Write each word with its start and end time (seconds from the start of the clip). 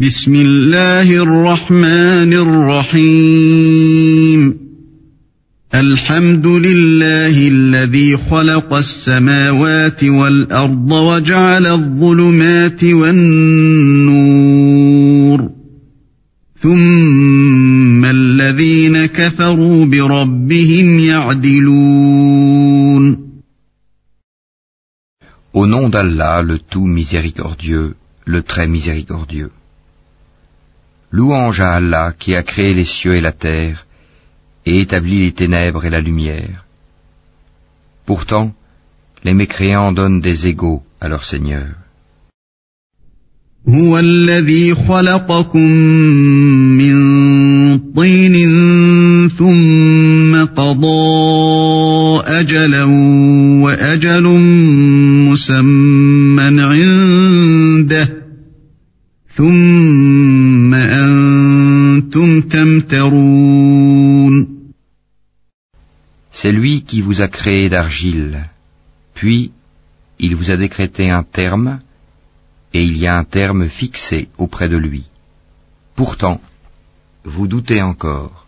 بسم 0.00 0.34
الله 0.34 1.22
الرحمن 1.22 2.32
الرحيم. 2.32 4.54
الحمد 5.74 6.46
لله 6.46 7.48
الذي 7.48 8.16
خلق 8.16 8.74
السماوات 8.74 10.04
والأرض 10.04 10.92
وجعل 10.92 11.66
الظلمات 11.66 12.84
والنور. 12.84 13.80
ثم 16.60 18.04
الذين 18.04 19.06
كفروا 19.06 19.84
بربهم 19.84 20.98
يعدلون. 20.98 22.54
Au 25.52 25.66
nom 25.66 25.88
d'Allah, 25.88 26.42
le 26.42 26.58
tout 26.58 26.86
miséricordieux, 26.86 27.94
le 28.26 28.42
très 28.42 28.66
miséricordieux. 28.66 29.50
Louange 31.13 31.61
à 31.61 31.73
Allah 31.73 32.13
qui 32.17 32.35
a 32.35 32.43
créé 32.43 32.73
les 32.73 32.85
cieux 32.85 33.15
et 33.15 33.21
la 33.21 33.31
terre 33.31 33.85
et 34.65 34.81
établi 34.81 35.23
les 35.25 35.31
ténèbres 35.31 35.85
et 35.85 35.89
la 35.89 36.01
lumière. 36.01 36.65
Pourtant, 38.05 38.53
les 39.23 39.33
mécréants 39.33 39.91
donnent 39.91 40.21
des 40.21 40.47
égaux 40.47 40.83
à 41.01 41.07
leur 41.07 41.23
Seigneur. 41.25 41.67
هو 43.67 43.99
الذي 43.99 44.75
خلقكم 44.75 45.71
من 46.79 46.95
طين 47.95 48.35
ثم 49.29 50.45
قضى 50.45 52.21
أجلا 52.25 52.83
وأجل 53.63 54.23
مسمى 55.29 56.02
C'est 66.31 66.51
lui 66.51 66.83
qui 66.83 67.01
vous 67.01 67.21
a 67.21 67.27
créé 67.27 67.69
d'argile, 67.69 68.49
puis 69.13 69.51
il 70.19 70.35
vous 70.35 70.51
a 70.51 70.57
décrété 70.57 71.09
un 71.09 71.23
terme, 71.23 71.79
et 72.73 72.83
il 72.83 72.97
y 72.97 73.07
a 73.07 73.17
un 73.17 73.23
terme 73.23 73.67
fixé 73.69 74.27
auprès 74.37 74.69
de 74.69 74.77
lui. 74.77 75.05
Pourtant, 75.95 76.39
vous 77.25 77.47
doutez 77.47 77.81
encore. 77.81 78.45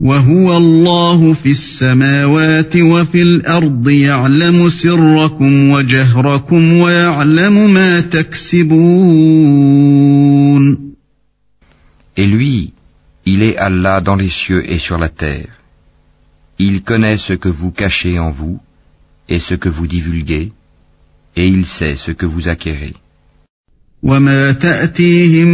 وهو 0.00 0.56
الله 0.56 1.32
في 1.32 1.50
السماوات 1.50 2.76
وفي 2.76 3.22
الأرض 3.22 3.88
يعلم 3.88 4.68
سركم 4.68 5.70
وجهركم 5.70 6.72
ويعلم 6.72 7.74
ما 7.74 8.00
تكسبون 8.00 8.76
Et 12.16 12.26
lui, 12.26 12.72
il 13.24 13.42
est 13.42 13.56
Allah 13.56 14.00
dans 14.00 14.16
les 14.16 14.30
cieux 14.30 14.62
et 14.70 14.78
sur 14.78 14.98
la 14.98 15.08
terre. 15.08 15.48
Il 16.58 16.82
connaît 16.82 17.18
ce 17.18 17.34
que 17.34 17.48
vous 17.48 17.72
cachez 17.72 18.18
en 18.18 18.30
vous 18.30 18.60
et 19.28 19.38
ce 19.38 19.54
que 19.54 19.68
vous 19.68 19.86
divulguez, 19.86 20.52
et 21.36 21.46
il 21.46 21.66
sait 21.66 21.96
ce 21.96 22.12
que 22.12 22.26
vous 22.26 22.48
acquérez. 22.48 22.94
وما 24.02 24.52
تأتيهم 24.52 25.48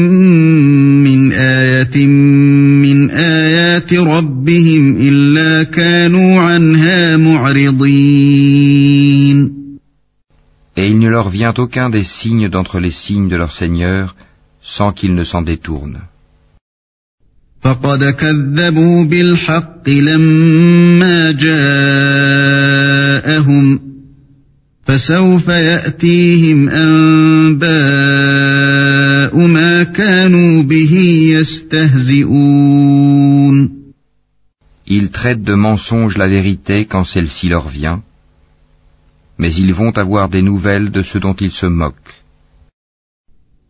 من 1.05 1.33
آية 1.33 2.07
من 2.07 3.11
آيات 3.11 3.95
ربهم 3.95 4.97
إلا 4.97 5.63
كانوا 5.63 6.41
عنها 6.41 7.17
معرضين 7.17 8.73
Et 10.77 10.89
il 10.89 10.99
ne 10.99 11.09
leur 11.09 11.29
vient 11.29 11.55
aucun 11.59 11.91
des 11.91 12.05
signes 12.05 12.49
d'entre 12.49 12.81
les 12.81 12.91
signes 12.91 13.29
de 13.29 13.37
leur 13.37 13.53
Seigneur 13.53 14.17
sans 14.63 14.93
qu'ils 14.93 15.15
ne 15.15 15.25
s'en 15.25 15.43
détournent. 15.43 16.01
فقد 17.67 18.05
كذبوا 18.05 19.05
بالحق 19.05 19.89
لما 19.89 21.31
جاءهم 21.33 22.73
فسوف 24.87 25.49
يأتيهم 25.49 26.69
أنباء 26.69 27.73
ما 29.47 29.83
كانوا 29.83 30.63
به 30.63 30.95
يستهزئون 31.39 32.63
Ils 34.87 35.11
traitent 35.11 35.45
de 35.45 35.55
mensonge 35.55 36.19
la 36.19 36.29
vérité 36.29 36.85
quand 36.85 37.05
celle-ci 37.05 37.49
leur 37.49 37.69
vient, 37.69 38.03
mais 39.39 39.55
ils 39.55 39.73
vont 39.73 39.93
avoir 39.97 40.29
des 40.29 40.43
nouvelles 40.43 40.91
de 40.91 41.03
ce 41.03 41.19
dont 41.19 41.35
ils 41.35 41.53
se 41.53 41.67
moquent. 41.67 42.23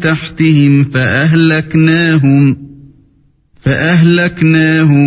تحتهم 0.00 0.84
فأهلكناهم 0.84 2.56
فأهلكناهم 3.62 5.06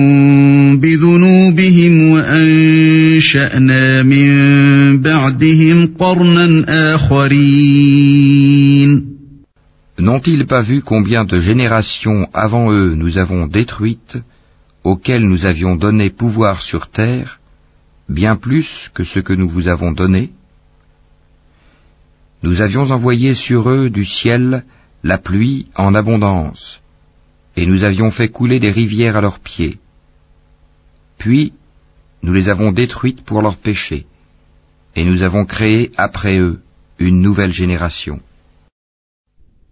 بذنوبهم 0.79 2.09
وأنشأنا 2.09 4.03
من 4.03 4.31
بعدهم 5.01 5.93
قرنا 5.99 6.65
آخرين 6.95 8.35
N'ont-ils 9.97 10.45
pas 10.45 10.61
vu 10.61 10.81
combien 10.81 11.23
de 11.23 11.39
générations 11.39 12.27
avant 12.33 12.69
eux 12.69 12.95
nous 12.95 13.17
avons 13.17 13.47
détruites, 13.47 14.17
auxquelles 14.83 15.25
nous 15.25 15.45
avions 15.45 15.77
donné 15.77 16.09
pouvoir 16.09 16.61
sur 16.61 16.89
terre, 16.89 17.39
bien 18.09 18.35
plus 18.35 18.91
que 18.93 19.05
ce 19.05 19.19
que 19.19 19.31
nous 19.31 19.47
vous 19.49 19.69
avons 19.69 19.93
donné 19.93 20.31
Nous 22.43 22.61
avions 22.61 22.91
envoyé 22.91 23.33
sur 23.33 23.69
eux 23.69 23.89
du 23.89 24.05
ciel 24.05 24.63
la 25.03 25.17
pluie 25.17 25.67
en 25.75 25.95
abondance, 25.95 26.81
et 27.55 27.65
nous 27.65 27.83
avions 27.83 28.11
fait 28.11 28.29
couler 28.29 28.59
des 28.59 28.71
rivières 28.71 29.17
à 29.17 29.21
leurs 29.21 29.39
pieds. 29.39 29.77
Puis, 31.17 31.53
nous 32.23 32.33
les 32.33 32.49
avons 32.49 32.71
détruites 32.71 33.21
pour 33.21 33.41
leurs 33.41 33.57
péchés, 33.57 34.05
et 34.95 35.03
nous 35.05 35.23
avons 35.23 35.45
créé 35.45 35.91
après 35.97 36.37
eux 36.39 36.59
une 36.99 37.21
nouvelle 37.21 37.51
génération. 37.51 38.19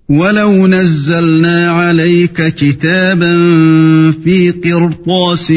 ولو 0.09 0.67
نزلنا 0.67 1.71
عليك 1.71 2.41
كتابا 2.41 3.31
في 4.23 4.51
قرطاس 4.51 5.47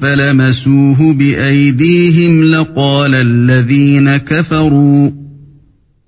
فلمسوه 0.00 1.12
بأيديهم 1.12 2.44
لقال 2.44 3.14
الذين 3.14 4.16
كفروا 4.16 5.17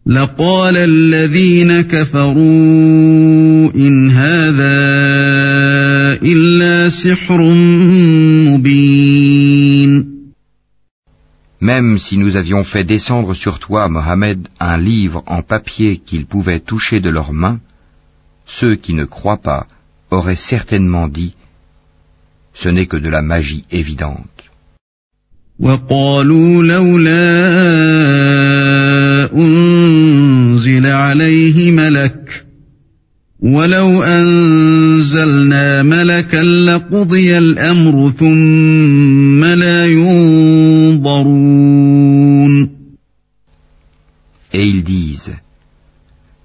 لقال 0.07 0.77
الذين 0.77 1.81
كفروا 1.81 3.75
إن 3.75 4.11
هذا 4.11 4.77
إلا 6.23 6.89
سحر 6.89 7.41
مبين 8.47 10.17
Même 11.61 11.99
si 11.99 12.17
nous 12.19 12.37
avions 12.37 12.65
fait 12.65 12.85
descendre 12.85 13.35
sur 13.35 13.59
toi, 13.59 13.89
Mohammed, 13.89 14.47
un 14.61 14.77
livre 14.77 15.23
en 15.27 15.43
papier 15.43 15.99
qu'ils 16.07 16.27
pouvaient 16.27 16.61
toucher 16.61 17.01
de 17.01 17.11
leurs 17.11 17.33
mains, 17.33 17.59
ceux 18.45 18.77
qui 18.77 18.93
ne 18.95 19.05
croient 19.05 19.43
pas 19.43 19.67
auraient 20.11 20.43
certainement 20.53 21.09
dit 21.09 21.35
Ce 22.55 22.69
n'est 22.69 22.87
que 22.87 22.97
de 22.97 23.09
la 23.09 23.23
magie 23.23 23.65
évidente. 23.71 24.37
وقالوا 25.61 26.63
لولا 26.63 27.47
أنزل 29.35 30.87
عليه 30.87 31.71
ملك 31.73 32.47
ولو 33.41 34.03
أنزلنا 34.03 35.83
ملكا 35.83 36.43
لقضي 36.43 37.39
الأمر 37.39 38.11
ثم 38.11 39.45
لا 39.45 39.87
ينظرون 39.87 41.47
Et 44.53 44.65
ils 44.65 44.85
disent 44.85 45.37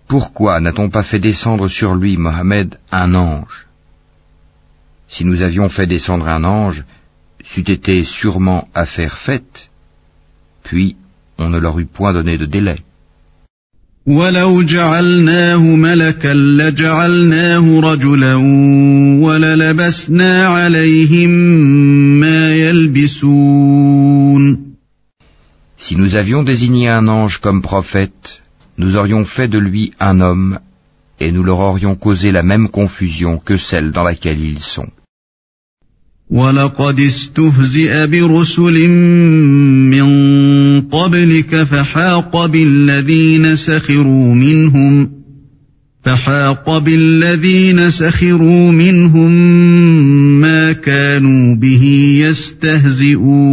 Pourquoi 0.08 0.60
n'a-t-on 0.60 0.90
pas 0.90 1.04
fait 1.04 1.20
descendre 1.20 1.70
sur 1.70 1.96
lui, 1.96 2.18
Mohammed, 2.18 2.78
un 2.92 3.14
ange 3.14 3.68
Si 5.08 5.24
nous 5.24 5.42
avions 5.42 5.70
fait 5.70 5.88
descendre 5.88 6.28
un 6.28 6.44
ange, 6.44 6.84
c'eût 7.44 7.72
été 7.72 8.04
sûrement 8.04 8.68
affaire 8.74 9.18
faite, 9.18 9.70
puis 10.64 10.98
on 11.38 11.50
ne 11.50 11.60
leur 11.60 11.80
eût 11.80 11.86
point 11.86 12.14
donné 12.14 12.38
de 12.38 12.46
délai. 12.46 12.78
ولو 14.08 14.62
جعلناه 14.62 15.76
ملكا 15.76 16.34
لجعلناه 16.34 17.80
رجلا 17.80 18.36
وللبسنا 19.26 20.48
عليهم 20.48 21.30
ما 22.20 22.56
يلبسون 22.56 23.92
Si 25.78 25.96
nous 25.96 26.16
avions 26.16 26.44
désigné 26.44 26.90
un 26.90 27.08
ange 27.08 27.40
comme 27.40 27.62
prophète, 27.62 28.42
nous 28.78 28.96
aurions 28.96 29.26
fait 29.26 29.48
de 29.48 29.58
lui 29.58 29.94
un 30.00 30.22
homme, 30.22 30.60
et 31.20 31.32
nous 31.32 31.44
leur 31.44 31.60
aurions 31.60 31.96
causé 31.96 32.32
la 32.32 32.44
même 32.44 32.70
confusion 32.70 33.38
que 33.38 33.58
celle 33.58 33.92
dans 33.92 34.04
laquelle 34.04 34.40
ils 34.40 34.60
sont. 34.60 34.90
ولقد 36.32 37.00
استهزئ 37.00 38.08
برسل 38.08 38.88
من 39.92 40.08
قبلك 40.82 41.64
فحاق 41.64 42.46
بالذين 42.46 43.56
سخروا 43.56 44.34
منهم 44.34 45.10
فحاق 46.04 46.78
بالذين 46.78 47.90
سخروا 47.90 48.72
منهم 48.72 49.32
ما 50.42 50.72
كانوا 50.72 51.56
به 51.56 51.84
يستهزئون 52.22 53.52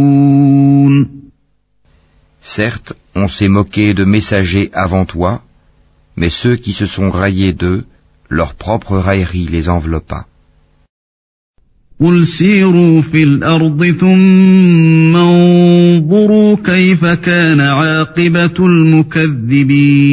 Certes, 2.41 2.93
on 3.15 3.27
s'est 3.27 3.49
moqué 3.49 3.93
de 3.93 4.05
messagers 4.05 4.71
avant 4.73 5.05
toi, 5.05 5.41
mais 6.15 6.29
ceux 6.29 6.55
qui 6.55 6.73
se 6.73 6.85
sont 6.85 7.09
raillés 7.09 7.53
d'eux, 7.53 7.83
leur 8.29 8.55
propre 8.55 8.97
raillerie 8.97 9.47
les 9.47 9.69
enveloppa. 9.69 10.25
قل 12.00 12.26
سيروا 12.26 13.02
في 13.02 13.22
الأرض 13.22 13.84
ثم 13.84 15.16
انظروا 15.16 16.56
كيف 16.56 17.04
كان 17.04 17.60
عاقبة 17.60 18.66
المكذبين 18.66 20.04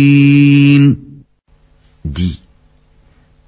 Dis, 2.03 2.41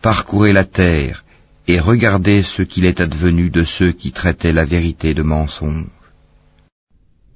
parcourez 0.01 0.53
la 0.53 0.63
terre 0.63 1.23
et 1.67 1.79
regardez 1.79 2.43
ce 2.43 2.61
qu'il 2.61 2.85
est 2.85 3.01
advenu 3.01 3.49
de 3.49 3.63
ceux 3.63 3.91
qui 3.91 4.11
traitaient 4.11 4.53
la 4.53 4.65
vérité 4.65 5.13
de 5.13 5.23
mensonge. 5.23 5.87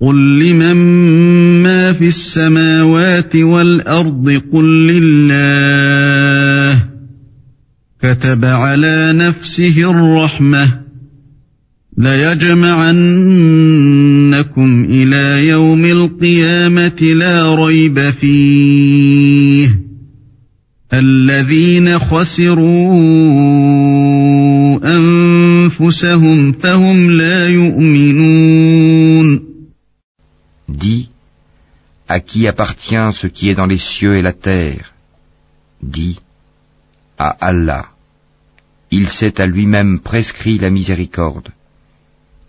قل 0.01 0.39
لمن 0.39 0.77
ما 1.63 1.93
في 1.93 2.07
السماوات 2.07 3.35
والأرض 3.35 4.41
قل 4.53 4.87
لله 4.87 6.83
كتب 8.01 8.45
على 8.45 9.13
نفسه 9.13 9.91
الرحمة 9.91 10.86
ليجمعنكم 11.98 12.84
إلى 14.84 15.48
يوم 15.48 15.84
القيامة 15.84 17.02
لا 17.02 17.54
ريب 17.54 18.10
فيه 18.10 19.78
الذين 20.92 21.98
خسروا 21.98 22.92
أنفسهم 24.84 26.52
فهم 26.52 27.10
لا 27.10 27.48
يؤمنون 27.48 29.52
Dis, 30.68 31.08
à 32.08 32.20
qui 32.20 32.46
appartient 32.48 33.10
ce 33.12 33.26
qui 33.26 33.50
est 33.50 33.54
dans 33.54 33.66
les 33.66 33.78
cieux 33.78 34.16
et 34.16 34.22
la 34.22 34.32
terre 34.32 34.94
Dis, 35.82 36.18
à 37.18 37.28
Allah. 37.40 37.86
Il 38.90 39.08
s'est 39.08 39.40
à 39.40 39.46
lui-même 39.46 40.00
prescrit 40.00 40.58
la 40.58 40.70
miséricorde. 40.70 41.48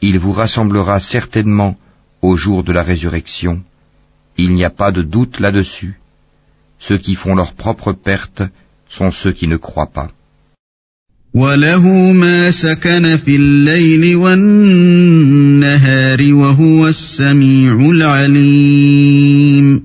Il 0.01 0.19
vous 0.19 0.31
rassemblera 0.31 1.00
certainement 1.00 1.78
au 2.22 2.36
jour 2.36 2.63
de 2.63 2.74
la 2.74 2.84
résurrection. 2.84 3.63
Il 4.38 4.54
n'y 4.56 4.66
a 4.66 4.69
pas 4.69 4.92
de 4.92 5.01
doute 5.01 5.40
là-dessus. 5.40 6.00
Ceux 6.80 6.98
qui 6.98 7.16
font 7.16 7.36
leur 7.36 7.54
propre 7.54 7.94
perte 7.94 8.44
sont 8.90 9.12
ceux 9.12 9.31
qui 9.31 9.48
ne 9.48 9.57
croient 9.57 9.94
pas. 9.94 10.10
وله 11.36 12.12
ما 12.13 12.51
سكن 12.51 13.18
في 13.18 13.36
الليل 13.36 14.16
والنهار 14.16 15.54
وهو 16.34 16.88
السميع 16.88 17.90
العليم 17.90 19.81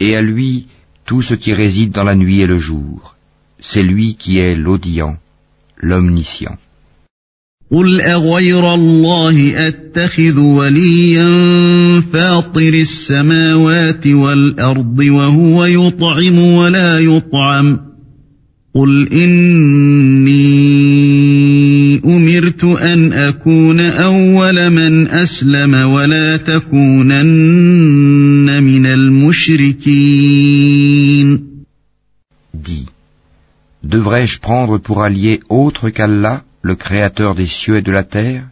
Et 0.00 0.16
à 0.16 0.22
lui 0.22 0.66
tout 1.04 1.20
ce 1.22 1.34
qui 1.34 1.52
réside 1.52 1.92
dans 1.92 2.04
la 2.04 2.14
nuit 2.14 2.40
et 2.40 2.46
le 2.46 2.58
jour. 2.58 3.16
C'est 3.58 3.82
lui 3.82 4.14
qui 4.14 4.38
est 4.38 4.54
l'audient, 4.54 5.16
l'omniscient. 5.76 6.56
قل 7.71 8.01
أغير 8.01 8.73
الله 8.73 9.67
أتخذ 9.67 10.39
وليا 10.39 11.29
فاطر 12.13 12.73
السماوات 12.73 14.07
والأرض 14.07 14.99
وهو 14.99 15.65
يطعم 15.65 16.39
ولا 16.39 16.99
يطعم 16.99 17.79
قل 18.75 19.13
إني 19.13 20.35
أمرت 22.05 22.63
أن 22.63 23.13
أكون 23.13 23.79
أول 23.79 24.69
من 24.69 25.07
أسلم 25.07 25.73
ولا 25.73 26.37
تكونن 26.37 27.83
من 28.63 28.85
المشركين. 28.85 29.85
Dis, 32.53 32.85
devrais-je 33.83 34.39
prendre 34.39 34.77
pour 34.77 35.01
allié 35.03 35.39
autre 35.49 35.89
qu'Allah, 35.89 36.43
le 36.69 36.75
Créateur 36.75 37.35
des 37.35 37.45
cieux 37.45 37.77
et 37.77 37.83
de 37.83 37.91
la 37.91 38.03
terre 38.03 38.43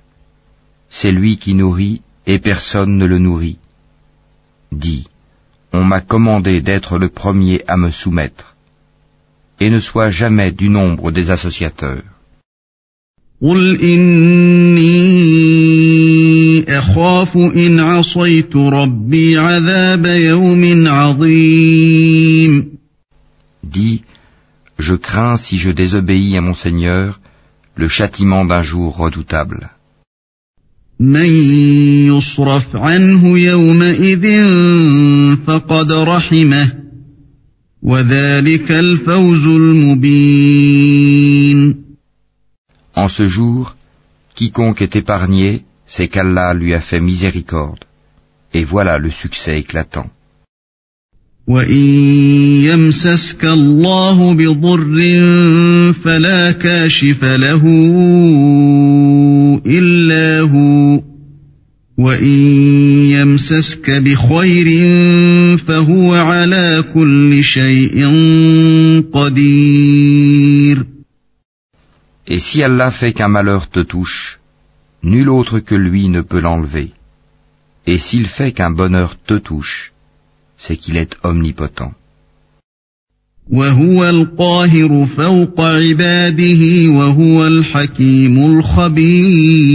C'est 0.88 1.12
lui 1.20 1.38
qui 1.38 1.56
nourrit 1.56 2.02
et 2.28 2.38
personne 2.38 2.96
ne 3.02 3.08
le 3.08 3.18
nourrit. 3.18 3.58
Dis, 4.72 5.08
on 5.80 5.84
m'a 5.84 6.02
commandé 6.02 6.62
d'être 6.62 7.00
le 7.00 7.10
premier 7.10 7.64
à 7.68 7.76
me 7.76 7.90
soumettre, 7.90 8.56
et 9.60 9.72
ne 9.72 9.80
sois 9.80 10.12
jamais 10.12 10.52
du 10.52 10.70
nombre 10.70 11.12
des 11.12 11.32
associateurs. 11.32 12.04
Dis, 23.64 24.04
je 24.78 24.96
crains 25.08 25.38
si 25.38 25.58
je 25.58 25.72
désobéis 25.72 26.38
à 26.38 26.42
mon 26.42 26.54
Seigneur 26.54 27.20
le 27.76 27.88
châtiment 27.88 28.46
d'un 28.46 28.62
jour 28.62 28.96
redoutable. 28.96 29.70
En 42.96 43.08
ce 43.10 43.28
jour, 43.28 43.76
quiconque 44.36 44.82
est 44.82 44.96
épargné, 44.96 45.64
c'est 45.86 46.08
qu'Allah 46.08 46.54
lui 46.54 46.74
a 46.74 46.82
fait 46.82 47.02
miséricorde. 47.02 47.84
Et 48.54 48.64
voilà 48.64 49.00
le 49.00 49.10
succès 49.10 49.60
éclatant. 49.60 50.10
وإن 51.48 51.86
يمسسك 52.64 53.46
الله 53.46 54.34
بضر 54.34 54.96
فلا 56.04 56.52
كاشف 56.52 57.24
له 57.24 57.62
إلا 59.66 60.40
هو 60.42 61.02
وإن 61.98 62.40
يمسسك 63.12 63.92
بخير 63.92 64.68
فهو 65.58 66.14
على 66.14 66.84
كل 66.94 67.44
شيء 67.44 68.06
قدير 69.14 70.86
Et 72.26 72.40
si 72.40 72.64
Allah 72.64 72.90
fait 72.90 73.12
qu'un 73.12 73.28
malheur 73.28 73.70
te 73.70 73.82
touche, 73.82 74.40
nul 75.04 75.28
autre 75.30 75.60
que 75.60 75.76
lui 75.76 76.08
ne 76.08 76.22
peut 76.22 76.40
l'enlever. 76.40 76.92
Et 77.86 77.98
s'il 77.98 78.28
fait 78.28 78.54
qu'un 78.54 78.72
bonheur 78.72 79.18
te 79.28 79.34
touche, 79.34 79.93
c'est 80.63 80.77
qu'il 80.77 80.97
est 80.97 81.17
omnipotent. 81.23 81.95
وهو 83.51 84.09
القاهر 84.11 85.07
فوق 85.07 85.61
عباده 85.61 86.89
وهو 86.89 87.47
الحكيم 87.47 88.59
الخبير 88.59 89.69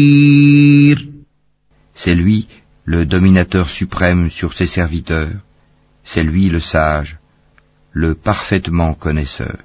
C'est 1.95 2.15
lui 2.15 2.47
le 2.85 3.05
dominateur 3.05 3.69
suprême 3.69 4.29
sur 4.29 4.53
ses 4.53 4.67
serviteurs, 4.67 5.35
c'est 6.03 6.23
lui 6.23 6.49
le 6.49 6.59
sage, 6.59 7.17
le 7.93 8.13
parfaitement 8.15 8.93
connaisseur. 8.93 9.57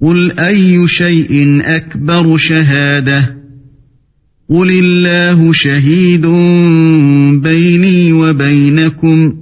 قل 0.00 0.38
أي 0.38 0.88
شيء 0.88 1.60
أكبر 1.64 2.36
شهادة 2.36 3.36
قل 4.50 4.70
الله 4.70 5.52
شهيد 5.52 6.26
بيني 7.42 8.12
وبينكم 8.12 9.41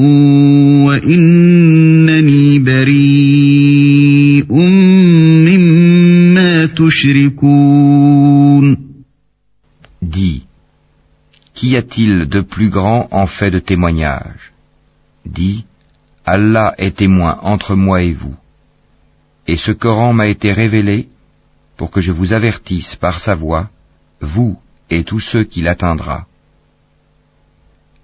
Dis, 10.01 10.45
qu'y 11.53 11.75
a-t-il 11.77 12.27
de 12.27 12.41
plus 12.41 12.69
grand 12.69 13.07
en 13.11 13.27
fait 13.27 13.51
de 13.51 13.59
témoignage? 13.59 14.51
Dis, 15.25 15.65
Allah 16.25 16.73
est 16.77 16.97
témoin 16.97 17.39
entre 17.41 17.75
moi 17.75 18.01
et 18.03 18.13
vous. 18.13 18.35
Et 19.47 19.55
ce 19.55 19.71
Coran 19.71 20.13
m'a 20.13 20.27
été 20.27 20.51
révélé 20.51 21.09
pour 21.77 21.91
que 21.91 22.01
je 22.01 22.11
vous 22.11 22.33
avertisse 22.33 22.95
par 22.95 23.19
sa 23.19 23.35
voix, 23.35 23.69
vous 24.21 24.59
et 24.89 25.03
tous 25.03 25.19
ceux 25.19 25.43
qui 25.43 25.61
l'atteindra. 25.61 26.27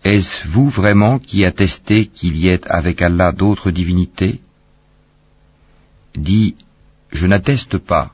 Est-ce 0.03 0.47
vous 0.47 0.69
vraiment 0.69 1.19
qui 1.19 1.45
attestez 1.45 2.07
qu'il 2.07 2.35
y 2.37 2.47
ait 2.47 2.65
avec 2.67 3.01
Allah 3.01 3.31
d'autres 3.31 3.71
divinités? 3.71 4.41
Dis, 6.15 6.55
je 7.11 7.27
n'atteste 7.27 7.77
pas. 7.77 8.13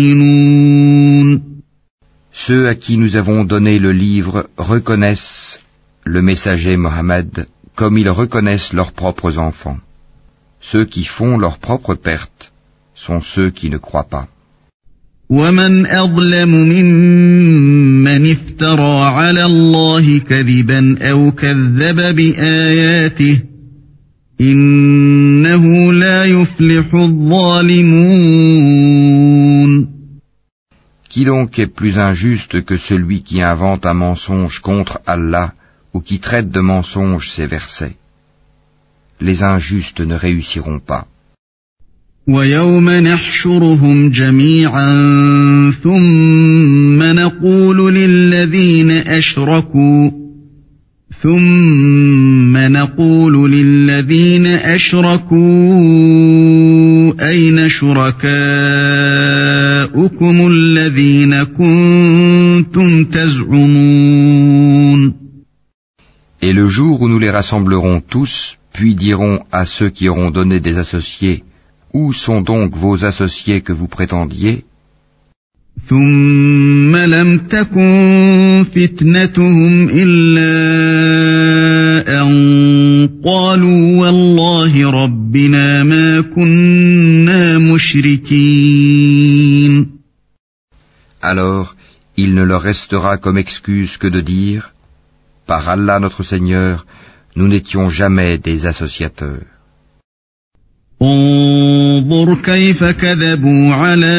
Ceux 2.50 2.68
à 2.68 2.74
qui 2.74 2.98
nous 2.98 3.16
avons 3.16 3.44
donné 3.44 3.78
le 3.78 3.92
livre 3.92 4.48
reconnaissent 4.56 5.60
le 6.04 6.22
messager 6.22 6.76
Mohammed 6.76 7.46
comme 7.74 7.98
ils 7.98 8.10
reconnaissent 8.10 8.72
leurs 8.72 8.92
propres 8.92 9.38
enfants. 9.38 9.78
Ceux 10.60 10.84
qui 10.84 11.04
font 11.04 11.38
leur 11.38 11.58
propre 11.58 11.94
perte 11.94 12.52
sont 12.94 13.20
ceux 13.20 13.50
qui 13.50 13.68
ne 13.70 13.78
croient 13.78 14.08
pas. 14.08 14.28
ومن 15.30 15.86
أظلم 15.86 16.48
ممن 16.48 18.30
افترى 18.32 19.00
على 19.04 19.44
الله 19.44 20.18
كذبا 20.18 20.96
أو 21.02 21.32
كذب 21.32 22.16
بآياته 22.16 23.40
إنه 24.40 25.92
لا 25.92 26.24
يفلح 26.24 26.94
الظالمون 26.94 28.26
Qui 31.10 31.24
donc 31.24 31.58
est 31.58 31.72
plus 31.80 31.98
injuste 31.98 32.62
que 32.64 32.76
celui 32.76 33.22
qui 33.22 33.40
invente 33.40 33.86
un 33.86 33.94
mensonge 33.94 34.60
contre 34.60 35.00
Allah 35.06 35.52
ou 35.92 36.00
qui 36.00 36.18
traite 36.20 36.50
de 36.50 36.60
mensonge 36.60 37.30
ses 37.34 37.46
versets 37.46 37.96
Les 39.20 39.42
injustes 39.42 40.00
ne 40.00 40.14
réussiront 40.14 40.80
pas. 40.80 41.06
ويوم 42.28 42.90
نحشرهم 42.90 44.10
جميعا 44.10 44.92
ثم 45.82 47.02
نقول 47.02 47.94
للذين 47.94 48.90
أشركوا 48.90 50.10
ثم 51.22 52.56
نقول 52.56 53.52
للذين 53.52 54.46
أشركوا 54.46 55.36
أين 57.20 57.68
شركاؤكم 57.68 58.16
الذين 60.50 61.42
كنتم 61.42 63.04
تزعمون 63.04 64.46
Et 66.42 66.52
le 66.52 66.66
jour 66.66 67.00
où 67.02 67.08
nous 67.08 67.18
les 67.18 67.30
rassemblerons 67.30 68.00
tous, 68.00 68.58
puis 68.72 68.94
dirons 68.94 69.40
à 69.50 69.64
ceux 69.64 69.88
qui 69.88 70.08
auront 70.08 70.30
donné 70.30 70.60
des 70.60 70.76
associés, 70.78 71.42
Où 71.94 72.12
sont 72.12 72.42
donc 72.42 72.76
vos 72.76 73.04
associés 73.04 73.62
que 73.62 73.72
vous 73.72 73.88
prétendiez 73.88 74.64
ثم 75.88 76.96
لم 76.96 77.38
تكن 77.38 78.64
فتنتهم 78.74 79.88
إلا 79.92 80.52
أن 82.22 83.08
قالوا 83.24 84.00
والله 84.00 84.90
ربنا 85.30 85.82
ما 85.82 86.20
كنا 86.20 87.58
مشركين 87.58 89.06
Alors, 91.22 91.68
il 92.16 92.30
ne 92.38 92.44
leur 92.50 92.62
restera 92.70 93.12
comme 93.24 93.38
excuse 93.38 93.96
que 94.02 94.08
de 94.16 94.20
dire 94.20 94.62
Par 95.50 95.64
Allah 95.74 95.96
notre 96.06 96.22
Seigneur, 96.32 96.74
nous 97.36 97.48
n'étions 97.52 97.88
jamais 98.00 98.32
des 98.38 98.58
associateurs. 98.66 99.46
انظر 101.02 102.34
كيف 102.42 102.84
كذبوا 102.84 103.74
على 103.74 104.16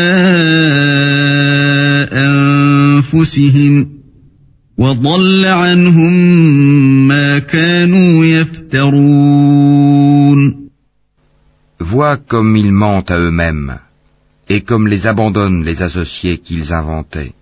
أنفسهم 2.14 3.88
وضل 4.78 5.46
عنهم 5.46 6.14
ما 7.08 7.40
كانوا 7.40 8.26
يفترون 8.26 9.31
Vois 11.93 12.17
comme 12.17 12.57
ils 12.57 12.73
mentent 12.73 13.11
à 13.11 13.19
eux-mêmes, 13.19 13.79
et 14.49 14.63
comme 14.63 14.89
les 14.89 15.07
abandonnent 15.07 15.63
les 15.63 15.83
associés 15.83 16.39
qu'ils 16.39 16.73
inventaient. 16.73 17.35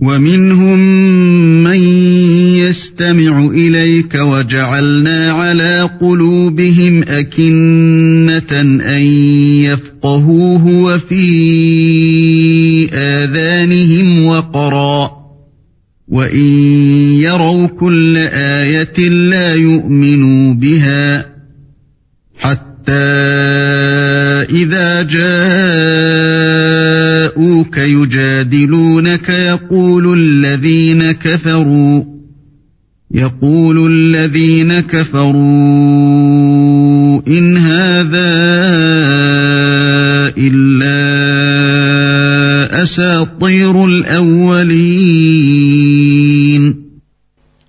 ومنهم 0.00 0.78
من 1.64 1.82
يستمع 2.62 3.46
إليك 3.46 4.14
وجعلنا 4.14 5.32
على 5.32 5.90
قلوبهم 6.00 7.02
أكنة 7.02 8.60
أن 8.96 9.02
يفقهوه 9.66 10.66
وفي 10.66 11.28
آذانهم 12.94 14.26
وقرا 14.26 15.10
وإن 16.08 16.48
يروا 17.20 17.66
كل 17.66 18.16
آية 18.32 19.08
لا 19.08 19.54
يؤمنوا 19.54 20.54
بها 20.54 21.27
إذا 24.50 25.02
جاءوك 25.02 25.38
يجادلونك 27.78 29.28
يقول 29.28 30.18
الذين 30.18 31.12
كفروا 31.12 32.04
يقول 33.14 33.92
الذين 33.92 34.80
كفروا 34.80 35.38
إن 37.28 37.56
هذا 37.56 38.18
إلا 40.38 40.98
أساطير 42.82 43.84
الأولين. 43.84 45.28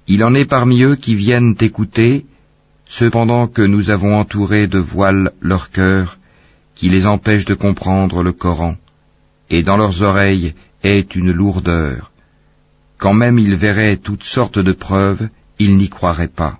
Il 0.07 0.23
en 0.23 0.33
est 0.33 0.45
parmi 0.45 0.81
eux 0.83 0.95
qui 0.95 1.15
viennent 1.15 1.55
t'écouter, 1.55 2.25
cependant 2.89 3.47
que 3.47 3.61
nous 3.61 3.91
avons 3.91 4.17
entouré 4.19 4.67
de 4.67 4.79
voiles 4.79 5.31
leur 5.41 5.69
cœur, 5.69 6.17
qui 6.75 6.89
les 6.89 7.05
empêche 7.05 7.45
de 7.45 7.53
comprendre 7.53 8.23
le 8.23 8.33
Coran, 8.33 8.75
et 9.49 9.63
dans 9.63 9.77
leurs 9.77 10.01
oreilles 10.01 10.55
est 10.83 11.15
une 11.15 11.31
lourdeur. 11.31 12.11
Quand 12.97 13.13
même 13.13 13.37
ils 13.39 13.55
verraient 13.55 13.97
toutes 13.97 14.23
sortes 14.23 14.59
de 14.59 14.71
preuves, 14.71 15.29
ils 15.59 15.77
n'y 15.77 15.89
croiraient 15.89 16.35
pas. 16.43 16.57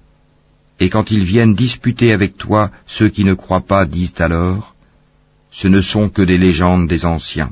Et 0.80 0.90
quand 0.90 1.12
ils 1.12 1.26
viennent 1.26 1.56
disputer 1.56 2.14
avec 2.14 2.38
toi, 2.38 2.72
ceux 2.86 3.10
qui 3.10 3.26
ne 3.26 3.34
croient 3.34 3.68
pas 3.74 3.86
disent 3.86 4.14
alors, 4.20 4.76
ce 5.52 5.68
ne 5.68 5.82
sont 5.82 6.10
que 6.10 6.22
des 6.22 6.38
légendes 6.38 6.88
des 6.88 7.06
anciens. 7.06 7.52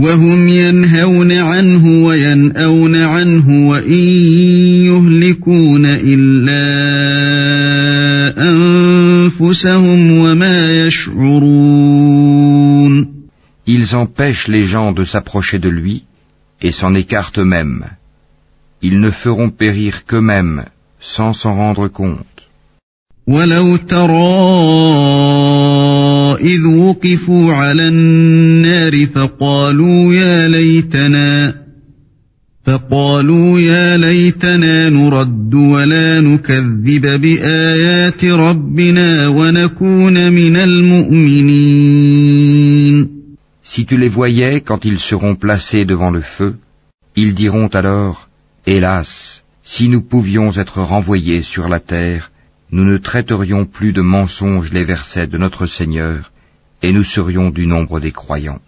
وهم 0.00 0.48
ينهون 0.48 1.32
عنه 1.32 2.04
وينأون 2.06 2.96
عنه 2.96 3.68
وإن 3.68 4.04
يهلكون 4.84 5.86
إلا 5.86 6.66
أنفسهم 8.50 10.18
وما 10.18 10.86
يشعرون 10.86 12.36
Ils 13.68 13.96
empêchent 13.96 14.48
les 14.48 14.64
gens 14.64 14.92
de 14.92 15.04
s'approcher 15.04 15.58
de 15.58 15.68
lui 15.68 16.04
et 16.62 16.70
s'en 16.70 16.94
écartent 16.94 17.40
eux-mêmes. 17.40 17.84
Ils 18.80 19.00
ne 19.00 19.10
feront 19.10 19.50
périr 19.50 20.04
qu'eux-mêmes 20.06 20.64
sans 21.00 21.32
s'en 21.32 21.56
rendre 21.56 21.88
compte. 21.88 22.36
ولو 23.26 23.76
ترى 23.76 24.16
إذ 26.40 26.66
وقفوا 26.66 27.52
على 27.52 27.88
النار 27.88 29.06
فقالوا 29.06 30.14
يا 30.14 30.48
ليتنا 30.48 31.54
فقالوا 32.64 33.60
يا 33.60 33.96
ليتنا 33.96 34.90
نرد 34.90 35.54
ولا 35.54 36.20
نكذب 36.20 37.20
بآيات 37.20 38.24
ربنا 38.24 39.28
ونكون 39.28 40.32
من 40.32 40.56
المؤمنين 40.56 41.96
Si 43.74 43.84
tu 43.84 43.96
les 43.96 44.08
voyais 44.08 44.60
quand 44.60 44.84
ils 44.84 45.00
seront 45.00 45.34
placés 45.34 45.84
devant 45.84 46.10
le 46.10 46.20
feu, 46.20 46.54
ils 47.16 47.34
diront 47.34 47.66
alors, 47.66 48.28
Hélas, 48.66 49.42
si 49.62 49.88
nous 49.88 50.02
pouvions 50.02 50.52
être 50.52 50.80
renvoyés 50.82 51.42
sur 51.42 51.68
la 51.68 51.80
terre, 51.80 52.29
nous 52.71 52.85
ne 52.85 52.97
traiterions 52.97 53.65
plus 53.65 53.91
de 53.91 54.01
mensonges 54.01 54.71
les 54.71 54.83
versets 54.83 55.27
de 55.27 55.37
notre 55.37 55.65
Seigneur, 55.65 56.31
et 56.81 56.93
nous 56.93 57.03
serions 57.03 57.49
du 57.49 57.67
nombre 57.67 57.99
des 57.99 58.11
croyants. 58.11 58.61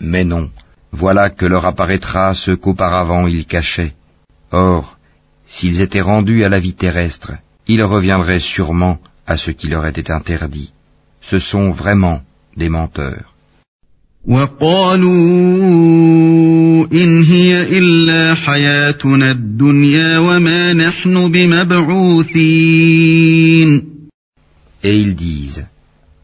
Mais 0.00 0.24
non, 0.24 0.50
voilà 0.92 1.30
que 1.30 1.46
leur 1.46 1.64
apparaîtra 1.64 2.34
ce 2.34 2.50
qu'auparavant 2.50 3.26
ils 3.26 3.46
cachaient. 3.46 3.94
Or, 4.52 4.98
s'ils 5.46 5.80
étaient 5.80 6.02
rendus 6.02 6.44
à 6.44 6.50
la 6.50 6.60
vie 6.60 6.74
terrestre, 6.74 7.32
ils 7.66 7.82
reviendraient 7.82 8.40
sûrement 8.40 8.98
à 9.26 9.36
ce 9.36 9.50
qui 9.50 9.68
leur 9.68 9.86
était 9.86 10.10
interdit. 10.10 10.72
Ce 11.22 11.38
sont 11.38 11.70
vraiment 11.70 12.20
des 12.56 12.68
menteurs. 12.68 13.34
Et 24.82 25.00
ils 25.00 25.14
disent, 25.14 25.66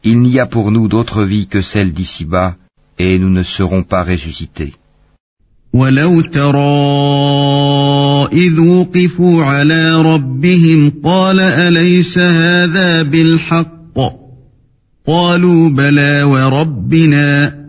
il 0.02 0.20
n'y 0.20 0.38
a 0.38 0.46
pour 0.46 0.70
nous 0.70 0.88
d'autre 0.88 1.24
vie 1.24 1.46
que 1.46 1.60
celle 1.62 1.92
d'ici-bas, 1.92 2.56
et 2.98 3.18
nous 3.18 3.30
ne 3.30 3.42
serons 3.42 3.82
pas 3.82 4.02
ressuscités. 4.02 4.74
ولو 5.72 6.20
ترى 6.20 6.60
إذ 8.32 8.60
وقفوا 8.60 9.44
على 9.44 10.02
ربهم 10.02 10.92
قال 11.04 11.40
أليس 11.40 12.18
هذا 12.18 13.02
بالحق 13.02 13.80
قالوا 15.06 15.68
بلى 15.68 16.22
وربنا 16.22 17.60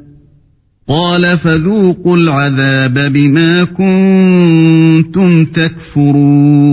قال 0.87 1.37
فذوقوا 1.37 2.17
العذاب 2.17 3.13
بما 3.13 3.63
كنتم 3.63 5.45
تكفرون 5.45 6.71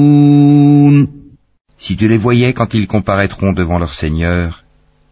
Si 1.80 1.94
tu 1.96 2.08
les 2.08 2.18
voyais 2.18 2.52
quand 2.52 2.74
ils 2.74 2.88
comparaîtront 2.88 3.52
devant 3.52 3.78
leur 3.78 3.94
Seigneur, 3.94 4.64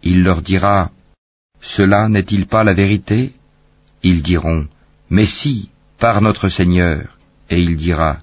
il 0.03 0.25
leur 0.25 0.43
dira, 0.43 0.91
Cela 1.61 2.09
n'est-il 2.09 2.47
pas 2.47 2.65
la 2.65 2.75
vérité 2.75 3.31
Ils 4.03 4.23
diront, 4.23 4.67
Mais 5.09 5.27
si, 5.27 5.71
par 6.00 6.22
notre 6.22 6.50
Seigneur, 6.50 7.04
et 7.50 7.60
il 7.60 7.76
dira, 7.76 8.18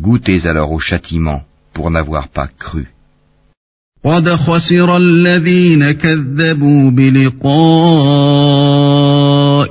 Goûtez 0.00 0.46
alors 0.46 0.72
au 0.72 0.78
châtiment 0.78 1.42
pour 1.72 1.90
n'avoir 1.90 2.28
pas 2.28 2.48
cru. 2.48 2.86
قد 4.04 4.28
خسر 4.28 4.96
الذين 4.96 5.92
كذبوا 5.92 6.90
بلقاء 6.90 7.52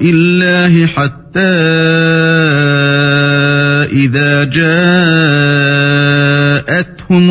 الله 0.02 0.86
حتى 0.86 1.40
إذا 3.92 4.44
جاءتهم 4.44 4.98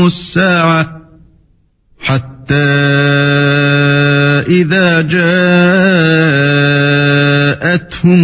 الساعة 0.07 1.01
حتى 2.01 2.55
إذا 4.49 5.03
جاءتهم 5.03 6.04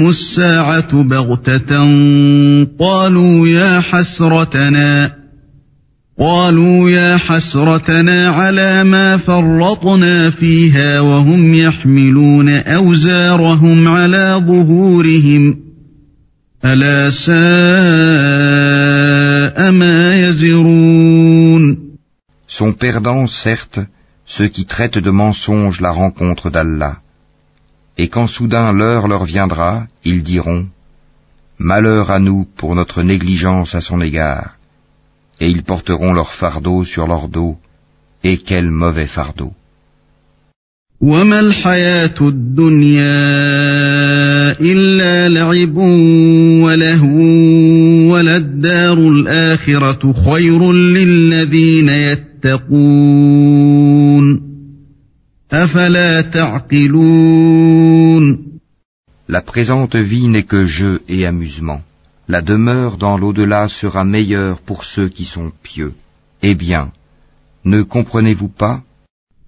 الساعة 0.09 1.03
بغتة 1.03 1.75
قالوا 2.79 3.47
يا 3.47 3.79
حسرتنا 3.79 5.21
قالوا 6.19 6.89
يا 6.89 7.17
حسرتنا 7.17 8.29
على 8.29 8.83
ما 8.83 9.17
فرطنا 9.17 10.29
فيها 10.29 10.99
وهم 10.99 11.53
يحملون 11.53 12.49
أوزارهم 12.49 13.87
على 13.87 14.43
ظهورهم 14.47 15.57
ألا 16.65 17.09
ساء 17.09 17.31
ما 19.71 20.15
يزرون 20.15 21.91
Sont 22.47 22.73
perdants, 22.73 23.27
certes, 23.27 23.79
ceux 24.25 24.49
qui 24.49 24.65
traitent 24.65 24.97
de 24.99 25.09
mensonges 25.09 25.79
la 25.79 25.91
rencontre 25.91 26.49
d'Allah. 26.49 26.97
Et 27.97 28.07
quand 28.09 28.27
soudain 28.27 28.71
l'heure 28.71 29.07
leur 29.07 29.25
viendra, 29.25 29.85
ils 30.03 30.23
diront 30.23 30.67
Malheur 31.59 32.09
à 32.09 32.19
nous 32.19 32.47
pour 32.57 32.73
notre 32.73 33.03
négligence 33.03 33.75
à 33.75 33.81
son 33.81 34.01
égard. 34.01 34.55
Et 35.39 35.47
ils 35.47 35.63
porteront 35.63 36.13
leur 36.13 36.33
fardeau 36.33 36.83
sur 36.85 37.07
leur 37.07 37.27
dos. 37.27 37.57
Et 38.23 38.37
quel 38.37 38.71
mauvais 38.71 39.07
fardeau. 39.07 39.53
La 59.28 59.42
présente 59.42 59.96
vie 59.96 60.28
n'est 60.28 60.42
que 60.42 60.66
jeu 60.66 61.02
et 61.08 61.24
amusement. 61.26 61.82
La 62.28 62.42
demeure 62.42 62.96
dans 62.96 63.16
l'au-delà 63.16 63.68
sera 63.68 64.04
meilleure 64.04 64.58
pour 64.60 64.84
ceux 64.84 65.08
qui 65.08 65.24
sont 65.24 65.52
pieux. 65.62 65.92
Eh 66.42 66.56
bien, 66.56 66.90
ne 67.64 67.82
comprenez-vous 67.82 68.48
pas 68.48 68.82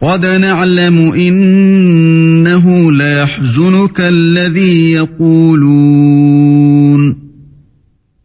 قد 0.00 0.24
نعلم 0.26 1.12
إنه 1.12 2.92
ليحزنك 2.92 4.00
الذي 4.00 4.92
يقولون 4.92 6.08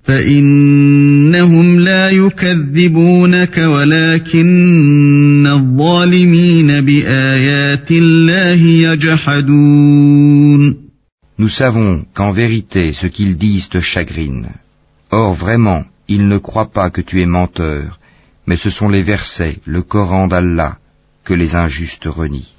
فإنهم 0.04 1.80
لا 1.80 2.10
يكذبونك 2.10 3.58
ولكن 3.58 4.48
Nous 11.38 11.50
savons 11.50 12.06
qu'en 12.14 12.32
vérité 12.32 12.94
ce 12.94 13.08
qu'ils 13.08 13.38
disent 13.38 13.70
te 13.70 13.80
chagrine. 13.80 14.50
Or 15.12 15.34
vraiment, 15.34 15.84
ils 16.08 16.28
ne 16.28 16.38
croient 16.38 16.72
pas 16.72 16.90
que 16.90 17.02
tu 17.02 17.22
es 17.22 17.26
menteur, 17.26 18.00
mais 18.48 18.58
ce 18.58 18.70
sont 18.70 18.90
les 18.90 19.04
versets, 19.04 19.60
le 19.66 19.82
Coran 19.82 20.28
d'Allah, 20.28 20.78
que 21.26 21.34
les 21.34 21.56
injustes 21.56 22.06
renient. 22.06 22.54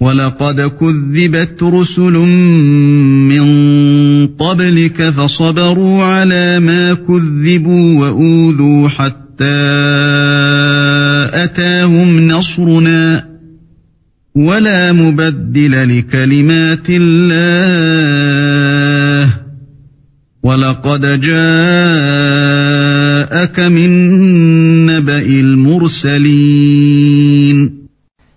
ولقد 0.00 0.60
كذبت 0.60 1.62
رسل 1.62 2.12
من 3.28 3.46
قبلك 4.26 5.10
فصبروا 5.10 6.04
على 6.04 6.60
ما 6.60 6.94
كذبوا 6.94 8.00
وأوذوا 8.00 8.88
حتى 8.88 9.60
أتاهم 11.44 12.28
نصرنا 12.28 13.23
ولا 14.34 14.92
مبدل 14.92 15.98
لكلمات 15.98 16.86
الله 16.88 18.20
ولقد 20.42 21.20
جاءك 21.20 21.30
من 23.60 23.90
نبأ 24.86 25.18
المرسلين 25.40 26.70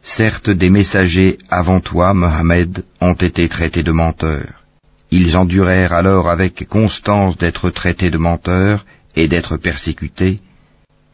Certes, 0.05 0.49
des 0.49 0.69
messagers 0.69 1.37
avant 1.49 1.79
toi, 1.79 2.13
Mohammed, 2.13 2.83
ont 2.99 3.13
été 3.13 3.47
traités 3.47 3.83
de 3.83 3.93
menteurs. 3.93 4.65
Ils 5.11 5.37
endurèrent 5.37 5.93
alors 5.93 6.29
avec 6.29 6.67
constance 6.67 7.37
d'être 7.37 7.69
traités 7.69 8.11
de 8.11 8.17
menteurs 8.17 8.85
et 9.15 9.29
d'être 9.29 9.55
persécutés, 9.55 10.41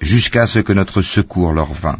jusqu'à 0.02 0.48
ce 0.48 0.60
que 0.60 0.74
notre 0.74 1.04
secours 1.04 1.54
leur 1.54 1.74
vînt. 1.74 2.00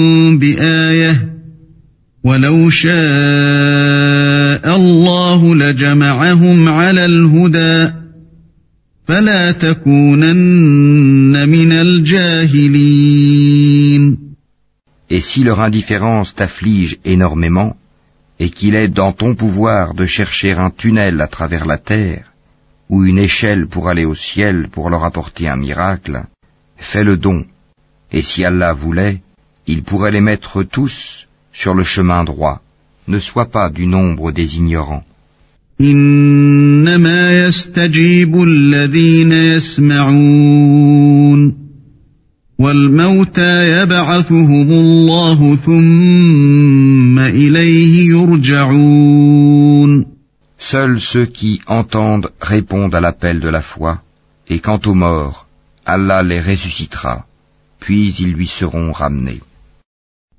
ولو 2.24 2.70
شاء 2.70 2.96
الله 4.76 5.54
لجمعهم 5.54 6.68
على 6.68 7.04
الهدى 7.04 7.92
فلا 9.06 9.52
تكونن 9.52 11.48
من 11.48 11.72
الجاهلين 11.72 13.26
Et 15.08 15.20
si 15.20 15.44
leur 15.44 15.60
indifférence 15.60 16.34
t'afflige 16.34 16.98
énormément, 17.04 17.76
et 18.40 18.50
qu'il 18.50 18.74
est 18.74 18.88
dans 18.88 19.12
ton 19.12 19.36
pouvoir 19.36 19.94
de 19.94 20.04
chercher 20.04 20.50
un 20.52 20.70
tunnel 20.70 21.20
à 21.20 21.28
travers 21.28 21.64
la 21.64 21.78
terre, 21.78 22.32
ou 22.90 23.04
une 23.04 23.18
échelle 23.18 23.68
pour 23.68 23.88
aller 23.88 24.04
au 24.04 24.16
ciel 24.16 24.68
pour 24.68 24.90
leur 24.90 25.04
apporter 25.04 25.48
un 25.48 25.56
miracle, 25.56 26.24
fais 26.76 27.04
le 27.04 27.16
don, 27.16 27.44
et 28.10 28.22
si 28.22 28.44
Allah 28.44 28.72
voulait, 28.72 29.20
il 29.68 29.84
pourrait 29.84 30.10
les 30.10 30.20
mettre 30.20 30.64
tous 30.64 31.26
sur 31.53 31.73
le 31.73 31.83
chemin 31.83 32.23
droit. 32.23 32.61
Ne 33.07 33.19
sois 33.19 33.45
pas 33.45 33.69
du 33.69 33.85
nombre 33.87 34.31
des 34.31 34.57
ignorants. 34.57 35.03
Seuls 50.59 51.01
ceux 51.01 51.25
qui 51.25 51.61
entendent 51.65 52.29
répondent 52.39 52.93
à 52.93 53.01
l'appel 53.01 53.39
de 53.39 53.49
la 53.49 53.63
foi, 53.63 54.01
et 54.47 54.59
quant 54.59 54.79
aux 54.85 54.93
morts, 54.93 55.47
Allah 55.85 56.21
les 56.21 56.39
ressuscitera, 56.39 57.25
puis 57.79 58.13
ils 58.19 58.33
lui 58.33 58.47
seront 58.47 58.91
ramenés. 58.91 59.41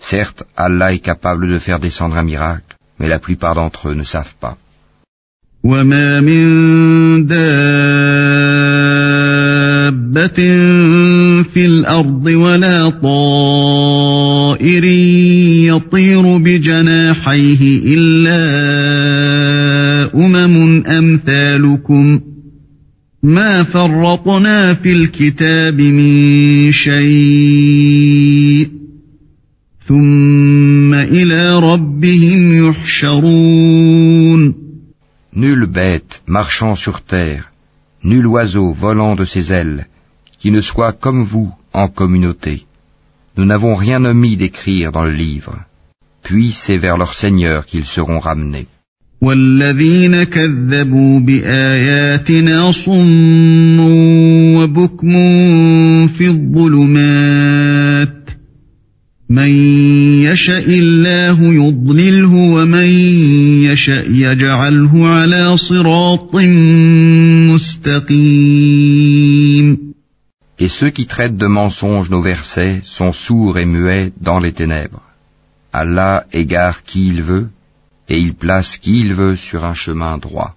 certes, 0.00 0.44
Allah 0.56 0.92
est 0.92 1.00
capable 1.00 1.48
de 1.48 1.58
faire 1.58 1.80
descendre 1.80 2.16
un 2.16 2.22
miracle, 2.22 2.76
mais 2.98 3.08
la 3.08 3.18
plupart 3.18 3.54
d'entre 3.54 3.88
eux 3.88 3.94
ne 3.94 4.04
savent 4.04 4.34
pas. 4.40 4.56
Nulle 35.32 35.66
bête 35.66 36.22
marchant 36.26 36.76
sur 36.76 37.00
terre, 37.00 37.52
nul 38.04 38.26
oiseau 38.26 38.72
volant 38.72 39.14
de 39.14 39.24
ses 39.24 39.50
ailes, 39.50 39.86
qui 40.38 40.50
ne 40.50 40.60
soit 40.60 40.92
comme 40.92 41.24
vous 41.24 41.50
en 41.72 41.88
communauté. 41.88 42.66
Nous 43.36 43.46
n'avons 43.46 43.76
rien 43.76 44.04
omis 44.04 44.36
d'écrire 44.36 44.92
dans 44.92 45.04
le 45.04 45.12
livre. 45.12 45.56
Puis 46.22 46.52
c'est 46.52 46.76
vers 46.76 46.98
leur 46.98 47.14
Seigneur 47.14 47.64
qu'ils 47.64 47.86
seront 47.86 48.18
ramenés. 48.18 48.66
من 59.29 59.49
يشاء 60.21 60.69
الله 60.69 61.53
يضلله 61.53 62.33
ومن 62.33 62.89
يشاء 63.63 64.11
يجعله 64.11 65.07
على 65.07 65.57
صراط 65.57 66.35
مستقيم 67.53 68.93
Et 70.59 70.67
ceux 70.67 70.91
qui 70.91 71.07
traitent 71.07 71.37
de 71.37 71.47
mensonges 71.47 72.09
nos 72.09 72.21
versets 72.21 72.81
sont 72.83 73.11
sourds 73.11 73.57
et 73.57 73.65
muets 73.65 74.11
dans 74.21 74.39
les 74.39 74.53
ténèbres. 74.53 75.01
Allah 75.73 76.25
égare 76.31 76.83
qui 76.83 77.07
il 77.07 77.23
veut, 77.23 77.47
et 78.07 78.17
il 78.19 78.33
place 78.35 78.77
qui 78.77 78.99
il 79.01 79.13
veut 79.13 79.35
sur 79.35 79.65
un 79.65 79.73
chemin 79.73 80.17
droit. 80.19 80.55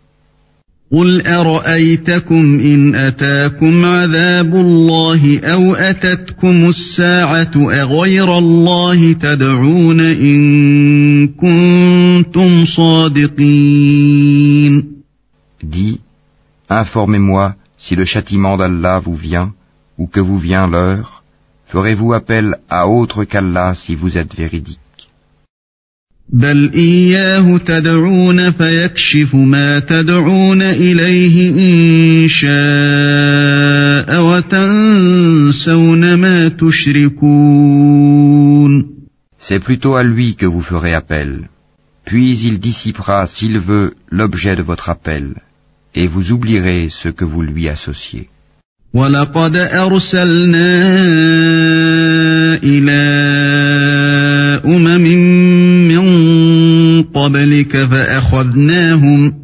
قل 0.92 1.26
أرأيتكم 1.26 2.60
إن 2.60 2.94
أتاكم 2.94 3.84
عذاب 3.84 4.54
الله 4.54 5.40
أو 5.40 5.74
أتتكم 5.74 6.68
الساعة 6.68 7.50
أغير 7.56 8.38
الله 8.38 9.12
تدعون 9.12 10.00
إن 10.00 11.28
كنتم 11.28 12.64
صادقين 12.64 13.76
Dis, 15.62 16.00
informez-moi 16.70 17.54
si 17.76 17.96
le 17.96 18.04
châtiment 18.04 18.56
d'Allah 18.56 19.00
vous 19.00 19.14
vient 19.16 19.52
ou 19.98 20.06
que 20.06 20.20
vous 20.20 20.38
vient 20.38 20.68
l'heure, 20.68 21.24
ferez-vous 21.66 22.12
appel 22.12 22.56
à 22.70 22.86
autre 22.86 23.24
qu'Allah 23.24 23.74
si 23.74 23.96
vous 23.96 24.16
êtes 24.16 24.34
véridique 24.36 24.79
بل 26.32 26.70
إياه 26.74 27.58
تدعون 27.58 28.50
فيكشف 28.50 29.34
ما 29.34 29.78
تدعون 29.78 30.62
إليه 30.62 31.50
إن 31.50 32.28
شاء 32.28 32.48
وتنسون 34.24 36.14
ما 36.14 36.48
تشركون 36.48 38.06
C'est 39.38 39.60
plutôt 39.60 39.94
à 39.94 40.02
lui 40.02 40.34
que 40.34 40.46
vous 40.46 40.62
ferez 40.62 40.92
appel. 40.92 41.48
Puis 42.04 42.38
il 42.48 42.58
dissipera, 42.58 43.26
s'il 43.28 43.58
veut, 43.60 43.94
l'objet 44.10 44.56
de 44.56 44.62
votre 44.62 44.88
appel, 44.90 45.34
et 45.94 46.06
vous 46.08 46.32
oublierez 46.32 46.88
ce 46.90 47.08
que 47.08 47.24
vous 47.24 47.42
lui 47.42 47.68
associez. 47.68 48.28
ولقد 48.94 49.56
أرسلنا 49.56 50.68
إلى 52.62 53.02
أمم 54.64 55.00
من 55.00 55.09
قبلك 57.30 57.76
فأخذناهم 57.76 59.34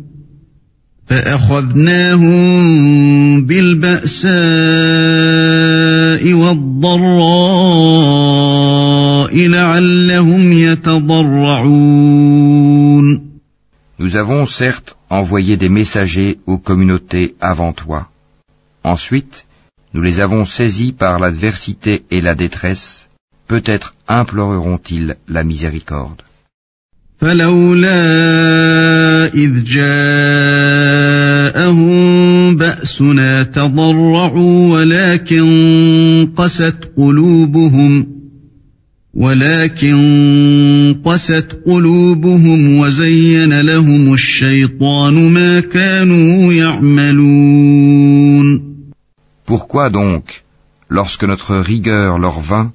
فأخذناهم 1.06 2.42
بالبأساء 3.46 4.32
والضراء 6.32 7.52
لعلهم 9.48 10.52
يتضرعون 10.52 12.02
Nous 13.98 14.16
avons 14.16 14.46
certes 14.46 14.96
envoyé 15.10 15.56
des 15.56 15.68
messagers 15.68 16.38
aux 16.46 16.58
communautés 16.58 17.34
avant 17.40 17.72
toi. 17.72 18.08
Ensuite, 18.82 19.46
nous 19.94 20.02
les 20.02 20.18
avons 20.18 20.44
saisis 20.44 20.92
par 20.92 21.20
l'adversité 21.20 22.02
et 22.10 22.20
la 22.20 22.34
détresse, 22.34 23.08
peut-être 23.46 23.94
imploreront-ils 24.08 25.16
la 25.28 25.44
miséricorde. 25.44 26.22
فلولا 27.19 28.03
إذ 29.33 29.63
جاءهم 29.63 29.87
بأسنا 32.55 33.43
تضرعوا 33.43 34.73
ولكن 34.73 35.47
قست 36.37 36.77
قلوبهم 36.97 38.07
ولكن 39.13 39.95
قست 41.05 41.57
قلوبهم 41.65 42.77
وزين 42.77 43.61
لهم 43.61 44.13
الشيطان 44.13 45.29
ما 45.33 45.59
كانوا 45.59 46.53
يعملون. 46.53 47.97
Pourquoi 49.45 49.89
donc, 49.89 50.43
lorsque 50.89 51.23
notre 51.23 51.55
rigueur 51.55 52.19
leur 52.19 52.41
vint, 52.41 52.73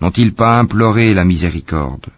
n'ont-ils 0.00 0.34
pas 0.34 0.58
imploré 0.58 1.14
la 1.14 1.24
miséricorde? 1.24 2.17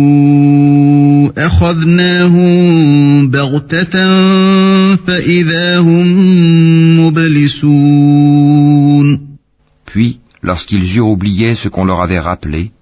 أخذناهم 1.60 3.30
بغتة 3.30 3.92
فإذا 4.96 5.78
هم 5.78 6.06
مبلسون 7.00 8.56
Puis, 9.84 10.18
lorsqu'ils 10.42 10.96
eurent 10.96 11.08
oublié 11.08 11.54
ce 11.54 11.68
qu'on 11.68 11.84
leur 11.84 12.00
avait 12.00 12.18
rappelé, 12.18 12.72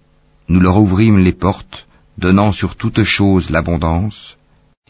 nous 0.49 0.61
leur 0.61 0.79
ouvrîmes 0.81 1.19
les 1.19 1.33
portes, 1.33 1.87
donnant 2.19 2.53
sur 2.53 2.77
toute 2.77 3.03
chose 3.03 3.51
l'abondance, 3.51 4.37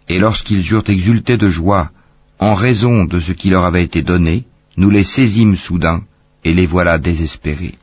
et 0.09 0.19
lorsqu'ils 0.19 0.71
eurent 0.71 0.89
exulté 0.89 1.37
de 1.37 1.49
joie 1.49 1.91
en 2.39 2.55
raison 2.55 3.05
de 3.05 3.19
ce 3.21 3.33
qui 3.33 3.49
leur 3.51 3.65
avait 3.65 3.85
été 3.85 4.03
donné, 4.03 4.45
nous 4.77 4.91
les 4.91 5.05
saisîmes 5.05 5.57
soudain, 5.57 6.03
et 6.45 6.53
les 6.53 6.67
voilà 6.67 6.99
désespérés. 6.99 7.75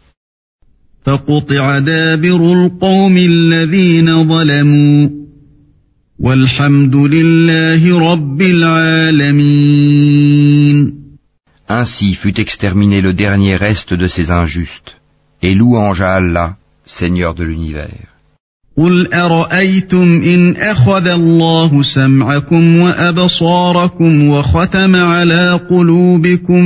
فقطع 1.06 1.80
دابر 1.80 2.54
القوم 2.54 3.18
الذين 3.18 4.28
ظلموا 4.28 5.10
والحمد 6.21 6.97
لله 6.97 8.13
رب 8.13 8.43
العالمين 8.43 9.97
Ainsi 11.69 12.15
fut 12.15 12.41
exterminé 12.41 13.01
le 13.03 13.13
dernier 13.13 13.57
reste 13.57 13.93
de 13.93 14.09
ces 14.09 14.31
injustes. 14.31 14.97
Et 15.43 15.55
louange 15.55 16.01
à 16.01 16.15
Allah, 16.15 16.57
Seigneur 16.87 17.35
de 17.35 17.45
l'univers. 17.45 18.09
قل 18.79 19.15
أرأيتم 19.15 20.23
إن 20.23 20.57
أخذ 20.57 21.07
الله 21.07 21.83
سمعكم 21.83 22.77
وأبصاركم 22.77 24.29
وختم 24.29 24.97
على 24.97 25.61
قلوبكم 25.71 26.65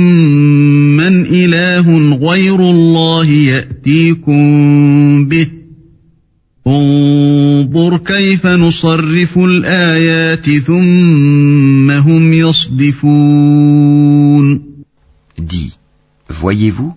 من 0.97 1.25
إله 1.25 2.15
غير 2.15 2.59
الله 2.59 3.25
يأتيكم 3.25 4.45
به 5.25 5.60
انظر 6.66 7.98
كيف 7.98 8.46
نصرف 8.46 9.38
الآيات 9.38 10.50
ثم 10.50 11.90
هم 11.90 12.32
يصدفون 12.32 13.86
Dis, 15.38 15.76
voyez-vous, 16.28 16.96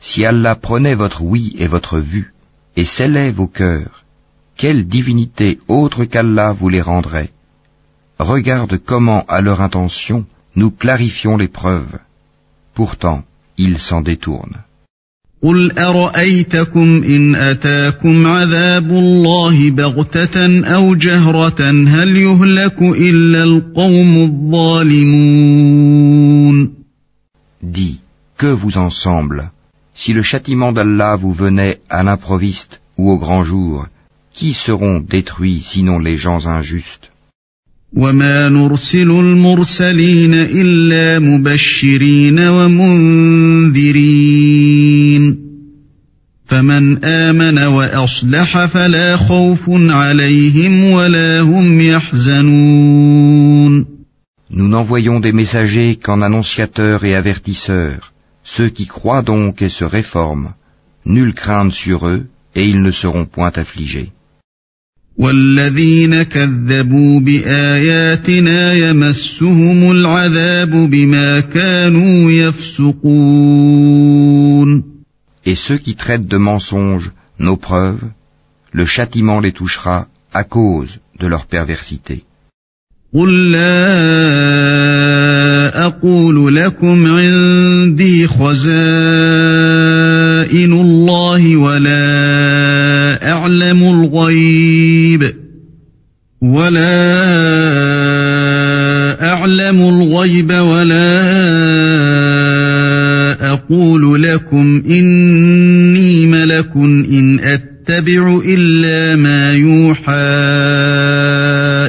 si 0.00 0.24
Allah 0.24 0.54
prenait 0.54 0.94
votre 0.94 1.22
oui 1.22 1.54
et 1.58 1.66
votre 1.66 1.98
vue, 1.98 2.32
et 2.76 2.84
scellait 2.84 3.32
vos 3.32 3.48
cœurs, 3.48 4.04
quelle 4.56 4.86
divinité 4.86 5.58
autre 5.68 6.04
qu'Allah 6.04 6.52
vous 6.52 6.68
les 6.68 6.80
rendrait 6.80 7.30
Regarde 8.18 8.78
comment, 8.78 9.24
à 9.28 9.40
leur 9.40 9.60
intention, 9.60 10.24
nous 10.54 10.70
clarifions 10.70 11.36
les 11.36 11.48
preuves. 11.48 11.98
Pourtant, 12.74 13.24
ils 13.58 13.78
s'en 13.78 14.00
détournent. 14.02 14.60
قل 15.42 15.78
أرأيتكم 15.78 17.02
إن 17.02 17.34
أتاكم 17.34 18.26
عذاب 18.26 18.90
الله 18.90 19.70
بغتة 19.70 20.64
أو 20.64 20.94
جهرة 20.94 21.70
هل 21.70 22.16
يهلك 22.16 22.82
إلا 22.82 23.44
القوم 23.44 24.16
الظالمون 24.52 25.50
Dis, 27.62 28.00
que 28.38 28.46
vous 28.46 28.78
en 28.78 28.90
semble 28.90 29.50
Si 29.94 30.12
le 30.12 30.22
châtiment 30.22 30.72
d'Allah 30.72 31.16
vous 31.16 31.32
venait 31.32 31.80
à 31.88 32.02
l'improviste 32.02 32.80
ou 32.98 33.10
au 33.10 33.18
grand 33.18 33.42
jour, 33.42 33.86
qui 34.34 34.52
seront 34.52 35.00
détruits 35.00 35.62
sinon 35.62 35.98
les 35.98 36.18
gens 36.18 36.46
injustes 36.46 37.10
وما 37.96 38.48
نرسل 38.48 39.10
المرسلين 39.10 40.34
إلا 40.34 41.18
مبشرين 41.18 42.38
ومنذرين 42.38 43.90
فمن 46.46 47.04
آمن 47.04 47.58
وأصلح 47.58 48.66
فلا 48.66 49.16
خوف 49.16 49.60
عليهم 49.68 50.84
ولا 50.84 51.40
هم 51.40 51.80
يحزنون 51.80 53.20
Nous 54.52 54.66
n'envoyons 54.68 55.20
des 55.20 55.32
messagers 55.32 55.94
qu'en 55.94 56.22
annonciateurs 56.22 57.04
et 57.04 57.14
avertisseurs. 57.14 58.12
Ceux 58.42 58.68
qui 58.68 58.86
croient 58.88 59.22
donc 59.22 59.62
et 59.62 59.68
se 59.68 59.84
réforment, 59.84 60.54
nulle 61.06 61.34
crainte 61.34 61.72
sur 61.72 62.08
eux, 62.08 62.26
et 62.56 62.64
ils 62.66 62.82
ne 62.82 62.90
seront 62.90 63.26
point 63.26 63.52
affligés. 63.54 64.10
والذين 65.17 66.23
كذبوا 66.23 67.19
بآياتنا 67.19 68.73
يمسهم 68.73 69.91
العذاب 69.91 70.69
بما 70.69 71.39
كانوا 71.39 72.31
يفسقون 72.31 73.75
Et 75.47 75.55
ceux 75.55 75.77
qui 75.77 75.95
traitent 75.95 76.27
de 76.27 76.37
mensonges 76.37 77.11
nos 77.39 77.55
preuves, 77.55 78.03
le 78.71 78.85
châtiment 78.85 79.39
les 79.39 79.51
touchera 79.51 80.07
à 80.33 80.43
cause 80.43 80.99
de 81.19 81.27
leur 81.27 81.45
perversité. 81.45 82.23
قل 83.15 83.51
لا 83.51 83.85
أقول 85.87 86.55
لكم 86.55 87.07
عندي 87.07 88.27
خزائن 88.27 88.65
الله 90.73 91.57
ولا 91.57 93.31
أعلم 93.31 93.83
الغيب 93.83 94.94
ولا 96.45 97.05
أعلم 99.27 99.81
الغيب 99.81 100.51
ولا 100.51 101.21
أقول 103.53 104.23
لكم 104.23 104.83
إني 104.89 106.27
ملك 106.27 106.71
إن 106.75 107.39
أتبع 107.39 108.41
إلا 108.45 109.15
ما 109.15 109.53
يوحى 109.53 110.13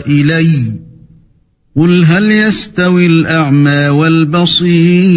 إليّ. 0.09 0.73
قل 1.77 2.05
هل 2.05 2.31
يستوي 2.31 3.07
الأعمى 3.07 3.89
والبصير؟ 3.89 5.17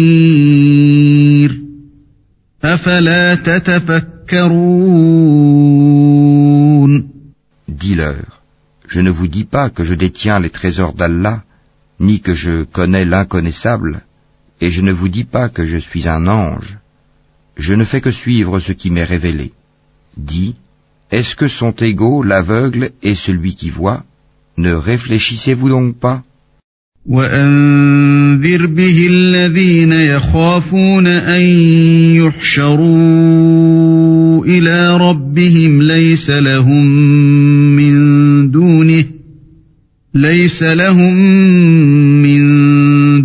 أفلا 2.64 3.34
تتفكرون؟ 3.34 5.10
Dis-leur, 7.80 8.39
je 8.89 9.01
ne 9.01 9.11
vous 9.11 9.27
dis 9.27 9.45
pas 9.45 9.69
que 9.69 9.83
je 9.83 9.93
détiens 9.93 10.39
les 10.39 10.49
trésors 10.49 10.93
d'Allah, 10.93 11.43
ni 11.99 12.21
que 12.21 12.35
je 12.35 12.63
connais 12.63 13.05
l'inconnaissable, 13.05 14.05
et 14.61 14.69
je 14.69 14.81
ne 14.81 14.91
vous 14.91 15.09
dis 15.09 15.23
pas 15.23 15.49
que 15.49 15.65
je 15.65 15.77
suis 15.77 16.07
un 16.07 16.27
ange. 16.27 16.77
Je 17.57 17.73
ne 17.73 17.85
fais 17.85 18.01
que 18.01 18.11
suivre 18.11 18.59
ce 18.59 18.73
qui 18.73 18.91
m'est 18.91 19.03
révélé. 19.03 19.53
Dis, 20.17 20.55
est-ce 21.11 21.35
que 21.35 21.47
sont 21.47 21.71
égaux 21.71 22.23
l'aveugle 22.23 22.91
et 23.01 23.15
celui 23.15 23.55
qui 23.55 23.69
voit 23.69 24.03
Ne 24.57 24.73
réfléchissez-vous 24.73 25.69
donc 25.69 25.97
pas 25.99 26.23
وأنذر 27.05 28.65
به 28.65 29.07
الذين 29.09 29.91
يخافون 29.91 31.07
أن 31.07 31.41
يحشروا 32.25 32.85
إلى 34.45 34.97
ربهم 34.97 35.81
ليس 35.81 36.29
لهم 36.29 36.85
ليس 40.59 40.63
لهم 40.63 41.15
من 42.25 42.41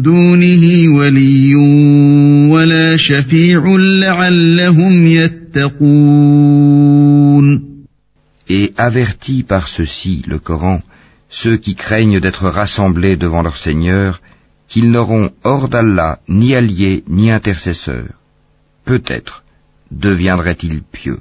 دونه 0.02 0.64
ولي 0.98 1.54
ولا 2.54 2.96
شفيع 2.96 3.76
لعلهم 3.76 5.06
يتقون 5.06 6.50
Et 8.59 8.72
avertis 8.76 9.42
par 9.44 9.68
ceci, 9.68 10.24
le 10.26 10.38
Coran, 10.40 10.78
ceux 11.40 11.56
qui 11.56 11.74
craignent 11.76 12.20
d'être 12.20 12.46
rassemblés 12.61 13.16
devant 13.16 13.42
leur 13.42 13.56
Seigneur, 13.56 14.20
qu'ils 14.68 14.90
n'auront 14.90 15.30
hors 15.44 15.68
d'Allah 15.68 16.18
ni 16.28 16.48
alliés 16.61 17.04
ni 17.16 17.30
intercesseurs. 17.30 18.14
Peut-être 18.85 19.35
deviendraient-ils 19.90 20.83
pieux. 20.83 21.20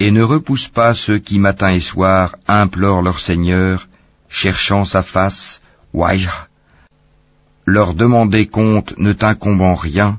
Et 0.00 0.10
ne 0.10 0.22
repousse 0.22 0.68
pas 0.68 0.94
ceux 0.94 1.18
qui 1.18 1.38
matin 1.38 1.70
et 1.72 1.80
soir 1.80 2.36
implorent 2.46 3.02
leur 3.02 3.20
Seigneur, 3.20 3.88
cherchant 4.28 4.84
sa 4.84 5.02
face, 5.02 5.60
Wajh. 5.94 6.28
Leur 7.64 7.94
demander 7.94 8.46
compte 8.46 8.96
ne 8.98 9.12
t'incombe 9.12 9.62
en 9.62 9.74
rien, 9.74 10.18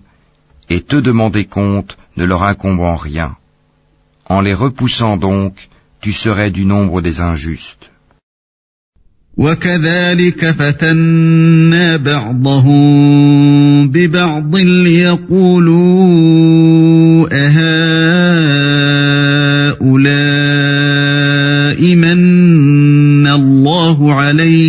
et 0.70 0.82
te 0.82 0.96
demander 0.96 1.46
compte 1.46 1.98
ne 2.18 2.26
leur 2.26 2.44
incombe 2.44 2.80
en 2.80 2.96
rien. 2.96 3.38
En 4.26 4.42
les 4.42 4.54
repoussant 4.54 5.16
donc, 5.18 5.70
tu 6.02 6.12
serais 6.12 6.52
du 6.52 6.66
nombre 6.66 7.02
des 7.02 7.22
injustes. 7.22 7.90
وكذلك 9.38 10.52
فتنا 10.52 11.98
بعضهم 11.98 13.90
ببعض 13.90 14.56
ليقولوا 14.56 15.78
أهؤلاء 17.32 18.81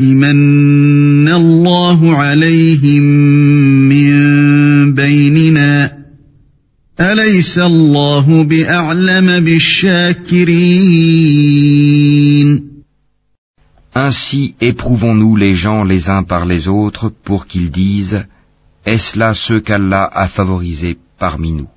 من 0.01 1.29
الله 1.29 2.17
عليهم 2.17 3.03
من 3.89 4.15
بيننا 4.95 5.93
أليس 7.01 7.59
الله 7.59 8.43
بأعلم 8.45 9.45
بالشاكرين 9.45 10.67
Ainsi 14.07 14.55
éprouvons-nous 14.61 15.37
les 15.37 15.55
gens 15.55 15.83
les 15.83 16.11
uns 16.11 16.23
par 16.23 16.45
les 16.45 16.69
autres 16.69 17.11
pour 17.25 17.47
qu'ils 17.47 17.71
disent 17.71 18.27
Est-ce 18.85 19.19
là 19.19 19.33
ceux 19.35 19.61
qu'Allah 19.61 20.05
a 20.13 20.29
favorisés 20.29 20.97
parmi 21.26 21.52
nous 21.60 21.70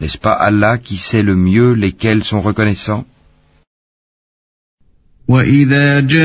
N'est-ce 0.00 0.20
pas 0.26 0.36
Allah 0.48 0.74
qui 0.86 0.96
sait 1.08 1.24
le 1.30 1.36
mieux 1.48 1.70
lesquels 1.84 2.24
sont 2.30 2.40
reconnaissants 2.40 3.04
وإذا 5.28 6.00
جاءك 6.00 6.24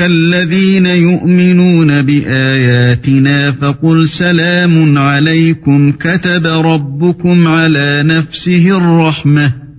الذين 0.00 0.86
يؤمنون 0.86 2.02
بآياتنا 2.02 3.52
فقل 3.52 4.08
سلام 4.08 4.98
عليكم 4.98 5.92
كتب 5.92 6.46
ربكم 6.46 7.46
على 7.48 8.02
نفسه 8.02 8.76
الرحمة 8.78 9.69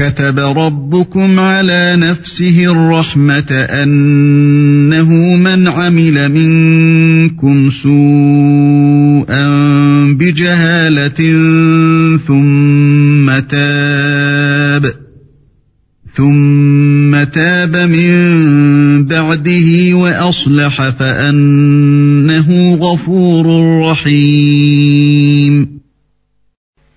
كتب 0.00 0.38
ربكم 0.38 1.40
على 1.40 1.96
نفسه 1.96 2.72
الرحمة 2.72 3.50
أنه 3.52 5.36
من 5.36 5.68
عمل 5.68 6.28
منكم 6.28 7.70
سوءا 7.70 9.46
بجهالة 10.12 11.20
ثم 12.26 13.38
تاب 13.38 14.92
ثم 16.14 17.22
تاب 17.24 17.76
من 17.76 19.04
بعده 19.04 19.94
وأصلح 19.94 20.88
فأنه 20.90 22.74
غفور 22.74 23.46
رحيم. 23.90 25.80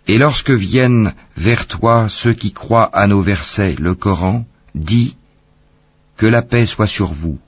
Et 0.08 0.18
lorsque 0.18 0.52
viennent 0.52 1.14
vers 1.36 1.68
toi 1.68 2.08
ceux 2.10 2.34
qui 2.34 2.52
croient 2.52 2.90
à 2.94 3.08
nos 3.08 3.22
versets, 3.22 3.76
le 3.80 3.96
Coran, 3.96 4.46
dis 4.76 5.16
Que 6.18 6.26
la 6.26 6.42
paix 6.42 6.66
soit 6.66 6.88
sur 6.88 7.14
vous. 7.14 7.40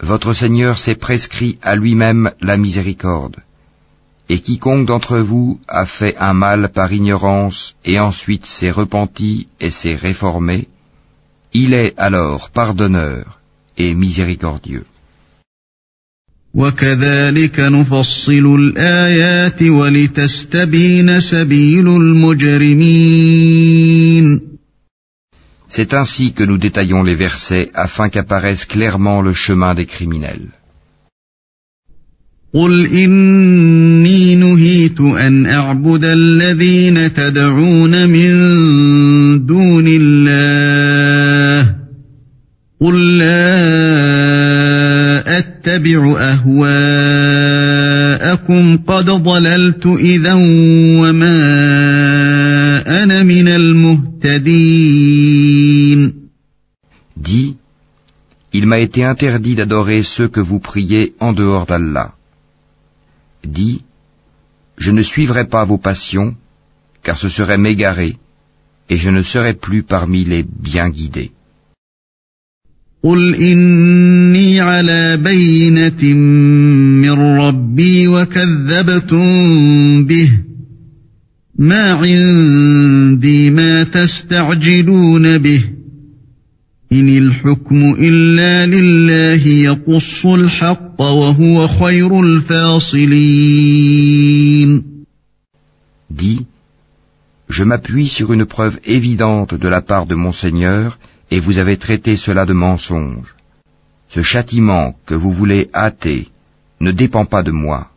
Votre 0.00 0.32
Seigneur 0.32 0.78
s'est 0.78 0.94
prescrit 0.94 1.58
à 1.62 1.76
lui-même 1.76 2.32
la 2.40 2.56
miséricorde. 2.56 3.36
Et 4.28 4.40
quiconque 4.40 4.86
d'entre 4.86 5.18
vous 5.18 5.60
a 5.68 5.86
fait 5.86 6.16
un 6.16 6.32
mal 6.32 6.70
par 6.70 6.92
ignorance 6.92 7.74
et 7.84 7.98
ensuite 7.98 8.46
s'est 8.46 8.70
repenti 8.70 9.48
et 9.60 9.70
s'est 9.70 9.96
réformé, 9.96 10.68
il 11.52 11.74
est 11.74 11.94
alors 11.98 12.50
pardonneur 12.50 13.40
et 13.76 13.92
miséricordieux. 13.94 14.86
وكذلك 16.54 17.60
نفصل 17.60 18.54
الآيات 18.58 19.62
ولتستبين 19.62 21.20
سبيل 21.20 21.88
المجرمين 21.88 23.30
C'est 25.68 25.94
ainsi 25.94 26.32
que 26.32 26.42
nous 26.42 26.58
détaillons 26.58 27.04
les 27.04 27.14
versets 27.14 27.70
afin 27.74 28.08
qu'apparaisse 28.08 28.64
clairement 28.64 29.22
le 29.22 29.32
chemin 29.32 29.74
des 29.74 29.86
criminels. 29.86 30.48
قل 32.54 32.86
إني 32.86 34.36
نهيت 34.36 35.00
أن 35.00 35.46
أعبد 35.46 36.04
الذين 36.04 37.12
تدعون 37.12 38.08
من 38.08 38.30
دون 39.46 39.84
الله 39.86 41.74
قل 42.80 43.18
لا 43.18 43.69
أتبع 45.79 46.15
أهواءكم 46.19 46.77
قد 48.77 49.05
ضللت 49.05 49.85
إذا 49.85 50.33
وما 51.01 51.37
أنا 53.03 53.23
من 53.23 53.47
المهتدين 53.47 54.65
Dis, 57.17 57.55
il 58.53 58.67
m'a 58.67 58.79
été 58.79 59.03
interdit 59.03 59.55
d'adorer 59.55 60.03
ceux 60.03 60.27
que 60.27 60.41
vous 60.41 60.59
priez 60.59 61.13
en 61.19 61.31
dehors 61.33 61.65
d'Allah. 61.65 62.13
Dis, 63.43 63.81
je 64.77 64.91
ne 64.91 65.01
suivrai 65.01 65.45
pas 65.47 65.63
vos 65.65 65.77
passions, 65.77 66.35
car 67.03 67.17
ce 67.17 67.29
serait 67.29 67.57
m'égarer, 67.57 68.17
et 68.89 68.97
je 68.97 69.09
ne 69.09 69.21
serai 69.21 69.53
plus 69.53 69.83
parmi 69.83 70.23
les 70.25 70.43
bien 70.43 70.89
guidés. 70.89 71.31
قل 73.02 73.34
إني 73.34 74.60
على 74.60 75.16
بينة 75.16 76.14
من 76.14 77.10
ربي 77.40 78.08
وكذبتم 78.08 79.24
به 80.04 80.30
ما 81.58 81.92
عندي 81.92 83.50
ما 83.50 83.82
تستعجلون 83.84 85.38
به 85.38 85.64
إن 86.92 87.08
الحكم 87.18 87.94
إلا 87.98 88.66
لله 88.66 89.48
يقص 89.48 90.26
الحق 90.26 91.00
وهو 91.00 91.68
خير 91.68 92.20
الفاصلين 92.20 94.00
Dis, 96.10 96.40
je 97.48 97.62
m'appuie 97.64 98.08
sur 98.08 98.32
une 98.32 98.46
preuve 98.46 98.80
évidente 98.84 99.54
de 99.54 99.68
la 99.68 99.80
part 99.80 100.06
de 100.06 100.16
mon 100.16 100.32
Seigneur, 100.32 100.98
et 101.31 101.39
vous 101.39 101.57
avez 101.57 101.77
traité 101.77 102.17
cela 102.17 102.45
de 102.45 102.53
mensonge. 102.53 103.35
Ce 104.09 104.21
châtiment 104.21 104.95
que 105.05 105.15
vous 105.15 105.31
voulez 105.31 105.69
hâter 105.73 106.27
ne 106.79 106.91
dépend 106.91 107.25
pas 107.25 107.43
de 107.43 107.51
moi. 107.51 107.91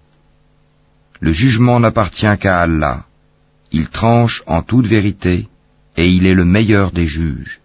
Le 1.21 1.33
jugement 1.33 1.81
n'appartient 1.81 2.37
qu'à 2.41 2.61
Allah. 2.61 3.05
Il 3.73 3.88
tranche 3.88 4.43
en 4.47 4.62
toute 4.62 4.87
vérité, 4.87 5.47
et 5.97 6.09
il 6.09 6.27
est 6.27 6.35
le 6.35 6.45
meilleur 6.45 6.91
des 6.93 7.07
juges. 7.07 7.61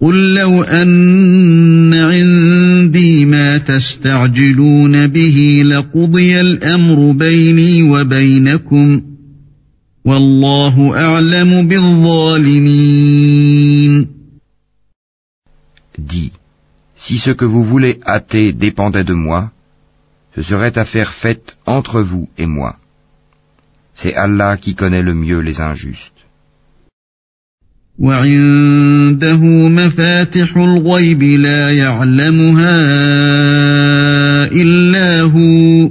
قل 0.00 0.34
لو 0.34 0.62
أن 0.62 1.94
عندي 1.94 3.24
ما 3.24 3.58
تستعجلون 3.58 5.06
به 5.06 5.62
لقضي 5.64 6.40
الأمر 6.40 7.12
بيني 7.12 7.82
وبينكم 7.82 9.00
والله 9.00 9.11
أعلم 9.11 9.11
بالظالمين 9.11 9.11
Dis, 15.98 16.32
si 16.96 17.18
ce 17.18 17.30
que 17.30 17.44
vous 17.44 17.64
voulez 17.64 18.00
hâter 18.06 18.52
dépendait 18.52 19.04
de 19.04 19.14
moi, 19.14 19.50
ce 20.34 20.42
serait 20.42 20.78
affaire 20.78 21.12
faite 21.12 21.58
entre 21.66 22.00
vous 22.00 22.28
et 22.38 22.46
moi. 22.46 22.76
C'est 23.94 24.14
Allah 24.14 24.56
qui 24.56 24.74
connaît 24.74 25.02
le 25.02 25.14
mieux 25.14 25.40
les 25.40 25.60
injustes. 25.60 26.18
وعنده 27.98 29.36
مفاتح 29.68 30.56
الغيب 30.56 31.22
لا 31.22 31.70
يعلمها 31.70 32.76
إلا 34.52 35.22
هو 35.22 35.90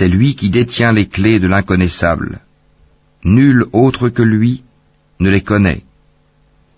C'est 0.00 0.08
lui 0.08 0.34
qui 0.34 0.48
détient 0.48 0.94
les 0.94 1.08
clés 1.08 1.40
de 1.40 1.46
l'inconnaissable. 1.46 2.40
Nul 3.22 3.66
autre 3.74 4.08
que 4.08 4.22
lui 4.22 4.62
ne 5.18 5.28
les 5.28 5.42
connaît. 5.42 5.82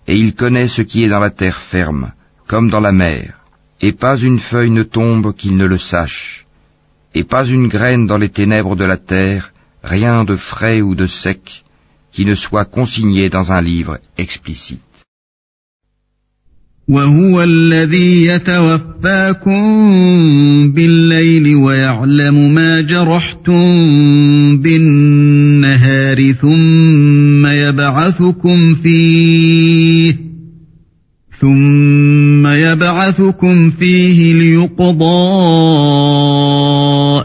Et 0.09 0.17
il 0.17 0.35
connaît 0.35 0.67
ce 0.67 0.81
qui 0.81 1.05
est 1.05 1.07
dans 1.07 1.21
la 1.21 1.29
terre 1.29 1.61
ferme, 1.61 2.11
comme 2.49 2.69
dans 2.69 2.81
la 2.81 2.91
mer. 2.91 3.39
Et 3.79 3.93
pas 3.93 4.17
une 4.17 4.41
feuille 4.41 4.71
ne 4.71 4.83
tombe 4.83 5.33
qu'il 5.33 5.55
ne 5.55 5.63
le 5.63 5.77
sache. 5.77 6.45
Et 7.15 7.23
pas 7.23 7.45
une 7.45 7.69
graine 7.69 8.07
dans 8.07 8.17
les 8.17 8.27
ténèbres 8.27 8.75
de 8.75 8.83
la 8.83 8.97
terre, 8.97 9.53
rien 9.83 10.25
de 10.25 10.35
frais 10.35 10.81
ou 10.81 10.93
de 10.93 11.07
sec, 11.07 11.63
qui 12.11 12.25
ne 12.25 12.35
soit 12.35 12.65
consigné 12.65 13.29
dans 13.29 13.53
un 13.53 13.61
livre 13.61 14.01
explicite. 14.17 14.92
وهو 16.87 17.43
الذي 17.43 18.25
يتوفاكم 18.25 19.61
بالليل 20.71 21.55
ويعلم 21.55 22.53
ما 22.53 22.81
جرحتم 22.81 23.63
بالنهار 24.57 26.31
ثم 26.31 27.45
يبعثكم 27.45 28.75
فيه 28.75 30.23
ثم 31.41 32.47
يبعثكم 32.47 33.69
فيه 33.69 34.33
ليقضى 34.33 35.03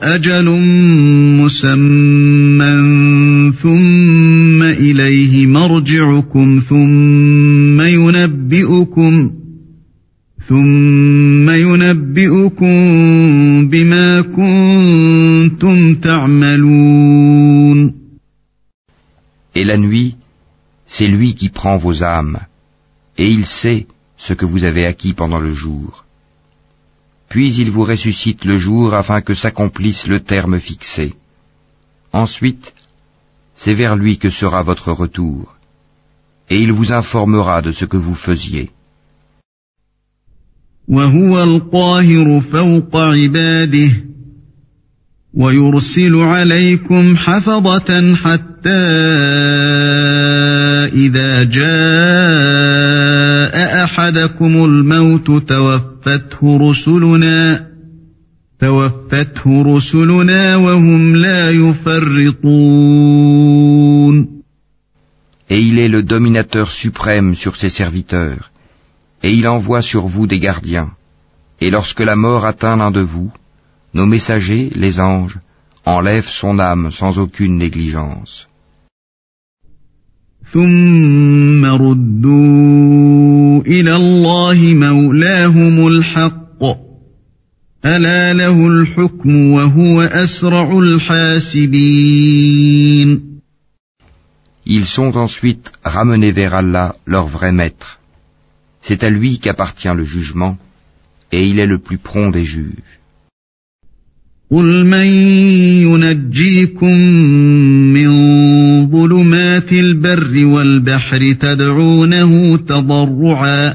أجل 0.02 0.50
مسمى 1.40 2.72
ثم 3.62 4.62
إليه 4.62 5.46
مرجعكم 5.46 6.62
ثم 6.68 7.80
ينبئكم 7.80 9.37
ثم 10.47 11.49
ينبئكم 11.49 12.77
بما 13.67 14.21
كنتم 14.21 15.95
تعملون 15.95 17.93
Et 19.55 19.63
la 19.63 19.77
nuit, 19.77 20.15
c'est 20.87 21.07
lui 21.07 21.35
qui 21.35 21.49
prend 21.49 21.77
vos 21.77 22.01
âmes, 22.01 22.39
et 23.17 23.29
il 23.29 23.45
sait 23.45 23.85
ce 24.17 24.33
que 24.33 24.45
vous 24.45 24.63
avez 24.65 24.85
acquis 24.85 25.13
pendant 25.13 25.39
le 25.39 25.53
jour. 25.53 26.05
Puis 27.29 27.55
il 27.55 27.69
vous 27.71 27.83
ressuscite 27.83 28.45
le 28.45 28.57
jour 28.57 28.93
afin 28.93 29.21
que 29.21 29.35
s'accomplisse 29.35 30.07
le 30.07 30.19
terme 30.19 30.59
fixé. 30.59 31.13
Ensuite, 32.11 32.73
c'est 33.55 33.75
vers 33.75 33.95
lui 33.95 34.17
que 34.17 34.29
sera 34.29 34.61
votre 34.63 34.91
retour, 34.91 35.55
et 36.49 36.57
il 36.59 36.71
vous 36.71 36.91
informera 36.91 37.61
de 37.61 37.71
ce 37.71 37.85
que 37.85 37.97
vous 37.97 38.15
faisiez. 38.15 38.71
وهو 40.88 41.42
القاهر 41.42 42.40
فوق 42.40 42.96
عباده 42.96 43.90
ويرسل 45.34 46.14
عليكم 46.16 47.16
حفظة 47.16 48.14
حتى 48.14 48.70
إذا 50.94 51.44
جاء 51.44 51.68
أحدكم 53.84 54.64
الموت 54.64 55.30
توفته 55.48 56.70
رسلنا 56.70 57.68
توفته 58.60 59.62
رسلنا 59.76 60.56
وهم 60.56 61.16
لا 61.16 61.50
يفرطون. 61.50 62.78
Et 65.50 65.60
il 65.60 65.78
est 65.78 65.88
le 65.88 66.02
dominateur 66.02 66.70
suprême 66.70 67.34
sur 67.34 67.56
ses 67.56 67.70
serviteurs, 67.70 68.50
et 69.22 69.32
il 69.32 69.46
envoie 69.46 69.82
sur 69.82 70.06
vous 70.06 70.26
des 70.26 70.38
gardiens. 70.38 70.90
Et 71.60 71.70
lorsque 71.70 72.00
la 72.00 72.16
mort 72.16 72.44
atteint 72.44 72.76
l'un 72.76 72.90
de 72.90 73.00
vous, 73.00 73.32
nos 73.94 74.06
messagers, 74.06 74.70
les 74.74 75.00
anges, 75.00 75.38
enlèvent 75.84 76.28
son 76.28 76.58
âme 76.58 76.90
sans 76.92 77.18
aucune 77.18 77.56
négligence. 77.56 78.48
Ils 94.66 94.86
sont 94.86 95.16
ensuite 95.16 95.72
ramenés 95.82 96.32
vers 96.32 96.54
Allah, 96.54 96.96
leur 97.06 97.26
vrai 97.26 97.52
maître. 97.52 97.97
C'est 98.80 99.02
à 99.02 99.10
lui 99.10 99.38
qu'appartient 99.38 99.94
le 99.94 100.04
jugement, 100.04 100.56
et 101.32 101.42
il 101.42 101.58
est 101.58 101.66
le 101.66 101.78
plus 101.78 101.98
prompt 101.98 102.30
des 102.30 102.44
juges. 102.44 102.98
قل 104.50 104.84
من 104.86 105.06
ينجيكم 105.84 106.98
من 107.92 108.10
ظلمات 108.90 109.72
البر 109.72 110.44
والبحر 110.44 111.32
تدعونه 111.32 112.56
تضرعا 112.56 113.74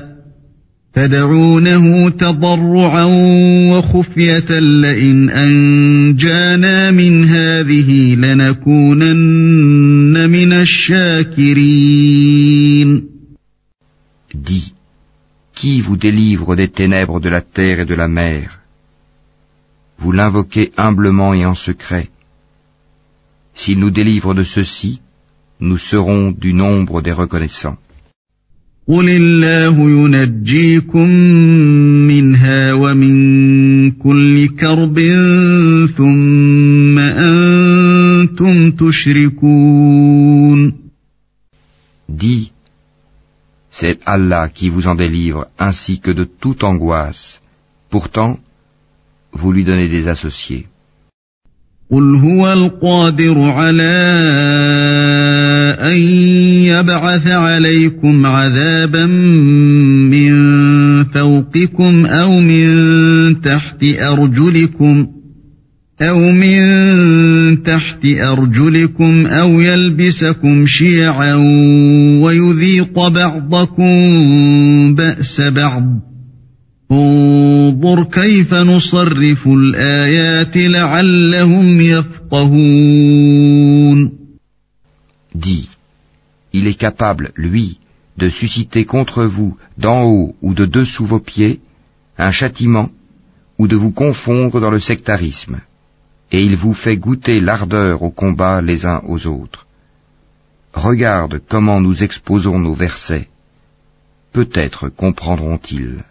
تدعونه 0.93 2.09
تضرعا 2.09 3.03
وخفية 3.71 4.59
لئن 4.59 5.29
أنجانا 5.29 6.91
من 6.91 7.25
هذه 7.25 8.15
لنكونن 8.15 9.49
من 10.29 10.53
الشاكرين 10.53 11.83
Dis, 14.33 14.72
qui 15.62 15.80
vous 15.80 15.96
délivre 15.96 16.56
des 16.56 16.68
ténèbres 16.68 17.20
de 17.20 17.28
la 17.28 17.40
terre 17.40 17.80
et 17.80 17.86
de 17.86 17.94
la 17.94 18.08
mer 18.08 18.60
Vous 19.98 20.12
l'invoquez 20.12 20.72
humblement 20.76 21.34
et 21.34 21.44
en 21.44 21.56
secret. 21.56 22.08
S'il 23.54 23.80
nous 23.80 23.90
délivre 23.90 24.34
de 24.34 24.44
ceci, 24.44 25.00
nous 25.60 25.78
serons 25.78 26.30
du 26.30 26.54
nombre 26.54 27.02
des 27.02 27.12
reconnaissants. 27.12 27.78
قل 28.88 29.08
الله 29.08 29.90
ينجيكم 29.90 31.08
منها 32.08 32.72
ومن 32.72 33.90
كل 33.90 34.48
كرب 34.48 34.98
ثم 35.96 36.98
أنتم 36.98 38.70
تشركون 38.70 40.72
Dis, 42.08 42.50
c'est 43.82 43.98
Allah 44.06 44.48
qui 44.48 44.68
vous 44.68 44.86
en 44.86 44.94
délivre 44.94 45.46
ainsi 45.58 46.00
que 46.00 46.10
de 46.10 46.24
toute 46.24 46.64
angoisse. 46.64 47.40
Pourtant, 47.90 48.38
vous 49.32 49.52
lui 49.52 49.64
donnez 49.64 49.88
des 49.88 50.08
associés. 50.08 50.66
قل 51.90 52.14
هو 52.14 52.52
القادر 52.52 53.40
على 53.40 53.96
أن 55.80 55.96
يبعث 56.68 57.26
عليكم 57.26 58.26
عذابا 58.26 59.06
من 59.06 60.34
فوقكم 61.04 62.06
أو 62.06 62.40
من 62.40 63.40
تحت 63.40 63.84
أرجلكم 63.84 65.06
أو 66.00 66.18
من 66.18 66.60
تحت 67.64 68.06
أرجلكم 68.06 69.26
أو 69.26 69.60
يلبسكم 69.60 70.66
شيعا 70.66 71.34
ويذيق 72.22 73.08
بعضكم 73.08 73.94
بأس 74.94 75.40
بعض 75.40 75.84
انظر 76.92 78.04
كيف 78.04 78.54
نصرف 78.54 79.48
الآيات 79.48 80.56
لعلهم 80.56 81.80
يفقهون 81.80 82.98
Dis, 85.34 85.68
il 86.52 86.66
est 86.66 86.74
capable, 86.74 87.30
lui, 87.36 87.78
de 88.16 88.28
susciter 88.28 88.84
contre 88.84 89.24
vous, 89.24 89.56
d'en 89.76 90.02
haut 90.02 90.34
ou 90.42 90.54
de 90.54 90.64
dessous 90.64 91.06
vos 91.06 91.20
pieds, 91.20 91.60
un 92.16 92.32
châtiment, 92.32 92.90
ou 93.58 93.68
de 93.68 93.76
vous 93.76 93.92
confondre 93.92 94.60
dans 94.60 94.70
le 94.70 94.80
sectarisme. 94.80 95.60
et 96.33 96.41
il 96.43 96.55
vous 96.57 96.73
fait 96.73 96.97
goûter 96.97 97.39
l'ardeur 97.39 98.01
au 98.01 98.09
combat 98.09 98.61
les 98.61 98.87
uns 98.87 99.01
aux 99.07 99.27
autres. 99.27 99.67
Regarde 100.73 101.39
comment 101.47 101.79
nous 101.79 102.01
exposons 102.01 102.57
nos 102.57 102.73
versets. 102.73 103.27
Peut-être 104.31 104.89
comprendront-ils. 104.89 106.03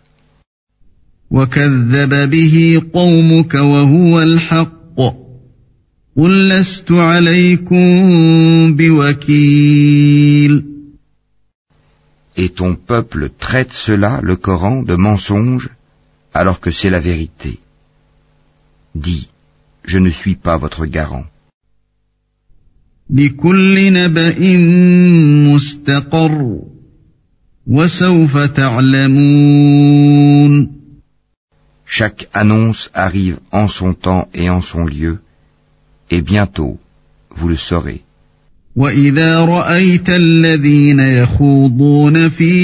Et 12.36 12.48
ton 12.50 12.76
peuple 12.76 13.30
traite 13.38 13.72
cela, 13.72 14.20
le 14.22 14.36
Coran, 14.36 14.82
de 14.84 14.94
mensonge, 14.94 15.68
alors 16.32 16.60
que 16.60 16.70
c'est 16.70 16.90
la 16.90 17.00
vérité. 17.00 17.58
Dis, 18.94 19.31
je 19.84 19.98
ne 19.98 20.10
suis 20.10 20.36
pas 20.36 20.56
votre 20.56 20.86
garant. 20.86 21.24
Chaque 31.86 32.28
annonce 32.32 32.90
arrive 32.94 33.38
en 33.50 33.68
son 33.68 33.92
temps 33.92 34.28
et 34.32 34.48
en 34.48 34.62
son 34.62 34.84
lieu, 34.84 35.20
et 36.10 36.22
bientôt 36.22 36.78
vous 37.30 37.48
le 37.48 37.56
saurez. 37.56 38.02
وإذا 38.76 39.44
رأيت 39.44 40.10
الذين 40.10 41.00
يخوضون 41.00 42.28
في 42.28 42.54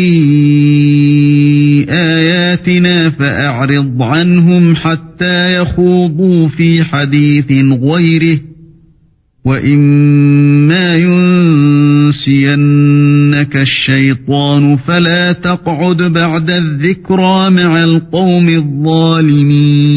آياتنا 1.88 3.10
فأعرض 3.10 4.02
عنهم 4.02 4.76
حتى 4.76 5.56
يخوضوا 5.56 6.48
في 6.48 6.84
حديث 6.84 7.52
غيره 7.82 8.38
وإما 9.44 10.96
ينسينك 12.08 13.56
الشيطان 13.56 14.76
فلا 14.76 15.32
تقعد 15.32 16.02
بعد 16.02 16.50
الذكرى 16.50 17.50
مع 17.50 17.84
القوم 17.84 18.48
الظالمين 18.48 19.88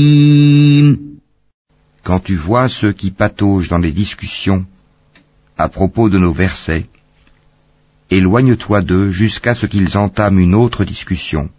Quand 2.03 2.19
tu 2.19 2.35
vois 2.35 2.67
ceux 2.67 2.93
qui 2.93 3.11
pataugent 3.11 3.69
dans 3.69 3.77
les 3.77 3.91
discussions 3.91 4.65
à 5.60 5.68
propos 5.68 6.08
de 6.08 6.18
nos 6.18 6.32
versets, 6.32 6.86
éloigne-toi 8.10 8.82
d'eux 8.82 9.10
jusqu'à 9.10 9.54
ce 9.54 9.66
qu'ils 9.66 9.96
entament 9.96 10.38
une 10.38 10.54
autre 10.54 10.84
discussion. 10.84 11.50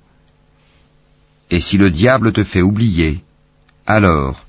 Et 1.50 1.60
si 1.60 1.78
le 1.78 1.90
diable 1.90 2.32
te 2.32 2.44
fait 2.44 2.62
oublier, 2.62 3.22
alors, 3.86 4.46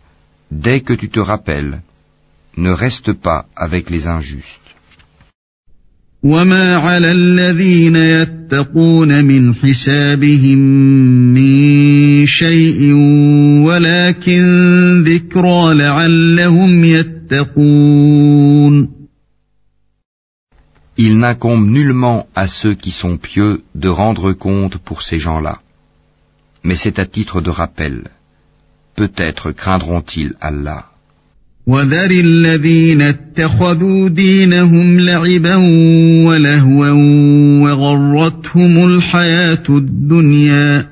dès 0.51 0.81
que 0.81 0.93
tu 0.93 1.09
te 1.09 1.21
rappelles, 1.21 1.81
ne 2.57 2.71
reste 2.71 3.13
pas 3.13 3.47
avec 3.57 3.91
les 3.91 4.07
injustes. 4.07 4.69
وما 6.23 6.77
على 6.77 7.13
الذين 7.13 7.97
يتقون 7.97 9.25
من 9.25 9.55
حسابهم 9.55 10.59
من 11.35 12.27
شيء 12.27 12.93
ولكن 13.63 15.05
ذكرى 15.07 15.75
لعلهم 15.75 16.85
يتقون 16.85 17.19
Il 17.29 18.52
n'incombe 21.23 21.67
nullement 21.69 22.27
à 22.35 22.49
ceux 22.49 22.75
qui 22.75 22.91
sont 22.91 23.17
pieux 23.17 23.63
de 23.75 23.89
rendre 23.89 24.33
compte 24.33 24.79
pour 24.79 25.03
ces 25.03 25.19
gens-là. 25.19 25.61
Mais 26.65 26.75
c'est 26.75 26.99
à 26.99 27.07
titre 27.07 27.41
de 27.41 27.51
rappel. 27.51 28.05
Peut-être 28.97 29.53
craindront-ils 29.53 30.35
Allah. 30.41 30.85
وذر 31.69 32.11
الذين 32.11 33.03
اتخذوا 33.03 34.09
دينهم 34.09 35.01
لعبا 35.01 35.57
ولهوا 36.27 36.91
وغرتهم 37.63 38.85
الحياة 38.87 39.63
الدنيا 39.69 40.92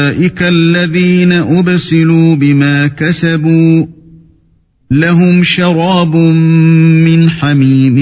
الذين 0.42 1.32
أبسلوا 1.32 2.34
بما 2.36 2.86
كسبوا 2.86 3.86
لهم 4.90 5.42
شراب 5.42 6.16
من 6.16 7.30
حميم 7.30 7.96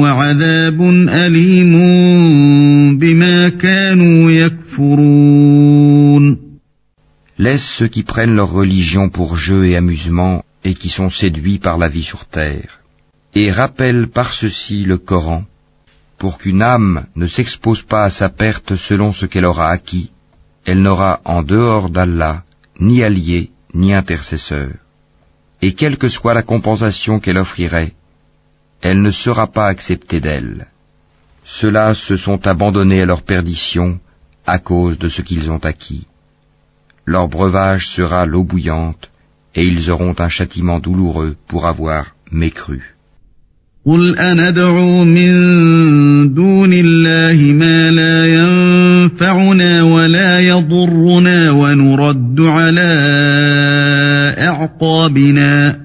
وعذاب 0.00 0.82
أليم 1.08 1.72
بما 2.98 3.48
كانوا 3.48 4.30
يكفرون 4.30 5.70
Laisse 7.38 7.70
ceux 7.78 7.88
qui 7.88 8.02
prennent 8.02 8.36
leur 8.36 8.52
religion 8.52 9.08
pour 9.08 9.34
jeu 9.36 9.64
et 9.64 9.74
amusement 9.74 10.44
et 10.62 10.74
qui 10.74 10.90
sont 10.90 11.08
séduits 11.08 11.58
par 11.58 11.78
la 11.78 11.88
vie 11.88 12.02
sur 12.02 12.26
terre. 12.26 12.80
Et 13.34 13.50
rappelle 13.50 14.08
par 14.08 14.34
ceci 14.34 14.84
le 14.84 14.98
Coran, 14.98 15.44
pour 16.18 16.36
qu'une 16.36 16.60
âme 16.60 17.06
ne 17.16 17.26
s'expose 17.26 17.80
pas 17.82 18.04
à 18.04 18.10
sa 18.10 18.28
perte 18.28 18.76
selon 18.76 19.14
ce 19.14 19.24
qu'elle 19.24 19.46
aura 19.46 19.70
acquis, 19.70 20.10
elle 20.65 20.81
n'aura 20.81 21.21
en 21.25 21.43
dehors 21.43 21.89
d'Allah 21.89 22.43
ni 22.79 23.03
allié 23.03 23.51
ni 23.73 23.93
intercesseur. 23.93 24.71
Et 25.61 25.73
quelle 25.73 25.97
que 25.97 26.09
soit 26.09 26.33
la 26.33 26.43
compensation 26.43 27.19
qu'elle 27.19 27.37
offrirait, 27.37 27.93
elle 28.81 29.01
ne 29.01 29.11
sera 29.11 29.47
pas 29.47 29.67
acceptée 29.67 30.19
d'elle. 30.19 30.67
Ceux-là 31.45 31.93
se 31.93 32.17
sont 32.17 32.45
abandonnés 32.47 33.01
à 33.01 33.05
leur 33.05 33.21
perdition 33.21 33.99
à 34.45 34.59
cause 34.59 34.97
de 34.97 35.09
ce 35.09 35.21
qu'ils 35.21 35.49
ont 35.51 35.63
acquis. 35.63 36.07
Leur 37.05 37.27
breuvage 37.27 37.87
sera 37.89 38.25
l'eau 38.25 38.43
bouillante, 38.43 39.11
et 39.53 39.63
ils 39.63 39.91
auront 39.91 40.15
un 40.17 40.29
châtiment 40.29 40.79
douloureux 40.79 41.35
pour 41.47 41.65
avoir 41.65 42.15
mécru. 42.31 42.94
قل 43.85 44.17
أندعو 44.17 45.05
من 45.05 45.33
دون 46.33 46.69
الله 46.73 47.53
ما 47.53 47.91
لا 47.91 48.25
ينفعنا 48.25 49.83
ولا 49.83 50.39
يضرنا 50.39 51.51
ونرد 51.51 52.39
على 52.39 52.91
أعقابنا 54.37 55.79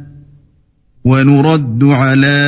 ونرد 1.05 1.85
على 1.85 2.41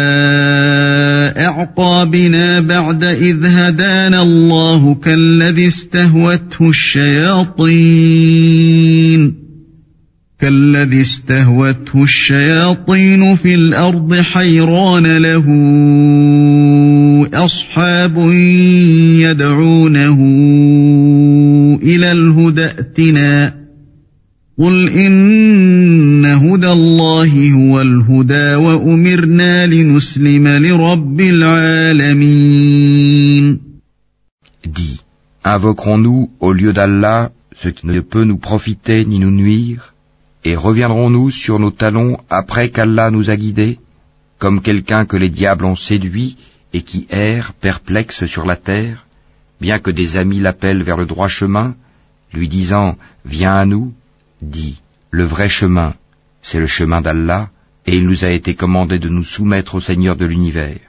أعقابنا 1.36 2.61
بعد 2.61 3.05
إذ 3.05 3.46
هدانا 3.46 4.22
الله 4.22 4.94
كالذي 4.94 5.68
استهوته 5.68 6.68
الشياطين 6.68 7.82
كالذي 10.43 11.01
استهوته 11.01 12.03
الشياطين 12.03 13.36
في 13.36 13.55
الأرض 13.55 14.14
حيران 14.14 15.16
له 15.16 15.47
أصحاب 17.34 18.18
يدعونه 19.22 20.18
إلى 21.82 22.12
الهدى 22.12 22.64
ائتنا 22.64 23.55
قل 24.59 24.88
إن 24.88 26.24
هدى 26.24 26.72
الله 26.72 27.51
هو 27.51 27.80
الهدى 27.80 28.55
وأمرنا 28.55 29.66
لنسلم 29.66 30.49
لرب 30.49 31.20
العالمين. 31.20 32.53
Invoquerons-nous 35.45 36.30
au 36.40 36.53
lieu 36.53 36.72
d'Allah 36.72 37.30
ce 37.57 37.68
qui 37.68 37.86
ne 37.86 38.01
peut 38.01 38.24
nous 38.24 38.38
profiter 38.38 39.05
ni 39.05 39.18
nous 39.20 39.30
nuire? 39.30 39.91
Et 40.45 40.57
reviendrons-nous 40.57 41.30
sur 41.30 41.59
nos 41.59 41.70
talons 41.70 42.18
après 42.28 42.70
qu'Allah 42.70 43.11
nous 43.11 43.30
a 43.30 43.36
guidés, 43.36 43.78
comme 44.38 44.61
quelqu'un 44.61 45.07
que 45.07 45.16
les 45.16 45.28
diables 45.30 45.64
ont 45.64 45.76
séduit 45.76 46.36
et 46.72 46.82
qui 46.82 47.07
erre 47.11 47.53
perplexe 47.55 48.26
sur 48.26 48.45
la 48.45 48.57
terre, 48.57 49.07
bien 49.61 49.78
que 49.78 49.90
des 49.90 50.16
amis 50.16 50.40
l'appellent 50.40 50.82
vers 50.82 50.97
le 50.97 51.07
droit 51.07 51.28
chemin, 51.28 51.76
lui 52.32 52.49
disant 52.49 52.97
Viens 53.24 53.55
à 53.55 53.66
nous, 53.66 53.93
dit 54.40 54.80
Le 55.11 55.24
vrai 55.24 55.49
chemin, 55.49 55.95
c'est 56.43 56.59
le 56.59 56.66
chemin 56.66 57.01
d'Allah, 57.01 57.51
et 57.86 57.97
il 57.97 58.07
nous 58.07 58.24
a 58.24 58.30
été 58.30 58.55
commandé 58.55 58.99
de 58.99 59.09
nous 59.09 59.24
soumettre 59.24 59.76
au 59.76 59.80
Seigneur 59.80 60.16
de 60.16 60.26
l'univers. 60.26 60.80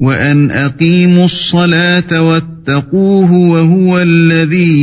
وأن 0.00 0.50
أقيموا 0.50 1.24
الصلاة 1.24 2.22
واتقوه 2.22 3.32
وهو 3.32 3.98
الذي 3.98 4.74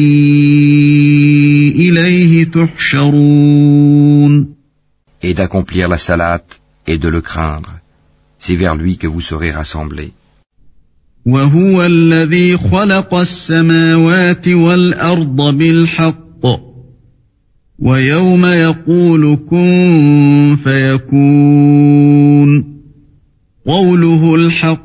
إليه 1.76 2.43
تحشرون 2.43 4.51
Et 5.24 5.36
d'accomplir 5.36 5.88
la 5.88 5.99
salate 5.99 6.62
et 6.88 6.97
de 6.97 7.07
le 7.07 7.22
craindre. 7.22 7.74
C'est 8.39 8.55
vers 8.55 8.76
lui 8.76 8.97
que 8.97 9.05
vous 9.07 9.22
serez 9.22 9.51
rassemblés. 9.51 10.14
وهو 11.26 11.86
الذي 11.86 12.57
خلق 12.57 13.14
السماوات 13.14 14.47
والأرض 14.47 15.57
بالحق 15.57 16.45
ويوم 17.80 18.45
يقول 18.45 19.38
كن 19.49 20.57
فيكون 20.64 22.66
قوله 23.68 24.36
الحق 24.36 24.81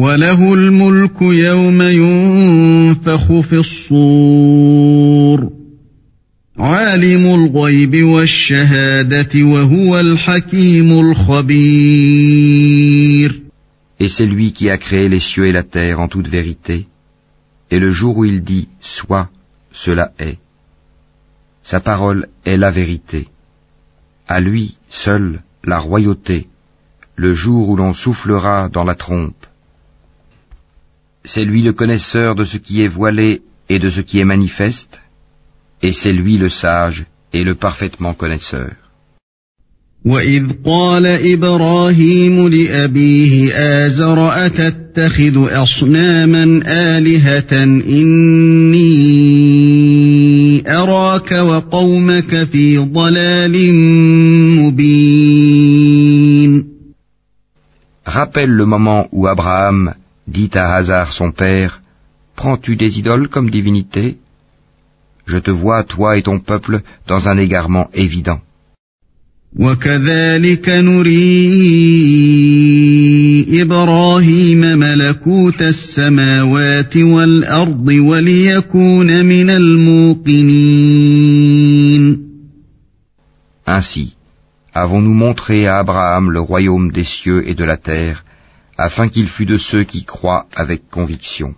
وله 0.00 0.54
الملك 0.54 1.22
يوم 1.22 1.82
ينفق 1.82 2.76
ينفخ 3.06 3.40
في 3.40 3.56
الصور 3.56 5.50
عالم 6.58 7.26
الغيب 7.26 8.02
والشهادة 8.02 9.42
وهو 9.42 10.00
الحكيم 10.00 11.00
الخبير 11.00 12.36
Et 13.98 14.08
c'est 14.08 14.26
lui 14.26 14.52
qui 14.52 14.68
a 14.68 14.76
créé 14.76 15.08
les 15.08 15.20
cieux 15.20 15.46
et 15.46 15.52
la 15.52 15.62
terre 15.62 16.00
en 16.00 16.08
toute 16.08 16.28
vérité. 16.28 16.86
Et 17.70 17.78
le 17.78 17.90
jour 17.90 18.18
où 18.18 18.26
il 18.26 18.42
dit 18.42 18.68
Sois, 18.82 19.30
cela 19.72 20.12
est. 20.18 20.36
Sa 21.62 21.80
parole 21.80 22.28
est 22.44 22.58
la 22.58 22.70
vérité. 22.70 23.28
À 24.28 24.40
lui 24.40 24.74
seul 24.90 25.40
la 25.64 25.78
royauté, 25.78 26.46
le 27.16 27.32
jour 27.32 27.70
où 27.70 27.76
l'on 27.76 27.94
soufflera 27.94 28.68
dans 28.68 28.84
la 28.84 28.94
trompe. 28.94 29.46
C'est 31.24 31.44
lui 31.44 31.62
le 31.62 31.72
connaisseur 31.72 32.34
de 32.34 32.44
ce 32.44 32.56
qui 32.56 32.82
est 32.82 32.88
voilé 32.88 33.42
et 33.68 33.78
de 33.78 33.90
ce 33.90 34.00
qui 34.00 34.20
est 34.20 34.24
manifeste, 34.24 35.00
et 35.82 35.92
c'est 35.92 36.12
lui 36.12 36.38
le 36.38 36.48
sage 36.48 37.04
et 37.32 37.42
le 37.44 37.54
parfaitement 37.54 38.14
connaisseur. 38.14 38.72
وإذ 40.06 40.46
قال 40.64 41.06
إبراهيم 41.06 42.48
لأبيه 42.48 43.52
آزر 43.54 44.46
أتتخذ 44.46 45.62
أصناما 45.62 46.60
آلهة 46.66 47.64
إني 47.88 48.86
أراك 50.72 51.32
وقومك 51.32 52.44
في 52.44 52.78
ضلال 52.78 53.74
مبين 54.56 55.96
Rappelle 58.06 58.50
le 58.50 58.66
moment 58.66 59.08
où 59.10 59.26
Abraham 59.26 59.94
dit 60.26 60.50
à 60.54 60.74
Hazar 60.74 61.12
son 61.12 61.32
père, 61.32 61.80
Prends-tu 62.36 62.76
des 62.76 62.98
idoles 62.98 63.28
comme 63.28 63.50
divinités 63.50 64.18
Je 65.26 65.38
te 65.38 65.50
vois, 65.50 65.84
toi 65.84 66.18
et 66.18 66.22
ton 66.22 66.38
peuple, 66.38 66.82
dans 67.08 67.28
un 67.28 67.38
égarement 67.38 67.88
évident. 67.94 68.40
وكذلك 69.58 70.68
نري 70.68 71.22
إبراهيم 73.62 74.60
ملكوت 74.60 75.62
السماوات 75.62 76.96
والأرض 76.96 77.88
وليكون 77.88 79.24
من 79.24 79.50
الموقنين 79.50 81.06
Ainsi, 83.68 84.14
avons-nous 84.74 85.14
montré 85.14 85.66
à 85.66 85.78
Abraham 85.78 86.30
le 86.30 86.40
royaume 86.40 86.92
des 86.92 87.02
cieux 87.02 87.48
et 87.48 87.54
de 87.54 87.64
la 87.64 87.76
terre, 87.76 88.24
afin 88.80 89.08
qu'il 89.08 89.28
fût 89.28 89.46
de 89.46 89.58
ceux 89.58 89.84
qui 89.84 90.04
croient 90.04 90.46
avec 90.56 90.88
conviction. 90.90 91.54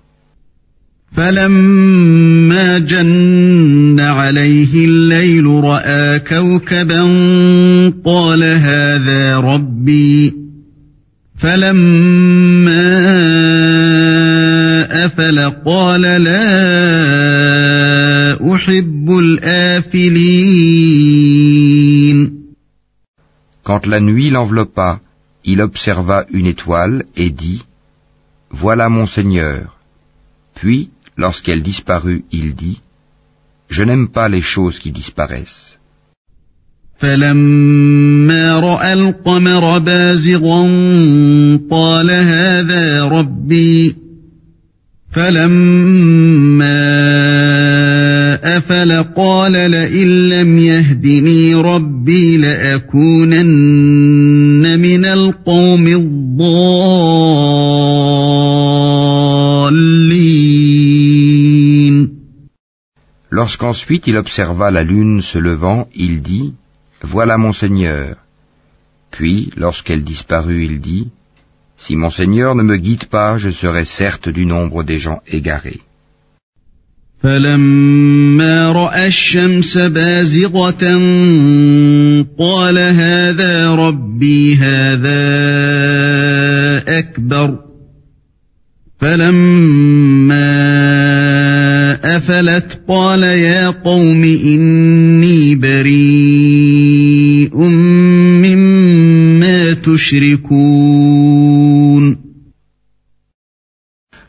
فلما 1.13 2.79
جن 2.79 4.01
عليه 4.01 4.85
الليل 4.85 5.47
راى 5.47 6.19
كوكبا 6.19 7.03
قال 8.05 8.43
هذا 8.45 9.39
ربي 9.39 10.35
فلما 11.39 12.89
افل 15.05 15.39
قال 15.67 16.01
لا 16.01 16.49
احب 18.55 19.11
الافلين 19.19 20.29
Quand 23.65 23.87
la 23.87 24.01
nuit 24.01 24.31
l'enveloppa, 24.31 25.01
il 25.45 25.61
observa 25.61 26.27
une 26.31 26.47
étoile 26.47 27.05
et 27.17 27.31
dit, 27.31 27.63
Voilà 28.51 28.89
mon 28.89 29.07
Seigneur. 29.07 29.79
Puis, 30.55 30.91
lorsqu'elle 31.17 31.63
disparut, 31.63 32.25
il 32.33 32.55
dit, 32.55 32.81
Je 33.69 33.83
n'aime 33.83 34.09
pas 34.09 34.29
les 34.29 34.43
choses 34.43 34.79
qui 34.79 34.93
disparaissent. 34.93 35.79
فلما 36.99 38.61
راى 38.61 38.93
القمر 38.93 39.79
بازغا 39.79 40.63
قال 41.71 42.11
هذا 42.11 43.05
ربي 43.05 43.97
فلما 45.13 46.79
افل 48.57 48.93
قال 49.17 49.53
لئن 49.53 50.29
لم 50.29 50.59
يهدني 50.59 51.55
ربي 51.55 52.37
لاكونن 52.37 53.49
Lorsqu'ensuite 63.53 64.07
il 64.07 64.17
observa 64.17 64.71
la 64.71 64.83
lune 64.83 65.23
se 65.23 65.39
levant, 65.39 65.89
il 65.95 66.23
dit, 66.23 66.55
Voilà 67.03 67.37
mon 67.39 67.53
Seigneur. 67.53 68.17
Puis, 69.11 69.51
lorsqu'elle 69.57 70.05
disparut, 70.05 70.65
il 70.65 70.81
dit, 70.81 71.09
Si 71.77 71.95
mon 71.95 72.11
Seigneur 72.11 72.55
ne 72.55 72.63
me 72.63 72.77
guide 72.77 73.07
pas, 73.07 73.39
je 73.39 73.51
serai 73.51 73.85
certes 73.85 74.29
du 74.29 74.47
nombre 74.47 74.83
des 74.83 74.99
gens 74.99 75.21
égarés. 75.27 75.81
فلما 77.23 78.73
راى 78.73 79.07
الشمس 79.07 79.79
بازغه 79.79 80.85
قال 82.39 82.79
هذا 82.79 83.75
ربي 83.75 84.57
هذا 84.57 85.19
اكبر 86.99 87.59
فلما 89.01 90.02
افلت 92.13 92.81
قال 92.89 93.23
يا 93.23 93.71
قوم 93.71 94.25
اني 94.25 95.55
بريء 95.57 96.89
مما 98.45 99.73
تشركون 99.75 101.49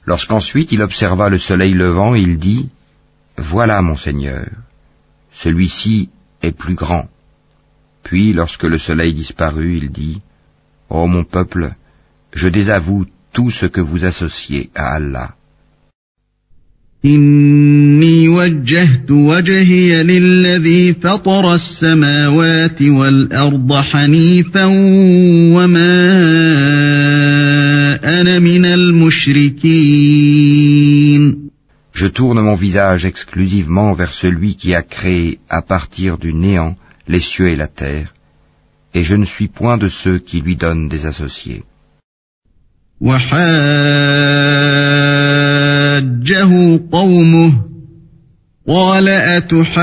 Lorsqu'ensuite 0.05 0.71
il 0.71 0.81
observa 0.81 1.29
le 1.29 1.37
soleil 1.37 1.73
levant, 1.75 2.15
il 2.15 2.39
dit, 2.39 2.69
Voilà 3.37 3.79
mon 3.83 3.95
Seigneur. 3.95 4.47
Celui-ci 5.33 6.09
est 6.41 6.51
plus 6.51 6.73
grand. 6.73 7.07
Puis, 8.01 8.33
lorsque 8.33 8.63
le 8.63 8.79
soleil 8.79 9.13
disparut, 9.13 9.77
il 9.77 9.91
dit, 9.91 10.21
Ô 10.89 11.05
mon 11.05 11.23
peuple, 11.23 11.75
je 12.33 12.47
désavoue 12.47 13.05
tout 13.33 13.51
ce 13.51 13.67
que 13.67 13.81
vous 13.81 14.03
associez 14.03 14.71
à 14.73 14.95
Allah. 14.95 15.35
إني 17.05 18.29
وجهت 18.29 19.11
وجهي 19.11 20.03
للذي 20.03 20.93
فطر 20.93 21.55
السماوات 21.55 22.81
والأرض 22.81 23.73
حنيفا 23.73 24.65
وما 25.55 26.09
أنا 28.21 28.39
من 28.39 28.65
المشركين 28.65 30.19
Je 31.93 32.07
tourne 32.07 32.41
mon 32.41 32.55
visage 32.55 33.05
exclusivement 33.05 33.93
vers 33.93 34.13
celui 34.13 34.55
qui 34.55 34.73
a 34.73 34.81
créé 34.81 35.39
à 35.49 35.61
partir 35.61 36.17
du 36.17 36.33
néant 36.33 36.75
les 37.07 37.19
cieux 37.19 37.49
et 37.49 37.57
la 37.57 37.67
terre, 37.67 38.13
et 38.93 39.03
je 39.03 39.15
ne 39.15 39.25
suis 39.25 39.47
point 39.47 39.77
de 39.77 39.89
ceux 39.89 40.19
qui 40.19 40.39
lui 40.41 40.55
donnent 40.55 40.87
des 40.87 41.05
associés. 41.05 41.63
وحاجه 45.94 46.80
قومه 46.92 47.52
قال 48.68 49.08
أتحاجوني 49.08 49.74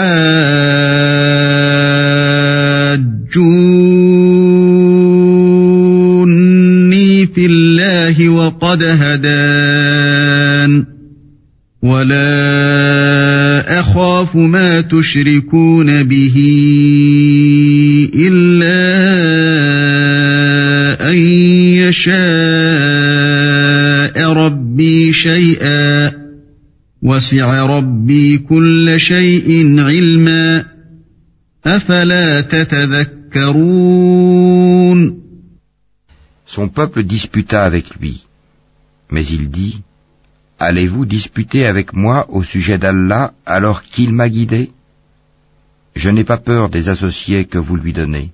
في 7.28 7.46
الله 7.46 8.30
وقد 8.30 8.84
هدان 8.84 9.32
ولا 11.84 13.80
أخاف 13.80 14.36
ما 14.36 14.82
تشركون 14.82 16.04
به 16.04 16.36
إلا 18.16 18.92
أن 21.10 21.18
يشاء 21.78 22.22
ربي 24.34 25.14
شيئا 25.14 26.01
وسع 27.21 27.67
ربي 27.67 28.39
كل 28.39 28.95
شيء 29.01 29.81
علما 29.81 30.65
أفلا 31.67 32.41
تتذكرون 32.41 33.97
Son 36.47 36.69
peuple 36.69 37.03
disputa 37.03 37.65
avec 37.65 37.97
lui. 37.97 38.23
Mais 39.11 39.27
il 39.27 39.51
dit, 39.51 39.83
Allez-vous 40.59 41.05
disputer 41.05 41.67
avec 41.67 41.93
moi 41.93 42.31
au 42.31 42.43
sujet 42.43 42.79
d'Allah 42.79 43.35
alors 43.45 43.83
qu'il 43.83 44.13
m'a 44.13 44.29
guidé 44.29 44.71
Je 45.95 46.09
n'ai 46.09 46.25
pas 46.25 46.39
peur 46.39 46.71
des 46.71 46.89
associés 46.89 47.45
que 47.47 47.59
vous 47.59 47.77
lui 47.77 47.93
donnez. 47.93 48.33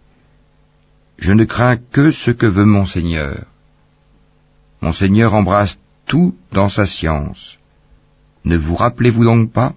Je 1.19 1.33
ne 1.33 1.45
crains 1.45 1.79
que 1.79 2.11
ce 2.11 2.31
que 2.31 2.47
veut 2.47 2.65
mon 2.65 2.87
Seigneur. 2.87 3.45
Mon 4.81 4.93
Seigneur 4.93 5.35
embrasse 5.35 5.79
tout 6.07 6.35
dans 6.53 6.69
sa 6.69 6.87
science. 6.87 7.56
Ne 8.48 8.56
vous 8.56 8.76
rappelez-vous 8.76 9.26
donc 9.26 9.52
pas 9.52 9.74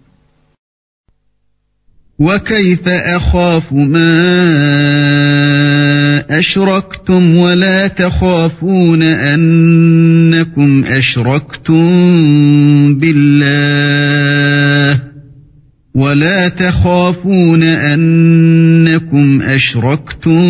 وكيف 2.20 2.88
أخاف 2.88 3.72
ما 3.72 4.10
أشركتم 6.38 7.36
ولا 7.36 7.88
تخافون 7.88 9.02
أنكم 9.02 10.84
أشركتم 10.84 11.84
بالله 12.94 15.00
ولا 15.94 16.48
تخافون 16.48 17.62
أنكم 17.62 19.42
أشركتم 19.42 20.40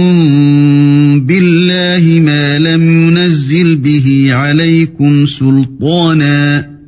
بالله 1.20 2.20
ما 2.20 2.58
لم 2.58 2.90
ينزل 2.90 3.76
به 3.76 4.28
عليكم 4.30 5.26
سلطانا 5.26 6.79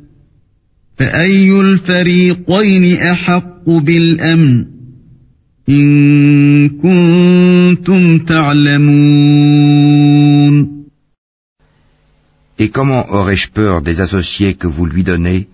فأي 0.98 1.60
الفريقين 1.60 3.02
أحق 3.02 3.68
بالأمن 3.70 4.66
إن 5.68 6.68
كنتم 6.68 8.18
تعلمون 8.18 9.48
Et 12.60 12.70
comment 12.70 13.08
aurais-je 13.12 13.50
peur 13.50 13.82
des 13.82 14.00
associés 14.00 14.54
que 14.54 14.66
vous 14.66 14.84
lui 14.86 15.04
donnez 15.04 15.46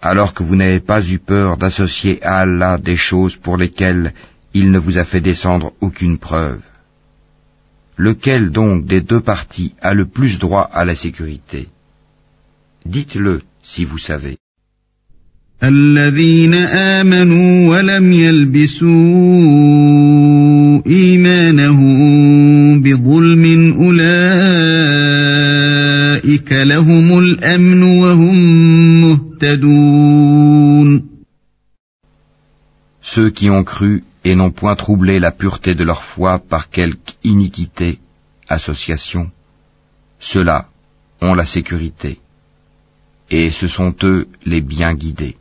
alors 0.00 0.32
que 0.34 0.44
vous 0.44 0.54
n'avez 0.56 0.80
pas 0.80 1.02
eu 1.04 1.18
peur 1.18 1.56
d'associer 1.56 2.22
à 2.22 2.38
Allah 2.40 2.78
des 2.78 2.96
choses 2.96 3.36
pour 3.36 3.56
lesquelles 3.56 4.12
il 4.54 4.70
ne 4.70 4.78
vous 4.78 4.98
a 4.98 5.04
fait 5.04 5.20
descendre 5.20 5.72
aucune 5.80 6.18
preuve. 6.18 6.60
Lequel 7.96 8.50
donc 8.50 8.84
des 8.86 9.00
deux 9.00 9.20
parties 9.20 9.74
a 9.80 9.94
le 9.94 10.06
plus 10.06 10.38
droit 10.38 10.68
à 10.72 10.84
la 10.84 10.94
sécurité 10.94 11.68
Dites-le 12.84 13.42
si 13.62 13.84
vous 13.84 13.98
savez. 13.98 14.38
Ceux 33.01 33.29
qui 33.31 33.49
ont 33.49 33.63
cru 33.63 34.03
et 34.23 34.35
n'ont 34.35 34.51
point 34.51 34.75
troublé 34.75 35.19
la 35.19 35.31
pureté 35.31 35.73
de 35.73 35.83
leur 35.83 36.03
foi 36.03 36.37
par 36.37 36.69
quelque 36.69 37.13
iniquité, 37.23 37.97
association, 38.47 39.31
ceux-là 40.19 40.67
ont 41.19 41.33
la 41.33 41.47
sécurité, 41.47 42.19
et 43.31 43.49
ce 43.49 43.67
sont 43.67 43.95
eux 44.03 44.27
les 44.45 44.61
bien 44.61 44.93
guidés. 44.93 45.35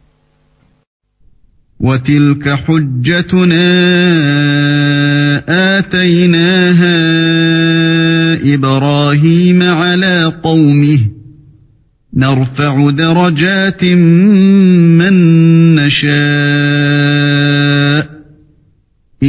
Et 19.20 19.28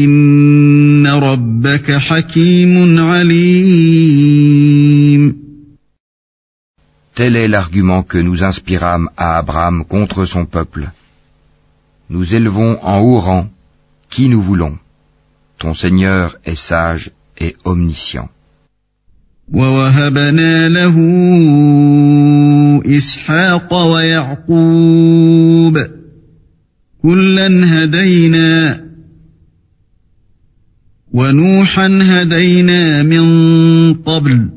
Tel 7.16 7.36
est 7.36 7.48
l'argument 7.48 8.04
que 8.04 8.18
nous 8.20 8.44
inspirâmes 8.44 9.10
à 9.18 9.38
Abraham 9.38 9.84
contre 9.86 10.26
son 10.26 10.46
peuple. 10.46 10.90
Nous 12.11 12.35
élevons 12.35 12.79
en 12.83 13.01
haut 13.01 13.19
rang 13.19 13.49
qui 14.11 14.29
nous 14.29 14.43
voulons. 14.43 14.77
Ton 15.59 15.75
Seigneur 15.75 16.37
est 16.45 16.57
sage 16.57 17.11
et 17.39 17.57
omniscient. 17.65 18.29
ووهبنا 19.53 20.69
له 20.69 20.97
إسحاق 22.87 23.73
ويعقوب 23.93 25.79
كلا 27.03 27.49
هدينا 27.65 28.81
ونوحا 31.13 31.99
هدينا 32.03 33.03
من 33.03 33.25
قبل 33.95 34.49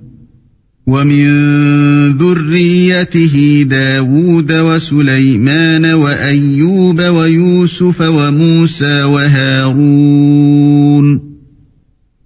ومن 0.89 2.18
ذريته 2.18 3.64
داود 3.64 4.51
وسليمان 4.51 5.86
وأيوب 5.86 7.01
ويوسف 7.01 8.01
وموسى 8.01 9.03
وهارون 9.03 10.26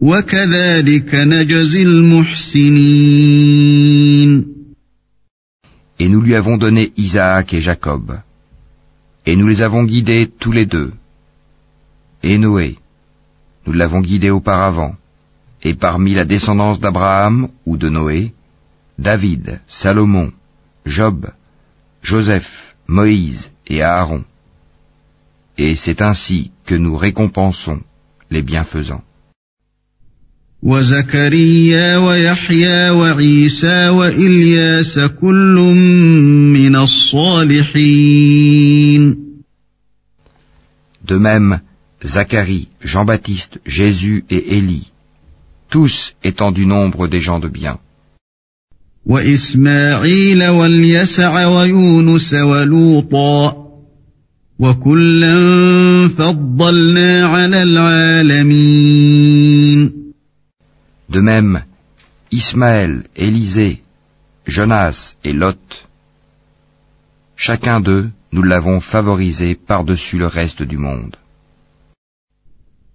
Et 0.01 0.07
nous 6.07 6.21
lui 6.21 6.35
avons 6.35 6.57
donné 6.57 6.93
Isaac 6.95 7.53
et 7.53 7.59
Jacob, 7.59 8.17
et 9.25 9.35
nous 9.35 9.47
les 9.47 9.61
avons 9.61 9.83
guidés 9.83 10.29
tous 10.39 10.53
les 10.53 10.65
deux. 10.65 10.93
Et 12.23 12.37
Noé, 12.37 12.77
nous 13.67 13.73
l'avons 13.73 13.99
guidé 13.99 14.29
auparavant, 14.29 14.95
et 15.61 15.73
parmi 15.73 16.13
la 16.13 16.23
descendance 16.23 16.79
d'Abraham 16.79 17.49
ou 17.65 17.75
de 17.75 17.89
Noé, 17.89 18.31
David, 18.98 19.60
Salomon, 19.66 20.32
Job, 20.86 21.30
Joseph, 22.02 22.74
Moïse 22.86 23.50
et 23.66 23.82
Aaron. 23.82 24.24
Et 25.58 25.74
c'est 25.76 26.02
ainsi 26.02 26.50
que 26.66 26.74
nous 26.74 26.96
récompensons 26.96 27.80
les 28.30 28.42
bienfaisants. 28.42 29.04
De 41.06 41.18
même, 41.18 41.60
Zacharie, 42.02 42.68
Jean-Baptiste, 42.80 43.60
Jésus 43.66 44.24
et 44.30 44.56
Élie, 44.56 44.90
tous 45.68 46.14
étant 46.22 46.50
du 46.50 46.64
nombre 46.64 47.08
des 47.08 47.20
gens 47.20 47.40
de 47.40 47.48
bien. 47.48 47.78
De 61.10 61.20
même, 61.20 61.64
Ismaël, 62.32 63.04
Élisée, 63.14 63.82
Jonas 64.46 65.16
et 65.22 65.34
Lot, 65.34 65.86
chacun 67.36 67.80
d'eux, 67.80 68.08
nous 68.32 68.42
l'avons 68.42 68.80
favorisé 68.80 69.54
par-dessus 69.54 70.16
le 70.16 70.28
reste 70.28 70.62
du 70.62 70.78
monde. 70.78 71.16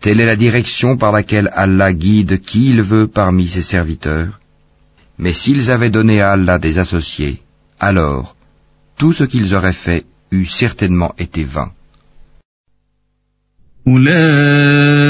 Telle 0.00 0.20
est 0.20 0.26
la 0.26 0.36
direction 0.36 0.96
par 0.96 1.10
laquelle 1.10 1.50
Allah 1.52 1.92
guide 1.92 2.40
qui 2.40 2.70
il 2.70 2.82
veut 2.82 3.08
parmi 3.08 3.48
ses 3.48 3.62
serviteurs. 3.62 4.38
Mais 5.18 5.32
s'ils 5.32 5.68
avaient 5.70 5.90
donné 5.90 6.20
à 6.20 6.30
Allah 6.32 6.60
des 6.60 6.78
associés, 6.78 7.40
alors 7.80 8.36
tout 8.98 9.12
ce 9.12 9.24
qu'ils 9.24 9.52
auraient 9.56 9.72
fait 9.72 10.04
eût 10.30 10.46
certainement 10.46 11.12
été 11.18 11.42
vain. 11.42 11.72
أولئك 13.88 15.08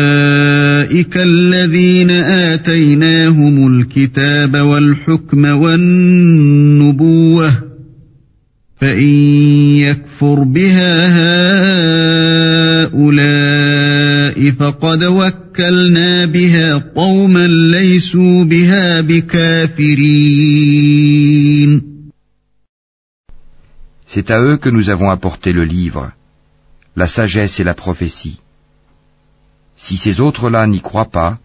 الذين 1.16 2.10
آتيناهم 2.10 3.80
الكتاب 3.80 4.56
والحكم 4.56 5.44
والنبوة 5.44 7.52
فإن 8.80 9.08
يكفر 9.78 10.42
بها 10.42 11.08
هؤلاء 12.84 14.50
فقد 14.50 15.04
وكلنا 15.04 16.26
بها 16.26 16.74
قوما 16.96 17.46
ليسوا 17.46 18.44
بها 18.44 19.00
بكافرين 19.00 20.48
C'est 24.06 24.30
à 24.30 24.40
eux 24.40 24.56
que 24.56 24.70
nous 24.70 24.88
avons 24.88 25.10
apporté 25.10 25.52
le 25.52 25.64
livre, 25.64 26.12
la 26.96 27.06
sagesse 27.06 27.60
et 27.60 27.64
la 27.64 27.74
prophétie. 27.74 28.38
Si 29.77 29.97
ces 29.97 30.19
autres-là 30.19 30.67
n'y 30.67 30.81
croient 30.81 31.11
pas, 31.11 31.39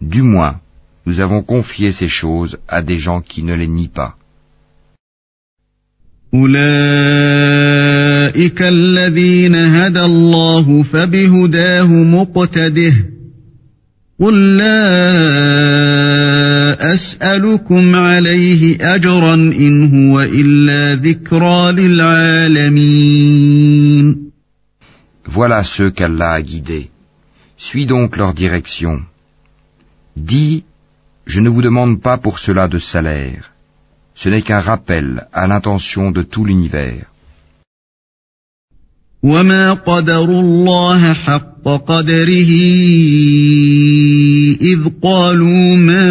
du 0.00 0.22
moins, 0.22 0.60
nous 1.06 1.20
avons 1.20 1.42
confié 1.42 1.92
ces 1.92 2.08
choses 2.08 2.58
à 2.68 2.82
des 2.82 2.98
gens 2.98 3.20
qui 3.20 3.42
ne 3.42 3.54
les 3.54 3.68
nient 3.68 3.88
pas. 3.88 4.16
أولئك 6.34 7.42
الذين 8.62 9.54
هدى 9.54 10.00
الله 10.04 10.82
فبهداه 10.82 11.86
مقتده 11.86 12.94
قل 14.20 14.56
لا 14.56 14.84
أسألكم 16.94 17.94
عليه 17.96 18.94
أجرا 18.94 19.34
إن 19.34 19.94
هو 19.94 20.20
إلا 20.20 20.94
ذكرى 20.94 21.72
للعالمين 21.72 23.04
Voilà 25.26 25.64
ceux 25.64 25.90
qu'Allah 25.90 26.32
a 26.32 26.42
guidés. 26.42 26.90
Suis 27.58 27.86
donc 27.86 28.16
leur 28.16 28.34
direction. 28.34 29.02
Dis, 30.16 30.64
je 31.26 31.40
ne 31.40 31.48
vous 31.48 31.62
demande 31.62 32.00
pas 32.00 32.18
pour 32.18 32.38
cela 32.38 32.68
de 32.68 32.78
salaire. 32.78 33.52
Ce 34.14 34.28
n'est 34.28 34.42
qu'un 34.42 34.60
rappel 34.60 35.26
à 35.32 35.46
l'intention 35.46 36.10
de 36.10 36.22
tout 36.22 36.44
l'univers. 36.44 37.06
وما 39.24 39.72
قدروا 39.72 40.40
الله 40.40 41.12
حق 41.12 41.64
قدره 41.64 42.50
إذ 44.60 44.78
قالوا 45.02 45.76
ما 45.76 46.10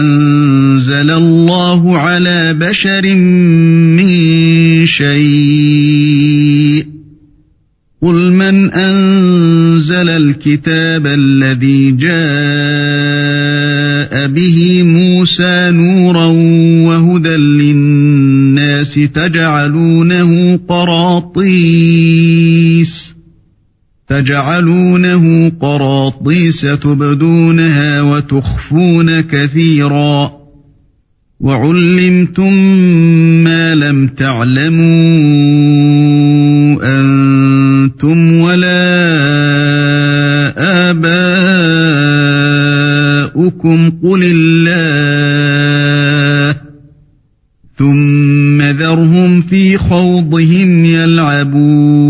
أنزل 0.00 1.10
الله 1.10 1.98
على 1.98 2.54
بشر 2.54 3.14
من 3.14 4.86
شيء 4.86 6.86
قل 8.02 8.32
من 8.32 8.72
أنزل 8.72 9.11
الكتاب 10.09 11.07
الذي 11.07 11.91
جاء 11.91 12.13
به 14.27 14.83
موسى 14.83 15.71
نورا 15.71 16.25
وهدى 16.87 17.35
للناس 17.35 18.93
تجعلونه 19.13 20.59
قراطيس 20.67 21.93
تجعلونه 24.07 25.51
قراطيس 25.61 26.61
تبدونها 26.61 28.01
وتخفون 28.01 29.21
كثيرا 29.21 30.43
وعلمتم 31.39 32.53
ما 33.43 33.75
لم 33.75 34.07
تعلموا 34.07 34.83
آباؤكم 43.62 43.90
قل 44.02 44.22
الله 44.24 45.38
ثم 47.78 48.62
ذرهم 48.62 49.42
في 49.42 49.78
خوضهم 49.78 50.84
يلعبون 50.84 52.08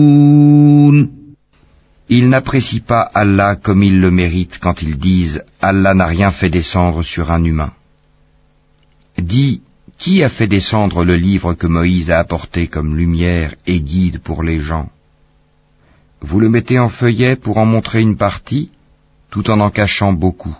Ils 2.10 2.30
n'apprécient 2.30 2.86
pas 2.86 3.02
Allah 3.14 3.56
comme 3.56 3.82
ils 3.82 4.00
le 4.00 4.10
méritent 4.10 4.58
quand 4.62 4.80
ils 4.80 4.96
disent 4.96 5.42
Allah 5.60 5.92
n'a 5.92 6.06
rien 6.06 6.30
fait 6.30 6.48
descendre 6.48 7.02
sur 7.02 7.30
un 7.30 7.44
humain. 7.44 7.72
Dis, 9.18 9.60
qui 9.98 10.22
a 10.22 10.30
fait 10.30 10.46
descendre 10.46 11.04
le 11.04 11.16
livre 11.16 11.52
que 11.52 11.66
Moïse 11.66 12.10
a 12.10 12.18
apporté 12.20 12.66
comme 12.68 12.96
lumière 12.96 13.54
et 13.66 13.80
guide 13.82 14.20
pour 14.20 14.42
les 14.42 14.60
gens 14.60 14.88
Vous 16.22 16.40
le 16.40 16.48
mettez 16.48 16.78
en 16.78 16.88
feuillet 16.88 17.36
pour 17.36 17.58
en 17.58 17.66
montrer 17.66 18.00
une 18.00 18.16
partie, 18.16 18.70
tout 19.30 19.50
en 19.50 19.60
en 19.60 19.68
cachant 19.68 20.14
beaucoup. 20.14 20.56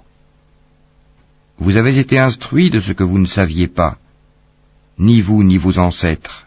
Vous 1.58 1.76
avez 1.76 1.98
été 1.98 2.18
instruits 2.18 2.70
de 2.70 2.80
ce 2.80 2.92
que 2.92 3.04
vous 3.04 3.18
ne 3.18 3.26
saviez 3.26 3.66
pas, 3.66 3.98
ni 4.98 5.20
vous 5.20 5.42
ni 5.42 5.58
vos 5.58 5.78
ancêtres. 5.78 6.46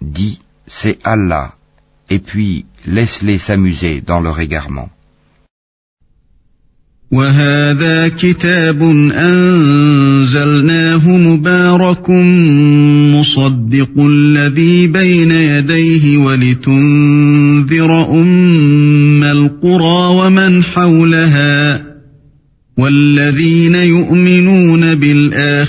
Dis, 0.00 0.40
c'est 0.66 0.98
Allah, 1.04 1.54
et 2.08 2.18
puis 2.18 2.64
laisse-les 2.86 3.38
s'amuser 3.38 4.00
dans 4.00 4.20
leur 4.20 4.40
égarement. 4.40 4.90
وهذا 7.12 8.08
كتاب 8.08 8.82
أنزلناه 9.12 11.18
مبارك 11.18 12.10
مصدق 13.14 13.90
الذي 13.98 14.86
بين 14.86 15.30
يديه 15.30 16.18
ولتنذر 16.18 18.10
أم 18.10 19.22
القرى 19.22 20.16
ومن 20.16 20.64
حولها 20.64 21.86
والذين 22.78 23.69
يؤمنون 23.69 23.69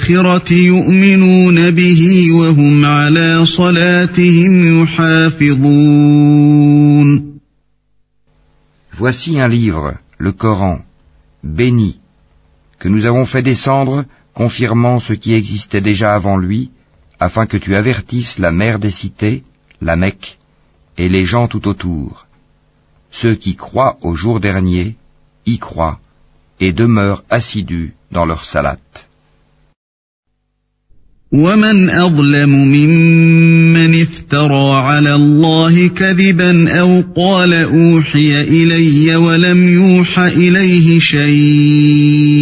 بالآخرة 0.02 0.54
يؤمنون 0.54 1.72
به 1.72 2.28
وهم 2.34 2.86
على 2.86 3.46
صلاتهم 3.46 4.82
يحافظون 4.84 6.08
Voici 8.98 9.40
un 9.40 9.48
livre, 9.48 9.94
le 10.18 10.32
Coran, 10.32 10.80
béni, 11.44 12.00
que 12.80 12.88
nous 12.90 13.06
avons 13.06 13.28
fait 13.28 13.44
descendre, 13.44 14.06
confirmant 14.34 15.00
ce 15.00 15.14
qui 15.14 15.36
existait 15.36 15.82
déjà 15.82 16.16
avant 16.16 16.38
lui, 16.38 16.72
afin 17.20 17.46
que 17.46 17.58
tu 17.58 17.76
avertisses 17.76 18.40
la 18.40 18.52
mère 18.52 18.80
des 18.80 18.90
cités, 18.90 19.44
la 19.82 19.96
Mecque, 19.96 20.40
et 20.98 21.10
les 21.10 21.26
gens 21.26 21.48
tout 21.48 21.68
autour. 21.68 22.26
Ceux 23.12 23.36
qui 23.36 23.56
croient 23.56 23.98
au 24.02 24.16
jour 24.16 24.40
dernier, 24.40 24.96
y 25.46 25.60
croient, 25.60 26.00
et 26.60 26.74
demeurent 26.74 27.24
assidus 27.30 27.94
dans 28.12 28.26
leur 28.26 28.46
salat. 28.46 28.80
ومن 31.33 31.91
أظلم 31.91 32.51
ممن 32.51 34.03
افترى 34.03 34.75
على 34.75 35.15
الله 35.15 35.87
كذبا 35.87 36.71
أو 36.71 37.05
قال 37.17 37.53
أوحي 37.53 38.41
إلي 38.41 39.17
ولم 39.17 39.69
يوح 39.69 40.19
إليه 40.19 40.99
شيء 41.01 42.33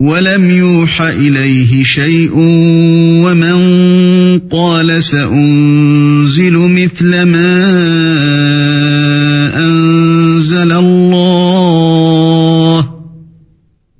ولم 0.00 0.50
يوح 0.50 1.02
إليه 1.02 1.84
شيء 1.84 2.32
ومن 3.24 3.58
قال 4.38 5.04
سأنزل 5.04 6.52
مثل 6.52 7.22
ما 7.22 7.62
أنزل 9.56 10.72
الله 10.72 12.02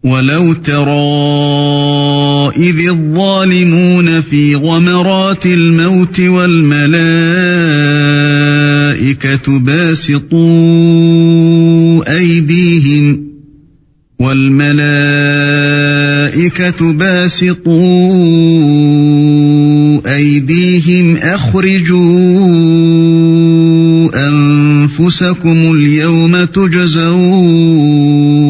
ولو 0.05 0.53
ترى 0.53 0.92
الظالمون 3.43 4.21
في 4.21 4.55
غمرات 4.55 5.47
الموت 5.47 6.21
والملائكة 6.21 6.93
باسطوا 9.59 10.39
أيديهم 12.19 13.33
والملائكة 14.21 14.83
باسطوا 16.93 17.73
أيديهم 20.17 21.17
أخرجوا 21.17 22.41
أنفسكم 24.29 25.75
اليوم 25.75 26.45
تجزون 26.45 28.42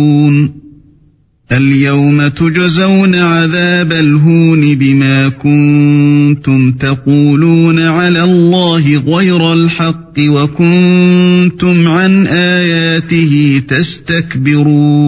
اليوم 1.52 2.28
تجزون 2.28 3.16
عذاب 3.16 3.92
الهون 3.92 4.76
بما 4.76 5.30
كنتم 5.30 6.72
تقولون 6.72 7.80
على 7.80 8.24
الله 8.24 8.98
غير 8.98 9.54
الحق 9.54 10.14
وكنتم 10.20 11.88
عن 11.88 12.28
آياته 12.28 13.64
تستكبرون 13.68 15.08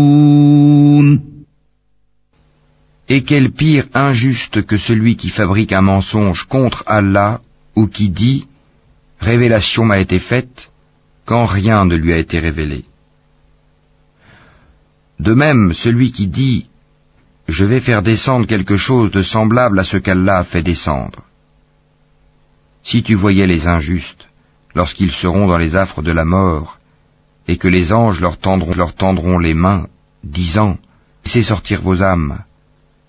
Et 3.12 3.22
quel 3.24 3.50
pire 3.52 3.86
injuste 3.96 4.62
que 4.62 4.78
celui 4.78 5.16
qui 5.16 5.30
fabrique 5.30 5.74
un 5.74 5.82
mensonge 5.82 6.44
contre 6.48 6.84
Allah 6.86 7.42
ou 7.76 7.88
qui 7.88 8.10
dit 8.10 8.46
Révélation 9.20 9.84
m'a 9.84 10.00
été 10.00 10.20
faite 10.20 10.70
quand 11.26 11.46
rien 11.46 11.86
ne 11.86 11.96
lui 11.96 12.14
a 12.14 12.18
été 12.18 12.40
révélé. 12.40 12.86
De 15.19 15.35
même, 15.35 15.73
celui 15.73 16.13
qui 16.13 16.29
dit 16.29 16.69
Je 17.49 17.65
vais 17.65 17.81
faire 17.81 18.03
descendre 18.03 18.47
quelque 18.47 18.77
chose 18.77 19.11
de 19.11 19.23
semblable 19.23 19.79
à 19.79 19.85
ce 19.85 19.97
qu'Allah 19.97 20.39
a 20.39 20.45
fait 20.45 20.63
descendre. 20.63 21.23
Si 22.83 23.03
tu 23.03 23.15
voyais 23.15 23.47
les 23.47 23.67
injustes, 23.67 24.27
lorsqu'ils 24.75 25.13
seront 25.13 25.47
dans 25.47 25.59
les 25.59 25.77
affres 25.77 26.03
de 26.03 26.13
la 26.13 26.25
mort, 26.25 26.79
et 27.47 27.57
que 27.57 27.69
les 27.69 27.93
anges 27.93 28.21
leur 28.21 28.39
tendront, 28.39 29.39
les 29.39 29.55
mains, 29.55 29.87
disant, 30.23 30.79
Laissez 31.25 31.43
sortir 31.43 31.81
vos 31.81 32.03
âmes. 32.03 32.39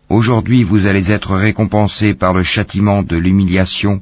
Aujourd'hui 0.10 0.64
vous 0.64 0.88
allez 0.88 1.12
être 1.12 1.36
récompensés 1.36 2.14
par 2.14 2.34
le 2.34 2.44
châtiment 2.44 3.04
de 3.04 3.18
l'humiliation 3.18 4.02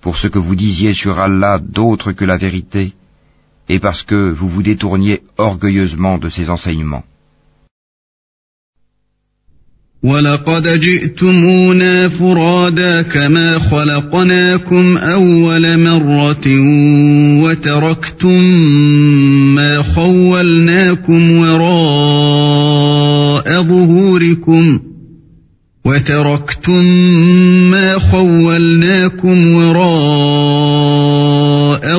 pour 0.00 0.16
ce 0.16 0.26
que 0.26 0.38
vous 0.38 0.56
disiez 0.56 0.94
sur 0.94 1.18
Allah 1.18 1.58
d'autre 1.58 2.12
que 2.12 2.24
la 2.24 2.36
vérité, 2.36 2.94
et 3.68 3.78
parce 3.78 4.02
que 4.02 4.30
vous 4.30 4.48
vous 4.48 4.62
détourniez 4.62 5.22
orgueilleusement 5.38 6.18
de 6.18 6.28
ses 6.28 6.50
enseignements. 6.50 7.04
ولقد 10.02 10.80
جئتمونا 10.80 12.08
فرادا 12.08 13.02
كما 13.02 13.58
خلقناكم 13.58 14.96
أول 14.96 15.78
مرة 15.78 16.46
وتركتم 17.42 18.44
ما 19.54 19.82
خولناكم 19.82 21.38
وراء 21.38 22.82
ظهوركم 23.62 24.80
وتركتم 25.84 26.84
ما 27.70 27.98
خولناكم 27.98 29.54
وراء 29.54 29.80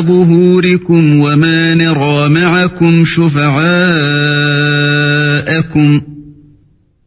ظهوركم 0.01 1.19
وما 1.19 1.73
نرى 1.73 2.29
معكم 2.29 3.05
شفعاءكم 3.05 3.61
ۖ 5.99 6.10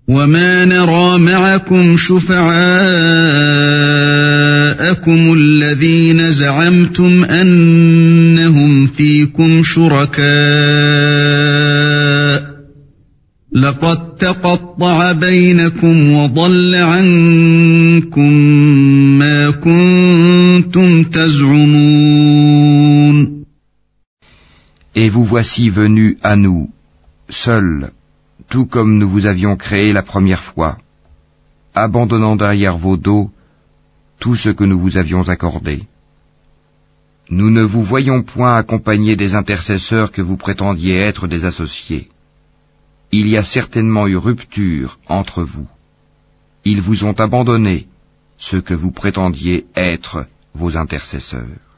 وما 0.09 0.65
نرى 0.65 1.19
معكم 1.19 1.97
شفعاءكم 1.97 2.55
الذين 5.39 6.33
زعمتم 6.33 7.25
انهم 7.25 8.87
فيكم 8.87 9.63
شركاء 9.63 10.25
لقد 13.53 14.17
تقطع 14.17 15.13
بينكم 15.13 16.13
وضل 16.13 16.75
عنكم 16.75 18.33
ما 19.19 19.51
كنتم 19.51 21.05
تزعمون. 21.05 22.65
Et 24.97 25.09
vous 25.09 25.25
voici 25.25 25.71
venus 25.71 26.17
à 26.23 26.37
nous, 26.37 26.69
seuls, 27.29 27.91
tout 28.55 28.67
comme 28.67 28.99
nous 28.99 29.09
vous 29.09 29.27
avions 29.27 29.57
créé 29.57 29.93
la 29.93 30.05
première 30.05 30.45
fois, 30.45 30.79
abandonnant 31.75 32.37
derrière 32.37 32.79
vos 32.79 32.97
dos 32.97 33.33
tout 34.21 34.37
ce 34.37 34.51
que 34.51 34.63
nous 34.63 34.79
vous 34.79 34.97
avions 34.97 35.29
accordé. 35.29 35.83
Nous 37.31 37.51
ne 37.51 37.65
vous 37.65 37.83
voyons 37.83 38.23
point 38.23 38.57
accompagner 38.57 39.17
des 39.17 39.35
intercesseurs 39.35 40.13
que 40.13 40.23
vous 40.23 40.37
prétendiez 40.37 40.99
être 40.99 41.27
des 41.27 41.45
associés. 41.45 42.11
Il 43.11 43.27
y 43.29 43.37
a 43.37 43.43
certainement 43.43 44.07
eu 44.07 44.17
rupture 44.17 45.01
entre 45.09 45.43
vous. 45.43 45.67
Ils 46.65 46.81
vous 46.81 47.03
ont 47.03 47.19
abandonné 47.27 47.89
ce 48.39 48.59
que 48.59 48.75
vous 48.75 48.93
prétendiez 48.93 49.67
être 49.75 50.27
vos 50.55 50.77
intercesseurs. 50.77 51.74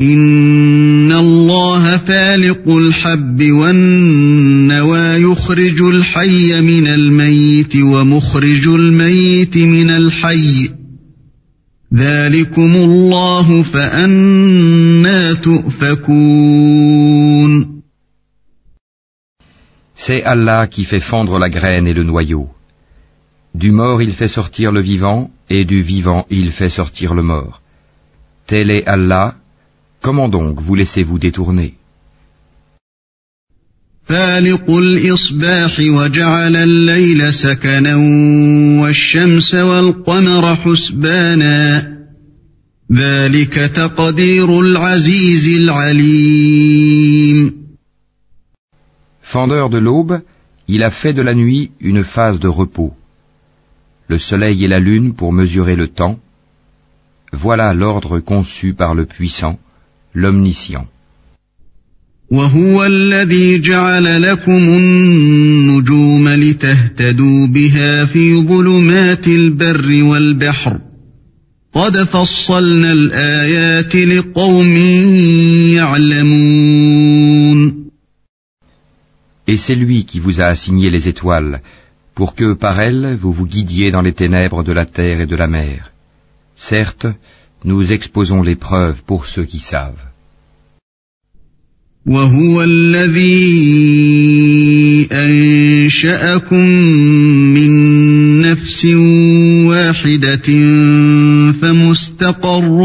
إن 0.00 1.12
الله 1.12 1.96
فالق 1.96 2.68
الحب 2.68 3.42
والنوى 3.42 5.22
يخرج 5.22 5.82
الحي 5.82 6.60
من 6.60 6.86
الميت 6.86 7.76
ومخرج 7.76 8.68
الميت 8.68 9.56
من 9.56 9.90
الحي 9.90 10.68
ذلكم 11.94 12.76
الله 12.76 13.62
فأنا 13.62 15.32
تؤفكون 15.32 16.62
C'est 19.94 20.24
Allah 20.24 20.66
qui 20.66 20.84
fait 20.84 20.98
fendre 21.00 21.38
la 21.38 21.48
graine 21.48 21.86
et 21.86 21.94
le 21.94 22.02
noyau. 22.02 22.48
Du 23.54 23.70
mort 23.70 24.02
il 24.02 24.14
fait 24.14 24.26
sortir 24.26 24.72
le 24.72 24.80
vivant, 24.80 25.30
et 25.48 25.64
du 25.64 25.82
vivant 25.82 26.26
il 26.28 26.50
fait 26.50 26.70
sortir 26.70 27.14
le 27.14 27.22
mort. 27.22 27.60
Tel 28.48 28.70
est 28.70 28.84
Allah, 28.86 29.36
Comment 30.01 30.29
donc 30.29 30.59
vous 30.61 30.75
laissez-vous 30.75 31.19
détourner 31.19 31.73
فالق 34.07 34.69
الإصباح 34.69 35.79
وجعل 35.79 36.55
الليل 36.55 37.33
سكنا 37.33 37.95
والشمس 38.81 39.55
والقمر 39.55 40.55
حسبانا 40.55 41.97
ذلك 42.91 43.53
تقدير 43.53 44.59
العزيز 44.61 45.59
العليم 45.59 47.57
Fendeur 49.33 49.69
de 49.69 49.77
l'aube, 49.77 50.21
il 50.69 50.83
a 50.83 50.91
fait 50.91 51.11
de 51.11 51.21
la 51.21 51.33
nuit 51.33 51.71
une 51.81 52.05
phase 52.05 52.39
de 52.39 52.47
repos. 52.47 52.93
Le 54.07 54.17
soleil 54.17 54.63
et 54.63 54.69
la 54.69 54.79
lune 54.79 55.15
pour 55.15 55.33
mesurer 55.33 55.75
le 55.75 55.89
temps. 55.89 56.17
Voilà 57.33 57.73
l'ordre 57.73 58.19
conçu 58.21 58.73
par 58.73 58.95
le 58.95 59.05
puissant, 59.05 59.59
l'Omniscient. 60.13 60.87
وهو 62.31 62.85
الذي 62.85 63.59
جعل 63.59 64.21
لكم 64.21 64.51
النجوم 64.51 66.29
لتهتدوا 66.29 67.47
بها 67.47 68.05
في 68.05 68.35
ظلمات 68.35 69.27
البر 69.27 70.03
والبحر 70.03 70.79
قد 71.73 72.03
فصلنا 72.03 72.93
الآيات 72.93 73.95
لقوم 73.95 74.77
يعلمون 75.75 77.87
Et 79.49 79.55
c'est 79.55 79.75
lui 79.75 80.05
qui 80.05 80.19
vous 80.19 80.41
a 80.41 80.47
assigné 80.47 80.89
les 80.89 81.07
étoiles, 81.07 81.61
pour 82.13 82.35
que 82.35 82.53
par 82.53 82.81
elles 82.81 83.17
vous 83.21 83.31
vous 83.31 83.47
guidiez 83.47 83.91
dans 83.91 84.01
les 84.01 84.11
ténèbres 84.11 84.61
de 84.61 84.73
la 84.73 84.85
terre 84.85 85.21
et 85.21 85.25
de 85.25 85.37
la 85.37 85.47
mer. 85.47 85.93
Certes, 86.57 87.07
nous 87.64 87.92
exposons 87.92 88.42
les 88.42 88.56
preuves 88.56 89.02
pour 89.06 89.26
ceux 89.26 89.44
qui 89.44 89.60
savent. 89.60 90.12
وهو 92.06 92.62
الذي 92.62 93.48
أنشأكم 95.12 96.66
من 97.54 97.72
نفس 98.40 98.84
واحدة 99.66 100.48
فمستقر 101.62 102.80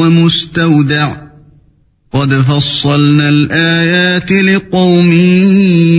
ومستودع 0.00 1.16
قد 2.12 2.34
فصلنا 2.34 3.28
الآيات 3.28 4.32
لقوم 4.32 5.12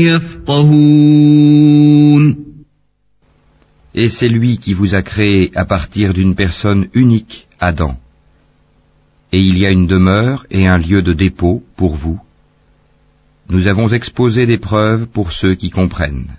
يفقهون 0.03 1.46
Et 3.99 4.09
c'est 4.09 4.29
lui 4.29 4.59
qui 4.59 4.73
vous 4.75 4.93
a 4.93 5.01
créé 5.01 5.51
à 5.55 5.65
partir 5.65 6.13
d'une 6.13 6.35
personne 6.35 6.87
unique 6.93 7.47
Adam. 7.59 7.97
Et 9.33 9.39
il 9.39 9.57
y 9.57 9.65
a 9.65 9.71
une 9.71 9.87
demeure 9.87 10.45
et 10.51 10.67
un 10.67 10.77
lieu 10.77 11.01
de 11.01 11.13
dépôt 11.13 11.63
pour 11.75 11.95
vous. 11.95 12.19
Nous 13.49 13.65
avons 13.65 13.89
exposé 13.89 14.45
des 14.45 14.59
preuves 14.59 15.07
pour 15.07 15.31
ceux 15.31 15.55
qui 15.55 15.71
comprennent. 15.71 16.29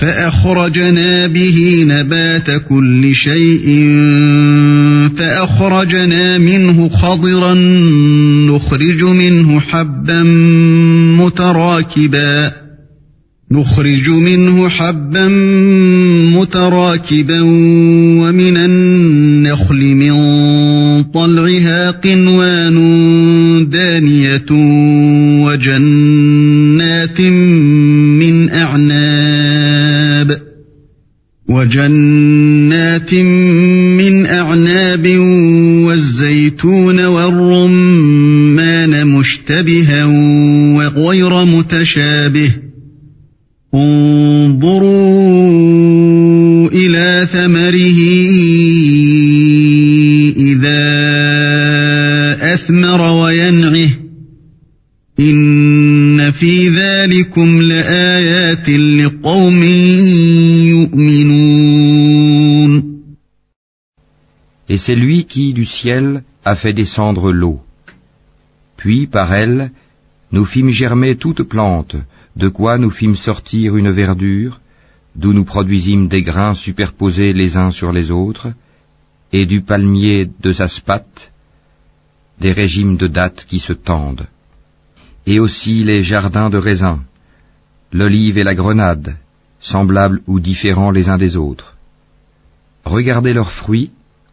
فأخرجنا 0.00 1.26
به 1.26 1.84
نبات 1.88 2.50
كل 2.68 3.14
شيء 3.14 3.88
فأخرجنا 5.16 6.38
منه 6.38 6.88
خضرا 6.88 7.54
نخرج 8.48 9.04
منه 9.04 9.60
حبا 9.60 10.22
متراكبا 11.18 12.52
نخرج 13.52 14.10
منه 14.10 14.68
حبا 14.68 15.28
متراكبا 16.38 17.40
ومن 18.20 18.56
النخل 18.56 19.94
من 19.94 20.12
طلعها 21.02 21.90
قنوان 21.90 22.76
دانية 23.70 24.50
وجنات 25.44 27.20
من 27.20 27.69
وجنات 31.70 33.14
من 33.14 34.26
أعناب 34.26 35.06
والزيتون 35.86 37.04
والرمان 37.06 38.26
مشتبها 39.06 40.04
وغير 40.76 41.44
متشابه 41.44 42.54
انظروا 43.74 44.90
إلى 46.68 47.28
ثمره 47.32 48.00
إذا 50.36 50.80
أثمر 52.54 53.00
وينعه 53.00 53.90
إن 55.20 56.30
في 56.30 56.68
ذلكم 56.68 57.62
لآيات 57.62 58.68
لقوم 58.70 59.62
Et 64.72 64.78
c'est 64.78 64.94
lui 64.94 65.24
qui, 65.24 65.52
du 65.52 65.64
ciel, 65.64 66.22
a 66.44 66.54
fait 66.54 66.72
descendre 66.72 67.32
l'eau. 67.32 67.60
Puis, 68.76 69.08
par 69.08 69.34
elle, 69.34 69.72
nous 70.30 70.44
fîmes 70.44 70.70
germer 70.70 71.16
toute 71.16 71.42
plante, 71.42 71.96
de 72.36 72.48
quoi 72.48 72.78
nous 72.78 72.92
fîmes 72.98 73.16
sortir 73.16 73.76
une 73.76 73.90
verdure, 73.90 74.60
d'où 75.16 75.32
nous 75.32 75.44
produisîmes 75.44 76.06
des 76.06 76.22
grains 76.22 76.54
superposés 76.54 77.32
les 77.32 77.56
uns 77.56 77.72
sur 77.72 77.90
les 77.92 78.12
autres, 78.12 78.52
et 79.32 79.44
du 79.44 79.60
palmier 79.60 80.30
de 80.44 80.52
Zaspat, 80.52 81.32
des 82.38 82.52
régimes 82.52 82.96
de 82.96 83.08
dattes 83.08 83.46
qui 83.50 83.58
se 83.58 83.72
tendent, 83.72 84.28
et 85.26 85.40
aussi 85.40 85.82
les 85.82 86.04
jardins 86.04 86.48
de 86.48 86.58
raisins, 86.58 87.00
l'olive 87.92 88.38
et 88.38 88.44
la 88.44 88.54
grenade, 88.54 89.16
semblables 89.58 90.22
ou 90.28 90.38
différents 90.38 90.92
les 90.92 91.08
uns 91.08 91.18
des 91.18 91.36
autres. 91.36 91.74
Regardez 92.84 93.32
leurs 93.32 93.50
fruits 93.50 93.90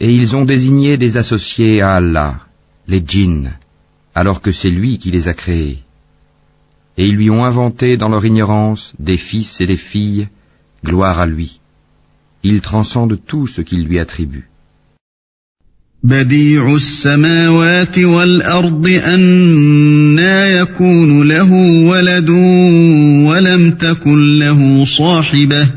Et 0.00 0.10
ils 0.12 0.34
ont 0.36 0.44
désigné 0.44 0.96
des 0.96 1.16
associés 1.16 1.80
à 1.80 1.94
Allah, 1.94 2.40
les 2.88 3.02
djinns, 3.06 3.52
alors 4.14 4.40
que 4.40 4.52
c'est 4.52 4.70
lui 4.70 4.98
qui 4.98 5.10
les 5.10 5.28
a 5.28 5.34
créés. 5.34 5.78
Et 6.96 7.06
ils 7.06 7.16
lui 7.16 7.30
ont 7.30 7.44
inventé 7.44 7.96
dans 7.96 8.08
leur 8.08 8.24
ignorance 8.24 8.92
des 8.98 9.16
fils 9.16 9.60
et 9.60 9.66
des 9.66 9.76
filles, 9.76 10.28
gloire 10.84 11.18
à 11.20 11.26
lui. 11.26 11.60
Il 12.42 12.60
transcende 12.60 13.18
tout 13.26 13.46
ce 13.46 13.60
qu'il 13.62 13.84
lui 13.84 13.98
attribue. 13.98 14.48
بديع 16.04 16.74
السماوات 16.74 17.98
والأرض 17.98 18.86
أنا 18.86 20.46
يكون 20.46 21.28
له 21.28 21.52
ولد 21.88 22.30
ولم 23.28 23.70
تكن 23.70 24.38
له 24.38 24.84
صاحبة 24.84 25.68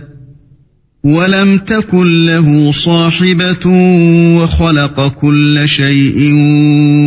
ولم 1.04 1.58
تكن 1.58 2.26
له 2.26 2.72
صاحبة 2.72 3.66
وخلق 4.38 5.08
كل 5.08 5.70
شيء 5.70 6.34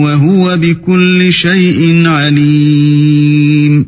وهو 0.04 0.56
بكل 0.56 1.32
شيء 1.32 2.06
عليم 2.06 3.86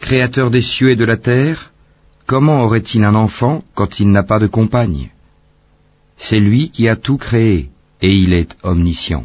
Créateur 0.00 0.50
des 0.50 0.62
cieux 0.62 0.90
et 0.90 0.96
de 0.96 1.04
la 1.04 1.18
terre, 1.18 1.72
comment 2.26 2.62
aurait-il 2.62 3.04
un 3.04 3.14
enfant 3.14 3.62
quand 3.74 4.00
il 4.00 4.10
n'a 4.10 4.22
pas 4.22 4.38
de 4.38 4.46
compagne 4.46 5.10
C'est 6.16 6.40
lui 6.40 6.70
qui 6.70 6.88
a 6.88 6.96
tout 6.96 7.18
créé, 7.18 7.68
et 8.00 8.10
il 8.10 8.32
est 8.32 8.56
omniscient. 8.62 9.24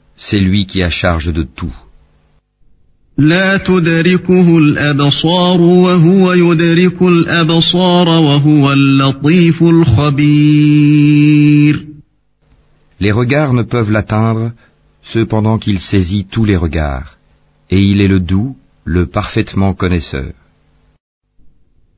c'est 0.20 0.40
lui 0.40 0.66
qui 0.66 0.82
a 0.82 0.90
charge 0.90 1.32
de 1.32 1.42
tout. 1.42 1.74
لا 3.18 3.56
تدركه 3.56 4.58
الأبصار 4.58 5.60
وهو 5.60 6.32
يدرك 6.32 7.02
الأبصار 7.02 8.08
وهو 8.08 8.72
اللطيف 8.72 9.62
الخبير 9.62 11.06
Les 12.98 13.12
regards 13.12 13.52
ne 13.52 13.62
peuvent 13.62 13.90
l'atteindre, 13.90 14.52
cependant 15.02 15.58
qu'il 15.58 15.80
saisit 15.80 16.24
tous 16.24 16.44
les 16.44 16.56
regards, 16.56 17.16
et 17.70 17.78
il 17.78 18.00
est 18.00 18.08
le 18.08 18.20
doux, 18.20 18.56
le 18.84 19.06
parfaitement 19.06 19.74
connaisseur. 19.74 20.32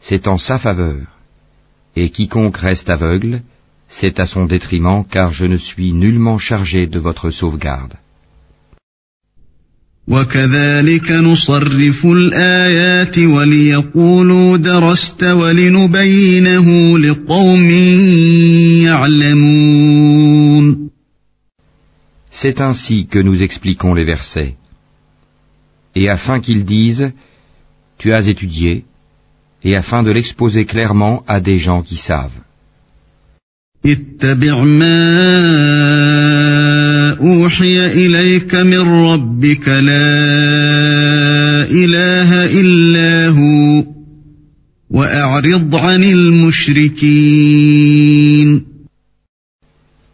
c'est 0.00 0.26
en 0.26 0.38
sa 0.38 0.58
faveur. 0.58 1.06
Et 1.96 2.10
quiconque 2.10 2.56
reste 2.56 2.90
aveugle, 2.90 3.42
c'est 3.88 4.18
à 4.20 4.26
son 4.26 4.46
détriment 4.46 5.04
car 5.04 5.32
je 5.32 5.46
ne 5.46 5.58
suis 5.58 5.92
nullement 5.92 6.38
chargé 6.38 6.86
de 6.86 6.98
votre 6.98 7.30
sauvegarde. 7.30 7.94
وكذلك 10.08 11.10
نصرف 11.10 12.06
الآيات 12.06 13.18
وليقولوا 13.18 14.56
درست 14.56 15.24
ولنبينه 15.24 16.98
لقوم 16.98 17.70
يعلمون 18.84 20.82
C'est 22.32 22.60
ainsi 22.60 23.06
que 23.06 23.20
nous 23.20 23.42
expliquons 23.42 23.94
les 23.94 24.04
versets. 24.04 24.56
Et 25.94 26.08
afin 26.08 26.40
qu'ils 26.40 26.64
disent, 26.64 27.12
tu 27.98 28.12
as 28.12 28.26
étudié, 28.26 28.84
et 29.63 29.75
afin 29.75 30.03
de 30.03 30.11
l'exposer 30.11 30.65
clairement 30.65 31.23
à 31.27 31.39
des 31.39 31.57
gens 31.57 31.81
qui 31.81 31.97
savent. 31.97 32.39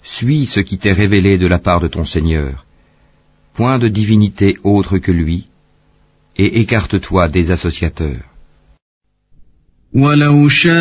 Suis 0.03 0.45
ce 0.45 0.59
qui 0.59 0.77
t'est 0.77 0.91
révélé 0.91 1.37
de 1.37 1.47
la 1.47 1.59
part 1.59 1.79
de 1.79 1.87
ton 1.87 2.05
Seigneur. 2.05 2.65
Point 3.53 3.79
de 3.79 3.87
divinité 3.87 4.57
autre 4.63 4.97
que 4.97 5.11
lui, 5.11 5.47
et 6.37 6.59
écarte-toi 6.61 7.29
des 7.29 7.51
associateurs. 7.51 8.32
ولو 9.94 10.48
شاء 10.48 10.76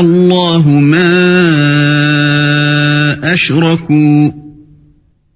الله 0.00 0.68
ما 0.68 1.32
أشركوا 3.32 4.30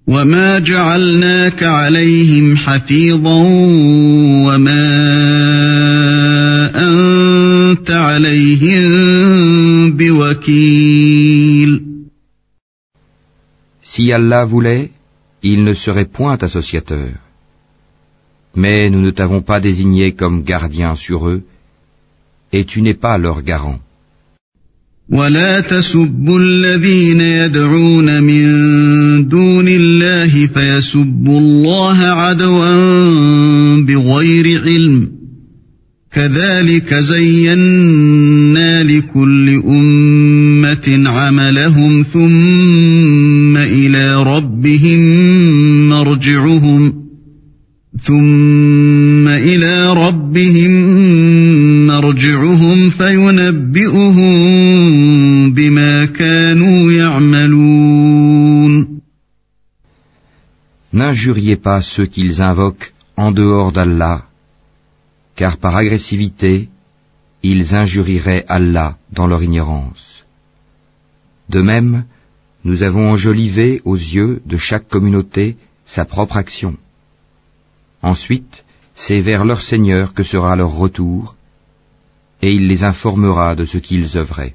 وما 0.07 0.59
جعلناك 0.59 1.63
عليهم 1.63 2.57
حفيظا 2.57 3.41
وما 4.47 4.87
أنت 6.75 7.91
عليهم 7.91 8.91
بوكيل 9.91 11.87
Si 13.81 14.11
Allah 14.13 14.45
voulait, 14.45 14.91
il 15.41 15.63
ne 15.63 15.73
serait 15.73 16.05
point 16.05 16.37
associateur. 16.41 17.13
Mais 18.55 18.89
nous 18.91 19.01
ne 19.01 19.11
t'avons 19.11 19.41
pas 19.41 19.59
désigné 19.59 20.11
comme 20.11 20.43
gardien 20.43 20.95
sur 20.95 21.27
eux, 21.29 21.41
et 22.52 22.64
tu 22.64 22.82
n'es 22.82 22.94
pas 22.94 23.18
leur 23.18 23.42
garant. 23.42 23.80
ولا 25.08 25.60
تسبوا 25.60 26.40
الذين 26.40 27.20
يدعون 27.20 28.22
من 28.22 28.42
دون 29.28 29.68
الله 29.68 30.46
فيسبوا 30.46 31.40
الله 31.40 31.98
عدوا 31.98 32.74
بغير 33.80 34.62
علم 34.62 35.08
كذلك 36.12 36.94
زينا 36.94 38.82
لكل 38.82 39.62
أمة 39.66 41.02
عملهم 41.06 42.02
ثم 42.12 43.56
إلى 43.56 44.22
ربهم 44.22 45.00
مرجعهم 45.88 46.92
ثم 48.04 48.61
N'injuriez 61.12 61.56
pas 61.56 61.82
ceux 61.82 62.06
qu'ils 62.06 62.40
invoquent 62.40 62.94
en 63.18 63.32
dehors 63.32 63.70
d'Allah, 63.70 64.24
car 65.36 65.58
par 65.58 65.76
agressivité, 65.76 66.70
ils 67.42 67.74
injurieraient 67.74 68.46
Allah 68.48 68.96
dans 69.10 69.26
leur 69.26 69.42
ignorance. 69.42 70.24
De 71.50 71.60
même, 71.60 72.06
nous 72.64 72.82
avons 72.82 73.10
enjolivé 73.10 73.82
aux 73.84 74.00
yeux 74.16 74.40
de 74.46 74.56
chaque 74.56 74.88
communauté 74.88 75.58
sa 75.84 76.06
propre 76.06 76.38
action. 76.38 76.78
Ensuite, 78.00 78.64
c'est 78.94 79.20
vers 79.20 79.44
leur 79.44 79.60
Seigneur 79.60 80.14
que 80.14 80.22
sera 80.22 80.56
leur 80.56 80.72
retour, 80.74 81.36
et 82.40 82.54
il 82.54 82.68
les 82.68 82.84
informera 82.84 83.54
de 83.54 83.66
ce 83.66 83.76
qu'ils 83.76 84.16
œuvraient. 84.16 84.54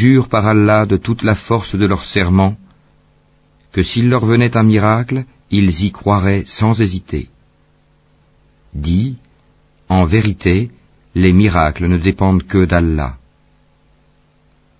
jurent 0.00 0.28
par 0.34 0.44
Allah 0.54 0.82
de 0.92 0.98
toute 1.06 1.22
la 1.30 1.36
force 1.48 1.74
de 1.82 1.86
leur 1.92 2.04
serment 2.16 2.54
que 3.74 3.82
s'il 3.82 4.08
leur 4.08 4.24
venait 4.24 4.56
un 4.56 4.66
miracle, 4.74 5.24
ils 5.50 5.72
y 5.86 5.90
croiraient 5.90 6.44
sans 6.46 6.80
hésiter. 6.80 7.28
Dis, 8.72 9.16
en 9.88 10.04
vérité, 10.04 10.70
les 11.14 11.32
miracles 11.32 11.86
ne 11.88 11.98
dépendent 12.08 12.46
que 12.52 12.64
d'Allah. 12.64 13.12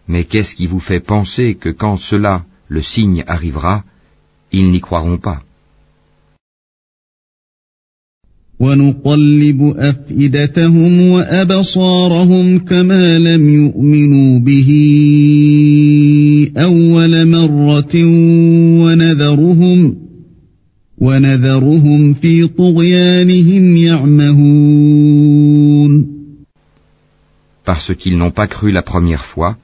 Mais 0.06 0.24
qu'est-ce 0.24 0.54
qui 0.54 0.66
vous 0.66 0.84
fait 0.88 1.00
penser 1.14 1.56
que 1.62 1.70
quand 1.70 1.96
cela, 1.96 2.44
le 2.68 2.82
signe, 2.82 3.24
arrivera, 3.26 3.84
ils 4.52 4.70
n'y 4.70 4.80
croiront 4.80 5.18
pas? 5.18 5.40
ونقلب 8.63 9.73
أفئدتهم 9.77 11.01
وأبصارهم 11.01 12.59
كما 12.59 13.19
لم 13.19 13.49
يؤمنوا 13.49 14.39
به 14.39 14.69
أول 16.57 17.27
مرة 17.27 17.95
ونذرهم 18.83 19.95
ونذرهم 20.97 22.13
في 22.13 22.47
طغيانهم 22.47 23.75
يعمهون 23.75 24.59
Parce 27.65 27.93
qu'ils 27.93 28.17
n'ont 28.17 28.31
pas 28.31 28.47
cru 28.47 28.71
la 28.71 28.81
première 28.81 29.25
fois, 29.25 29.55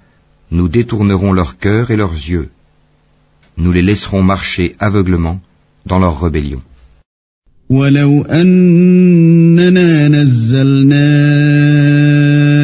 nous 0.52 0.68
détournerons 0.68 1.34
leur 1.34 1.58
cœur 1.58 1.90
et 1.90 1.96
leurs 1.96 2.14
yeux. 2.14 2.50
Nous 3.58 3.72
les 3.72 3.82
laisserons 3.82 4.22
marcher 4.22 4.76
aveuglement 4.80 5.40
dans 5.88 5.98
leur 6.00 6.22
rébellion. 6.22 6.62
ولو 7.71 8.23
أننا 8.23 10.09
نزلنا 10.09 11.11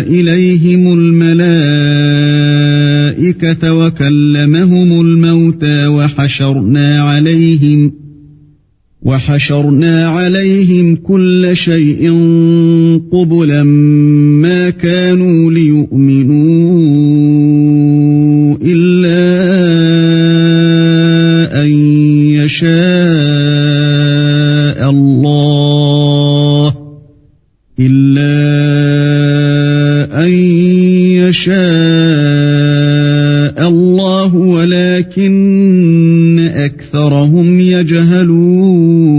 إليهم 0.00 0.98
الملائكة 0.98 1.34
وكلمهم 3.74 5.00
الموتى 5.00 5.86
وحشرنا 5.86 7.02
عليهم 7.02 7.92
وحشرنا 9.02 10.08
عليهم 10.08 10.96
كل 10.96 11.50
شيء 11.52 12.10
قبلا 13.12 13.62
ما 14.42 14.70
كانوا 14.70 15.52
ليؤمنوا. 15.52 16.15
يشاء 31.25 31.57
الله 33.67 34.35
ولكن 34.35 36.39
أكثرهم 36.39 37.59
يجهلون 37.59 39.11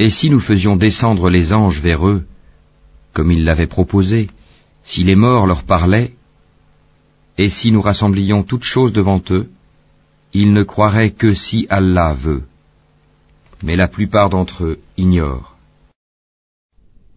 Et 0.00 0.10
si 0.10 0.30
nous 0.30 0.38
faisions 0.38 0.76
descendre 0.76 1.28
les 1.28 1.52
anges 1.52 1.82
vers 1.82 2.06
eux, 2.06 2.22
comme 3.12 3.32
ils 3.32 3.44
l'avaient 3.44 3.66
proposé, 3.66 4.28
si 4.84 5.02
les 5.02 5.16
morts 5.16 5.48
leur 5.48 5.64
parlaient, 5.64 6.12
et 7.36 7.48
si 7.48 7.72
nous 7.72 7.80
rassemblions 7.80 8.44
toutes 8.44 8.62
choses 8.62 8.92
devant 8.92 9.20
eux, 9.30 9.48
ils 10.32 10.52
ne 10.52 10.62
croiraient 10.62 11.10
que 11.10 11.34
si 11.34 11.66
Allah 11.68 12.14
veut. 12.14 12.44
Mais 13.64 13.74
la 13.74 13.88
plupart 13.88 14.30
d'entre 14.30 14.62
eux 14.64 14.78
ignorent. 14.96 15.51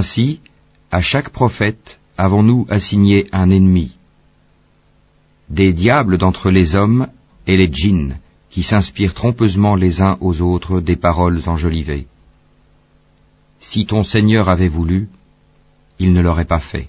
Ainsi, 0.00 0.40
à 0.90 1.02
chaque 1.02 1.28
prophète 1.28 2.00
avons-nous 2.16 2.66
assigné 2.70 3.26
un 3.32 3.50
ennemi. 3.50 3.98
Des 5.50 5.74
diables 5.74 6.16
d'entre 6.16 6.50
les 6.50 6.74
hommes 6.74 7.08
et 7.46 7.58
les 7.58 7.70
djinns 7.70 8.16
qui 8.48 8.62
s'inspirent 8.62 9.12
trompeusement 9.12 9.74
les 9.74 10.00
uns 10.00 10.16
aux 10.22 10.40
autres 10.40 10.80
des 10.80 10.96
paroles 10.96 11.42
enjolivées. 11.46 12.06
Si 13.58 13.84
ton 13.84 14.02
Seigneur 14.02 14.48
avait 14.48 14.74
voulu, 14.78 15.10
il 15.98 16.14
ne 16.14 16.22
l'aurait 16.22 16.52
pas 16.56 16.64
fait. 16.72 16.88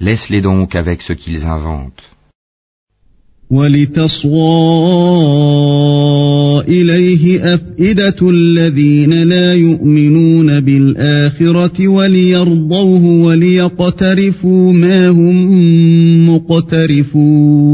Laisse-les 0.00 0.40
donc 0.40 0.74
avec 0.74 1.02
ce 1.02 1.12
qu'ils 1.12 1.44
inventent. 1.44 2.16
ولتصغى 3.50 4.38
إليه 6.68 7.54
أفئدة 7.54 8.30
الذين 8.30 9.22
لا 9.22 9.54
يؤمنون 9.54 10.60
بالآخرة 10.60 11.88
وليرضوه 11.88 13.04
وليقترفوا 13.04 14.72
ما 14.72 15.08
هم 15.08 16.28
مقترفون 16.34 17.68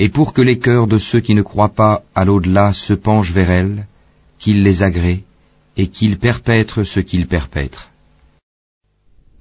Et 0.00 0.08
pour 0.08 0.32
que 0.32 0.42
les 0.42 0.58
cœurs 0.58 0.88
de 0.88 0.98
ceux 0.98 1.20
qui 1.20 1.34
ne 1.34 1.42
croient 1.42 1.76
pas 1.84 2.02
à 2.16 2.24
l'au-delà 2.24 2.72
se 2.72 2.92
penchent 2.92 3.32
vers 3.32 3.52
elle, 3.52 3.86
qu'ils 4.40 4.64
les 4.64 4.82
agréent 4.82 5.22
et 5.76 5.86
qu'ils 5.86 6.18
perpètrent 6.18 6.82
ce 6.82 6.98
qu'ils 6.98 7.28
perpètrent. 7.28 7.91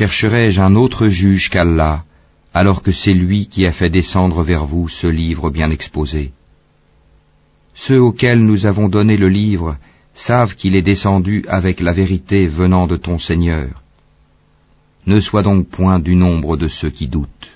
Chercherai-je 0.00 0.62
un 0.62 0.76
autre 0.76 1.08
juge 1.08 1.50
qu'Allah, 1.50 2.04
alors 2.54 2.82
que 2.82 2.90
c'est 2.90 3.12
lui 3.12 3.48
qui 3.48 3.66
a 3.66 3.72
fait 3.78 3.90
descendre 3.90 4.42
vers 4.42 4.64
vous 4.64 4.88
ce 4.88 5.06
livre 5.06 5.50
bien 5.50 5.70
exposé 5.70 6.32
Ceux 7.74 8.00
auxquels 8.00 8.42
nous 8.50 8.64
avons 8.64 8.88
donné 8.88 9.18
le 9.18 9.28
livre 9.28 9.76
savent 10.14 10.54
qu'il 10.54 10.74
est 10.74 10.88
descendu 10.92 11.44
avec 11.48 11.80
la 11.80 11.92
vérité 11.92 12.46
venant 12.46 12.86
de 12.86 12.96
ton 12.96 13.18
Seigneur. 13.18 13.82
Ne 15.06 15.20
sois 15.20 15.42
donc 15.42 15.68
point 15.68 15.98
du 15.98 16.14
nombre 16.14 16.56
de 16.56 16.68
ceux 16.68 16.88
qui 16.88 17.06
doutent. 17.06 17.50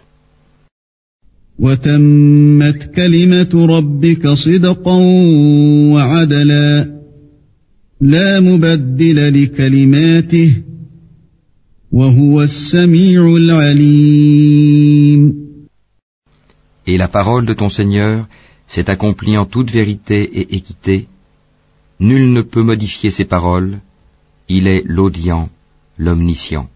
Et 16.87 16.97
la 16.99 17.07
parole 17.07 17.47
de 17.47 17.55
ton 17.55 17.69
Seigneur 17.69 18.27
s'est 18.67 18.91
accomplie 18.91 19.37
en 19.37 19.47
toute 19.47 19.71
vérité 19.71 20.19
et 20.41 20.57
équité. 20.57 21.07
Nul 22.01 22.33
ne 22.33 22.43
peut 22.43 22.65
modifier 22.65 23.11
ses 23.11 23.25
paroles. 23.25 23.79
Il 24.49 24.67
est 24.67 24.83
l'audient, 24.85 25.51
l'omniscient. 25.97 26.69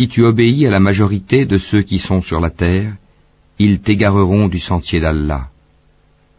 Si 0.00 0.08
tu 0.08 0.22
obéis 0.24 0.64
à 0.66 0.70
la 0.70 0.80
majorité 0.80 1.44
de 1.44 1.58
ceux 1.58 1.82
qui 1.82 1.98
sont 1.98 2.22
sur 2.22 2.40
la 2.40 2.48
terre, 2.48 2.92
ils 3.58 3.80
t'égareront 3.80 4.48
du 4.48 4.58
sentier 4.58 4.98
d'Allah. 4.98 5.42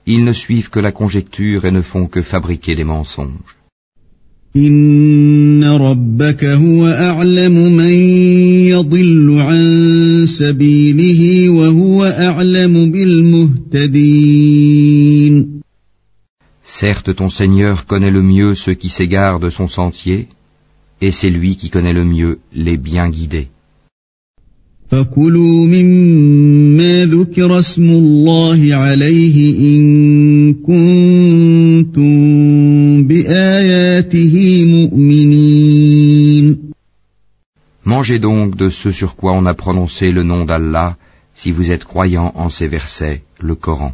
Ils 0.07 0.23
ne 0.23 0.33
suivent 0.33 0.71
que 0.71 0.79
la 0.79 0.91
conjecture 0.91 1.65
et 1.65 1.73
ne 1.77 1.83
font 1.83 2.07
que 2.07 2.23
fabriquer 2.23 2.73
des 2.75 2.83
mensonges. 2.95 3.55
Certes, 16.81 17.15
ton 17.15 17.29
Seigneur 17.29 17.85
connaît 17.85 18.15
le 18.19 18.23
mieux 18.23 18.55
ceux 18.55 18.73
qui 18.73 18.89
s'égarent 18.89 19.39
de 19.39 19.51
son 19.51 19.67
sentier, 19.67 20.27
et 21.01 21.11
c'est 21.11 21.29
lui 21.29 21.55
qui 21.55 21.69
connaît 21.69 21.93
le 21.93 22.05
mieux 22.05 22.39
les 22.53 22.77
bien 22.77 23.09
guidés. 23.09 23.49
Mangez 37.83 38.19
donc 38.19 38.55
de 38.55 38.69
ce 38.69 38.91
sur 38.91 39.15
quoi 39.15 39.31
on 39.33 39.45
a 39.45 39.53
prononcé 39.53 40.11
le 40.11 40.23
nom 40.23 40.45
d'Allah, 40.45 40.97
si 41.33 41.51
vous 41.51 41.71
êtes 41.71 41.85
croyants 41.85 42.31
en 42.35 42.49
ces 42.49 42.67
versets, 42.67 43.23
le 43.39 43.55
Coran. 43.55 43.93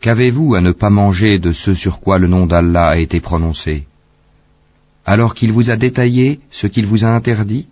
Qu'avez-vous 0.00 0.54
à 0.54 0.60
ne 0.60 0.72
pas 0.72 0.90
manger 0.90 1.38
de 1.38 1.52
ce 1.52 1.74
sur 1.74 2.00
quoi 2.00 2.18
le 2.18 2.28
nom 2.28 2.46
d'Allah 2.46 2.88
a 2.90 2.98
été 2.98 3.20
prononcé? 3.20 3.86
Alors 5.04 5.34
qu'il 5.34 5.52
vous 5.52 5.70
a 5.70 5.76
détaillé 5.76 6.40
ce 6.50 6.66
qu'il 6.66 6.86
vous 6.86 7.04
a 7.04 7.08
interdit, 7.08 7.66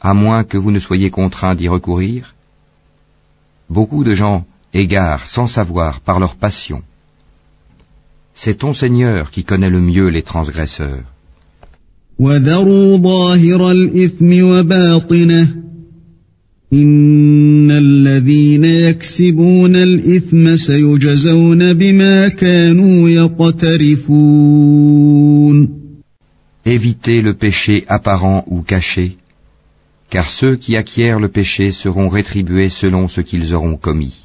à 0.00 0.14
moins 0.14 0.44
que 0.44 0.56
vous 0.56 0.70
ne 0.70 0.80
soyez 0.80 1.10
contraint 1.10 1.54
d'y 1.54 1.68
recourir? 1.68 2.34
Beaucoup 3.68 4.04
de 4.04 4.14
gens 4.14 4.46
égarent 4.72 5.26
sans 5.26 5.46
savoir 5.46 6.00
par 6.00 6.20
leur 6.20 6.36
passion. 6.36 6.82
C'est 8.34 8.58
ton 8.58 8.72
Seigneur 8.72 9.30
qui 9.30 9.44
connaît 9.44 9.70
le 9.70 9.80
mieux 9.80 10.08
les 10.08 10.22
transgresseurs. 10.22 11.04
إن 16.73 17.71
الذين 17.71 18.65
يكسبون 18.65 19.75
الإثم 19.75 20.55
سيجزون 20.55 21.73
بما 21.73 22.27
كانوا 22.27 23.09
يقترفون 23.09 24.53
Évitez 26.65 27.21
le 27.21 27.33
péché 27.33 27.83
apparent 27.89 28.45
ou 28.47 28.61
caché, 28.61 29.17
car 30.09 30.27
ceux 30.39 30.55
qui 30.55 30.77
acquièrent 30.77 31.19
le 31.19 31.27
péché 31.27 31.73
seront 31.73 32.07
rétribués 32.07 32.69
selon 32.69 33.09
ce 33.09 33.19
qu'ils 33.21 33.53
auront 33.53 33.75
commis. 33.75 34.23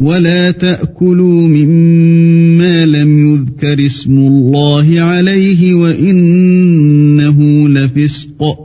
ولا 0.00 0.50
تأكلوا 0.50 1.48
مما 1.48 2.86
لم 2.86 3.34
يذكر 3.34 3.86
اسم 3.86 4.18
الله 4.18 5.00
عليه 5.00 5.74
وإنه 5.74 7.68
لفسق 7.68 8.64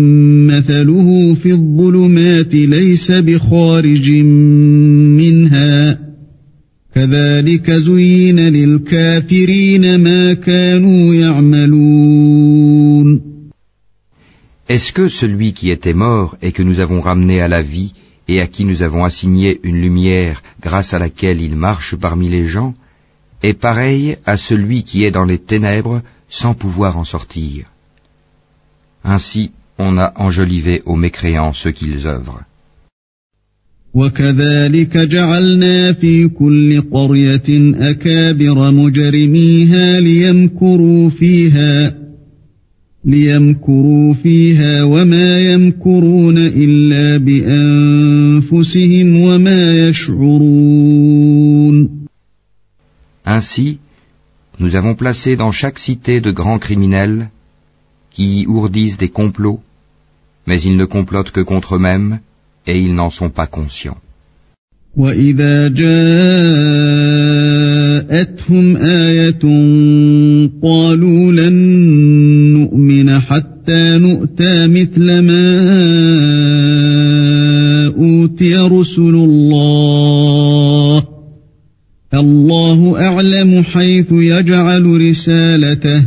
ليس 3.00 3.10
بخارج 3.10 4.10
منها 5.20 5.98
كذلك 6.94 7.70
زين 7.70 8.40
للكافرين 8.40 10.00
ما 10.00 10.32
كانوا 10.32 11.14
يعملون 11.14 12.56
Est-ce 14.68 14.92
que 14.92 15.08
celui 15.08 15.52
qui 15.52 15.70
était 15.70 15.94
mort 15.94 16.36
et 16.42 16.52
que 16.52 16.64
nous 16.68 16.80
avons 16.80 17.00
ramené 17.00 17.40
à 17.40 17.48
la 17.48 17.62
vie 17.62 17.92
et 18.28 18.40
à 18.40 18.46
qui 18.48 18.64
nous 18.64 18.82
avons 18.82 19.04
assigné 19.04 19.60
une 19.62 19.80
lumière 19.80 20.42
grâce 20.60 20.92
à 20.92 20.98
laquelle 20.98 21.40
il 21.40 21.54
marche 21.54 21.94
parmi 21.94 22.28
les 22.28 22.46
gens, 22.46 22.74
est 23.42 23.58
pareil 23.68 24.16
à 24.26 24.36
celui 24.36 24.82
qui 24.82 25.04
est 25.04 25.12
dans 25.12 25.24
les 25.24 25.38
ténèbres 25.38 26.02
sans 26.28 26.54
pouvoir 26.54 26.98
en 26.98 27.04
sortir. 27.04 27.66
Ainsi, 29.04 29.52
on 29.78 29.98
a 29.98 30.12
enjolivé 30.16 30.82
aux 30.84 30.96
mécréants 30.96 31.52
ce 31.52 31.68
qu'ils 31.68 32.06
œuvrent. 32.08 32.42
وكذلك 33.93 34.97
جعلنا 34.97 35.93
في 35.93 36.27
كل 36.27 36.81
قرية 36.81 37.73
أكابر 37.75 38.71
مجرميها 38.71 39.99
ليمكروا 39.99 41.09
فيها 41.09 41.97
ليمكروا 43.05 44.13
فيها 44.13 44.83
وما 44.83 45.53
يمكرون 45.53 46.37
إلا 46.37 47.17
بأنفسهم 47.17 49.21
وما 49.21 49.89
يشعرون 49.89 52.01
Ainsi, 53.23 53.77
nous 54.59 54.75
avons 54.75 54.95
placé 54.95 55.35
dans 55.35 55.51
chaque 55.51 55.77
cité 55.79 56.21
de 56.21 56.31
grands 56.31 56.57
criminels 56.59 57.29
qui 58.09 58.45
ourdissent 58.47 58.97
des 58.97 59.09
complots, 59.09 59.61
mais 60.47 60.59
ils 60.61 60.75
ne 60.75 60.85
complotent 60.85 61.31
que 61.31 61.41
contre 61.41 61.75
eux-mêmes 61.75 62.19
et 62.67 62.79
ils 62.79 62.93
n'en 62.93 63.09
sont 63.09 63.29
pas 63.29 63.47
conscients. 63.47 63.97
وإذا 64.97 65.67
جاءتهم 65.67 65.87
آية 68.77 69.39
قالوا 70.63 71.31
لن 71.31 71.53
نؤمن 72.53 73.19
حتى 73.19 73.97
نؤتى 73.97 74.67
مثل 74.67 75.19
ما 75.19 75.61
أوتي 77.87 78.55
رسل 78.55 79.15
الله 79.15 81.03
الله 82.13 83.01
أعلم 83.01 83.63
حيث 83.63 84.11
يجعل 84.11 84.85
رسالته 85.09 86.05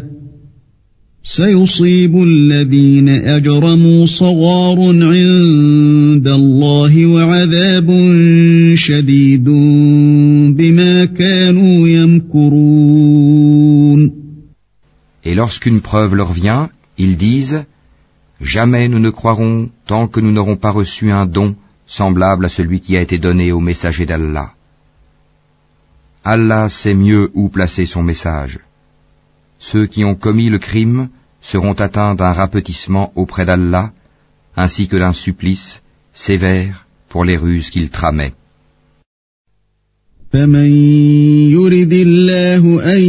سيصيب 1.25 2.23
الذين 2.23 3.09
أجرموا 3.09 4.07
صغار 4.07 4.79
عند 5.03 6.29
الله 6.94 7.06
وعذاب 7.06 7.90
شديد 8.76 9.50
بما 10.58 11.06
كانوا 11.06 11.88
يمكرون 11.88 13.40
Et 15.24 15.36
lorsqu'une 15.36 15.82
preuve 15.82 16.16
leur 16.16 16.32
vient, 16.32 16.70
ils 16.98 17.18
disent 17.18 17.66
Jamais 18.40 18.88
nous 18.88 19.00
ne 19.00 19.10
croirons 19.10 19.70
tant 19.86 20.08
que 20.08 20.20
nous 20.22 20.32
n'aurons 20.32 20.56
pas 20.58 20.72
reçu 20.72 21.12
un 21.12 21.26
don 21.26 21.56
semblable 21.88 22.46
à 22.46 22.50
celui 22.50 22.80
qui 22.80 22.96
a 22.96 23.02
été 23.02 23.18
donné 23.18 23.52
au 23.52 23.60
messager 23.60 24.06
d'Allah. 24.06 24.54
Allah 26.24 26.70
sait 26.70 26.94
mieux 26.94 27.32
où 27.34 27.50
placer 27.50 27.86
son 27.86 28.04
message. 28.04 28.60
Ceux 29.58 29.88
qui 29.88 30.06
ont 30.06 30.16
commis 30.16 30.50
le 30.50 30.60
crime 30.60 31.10
seront 31.42 31.74
atteints 31.74 32.16
d'un 32.16 32.32
rapetissement 32.32 33.12
auprès 33.16 33.46
d'Allah, 33.46 33.92
ainsi 34.56 34.88
que 34.88 34.98
d'un 34.98 35.14
supplice 35.14 35.82
sévère 36.14 36.83
pour 37.15 37.25
les 37.25 37.37
ruses 37.37 37.71
qu'ils 37.71 37.91
tramaient. 37.91 38.33
فمن 40.33 40.71
يرد 41.55 41.93
الله 41.93 42.95
أن 42.95 43.01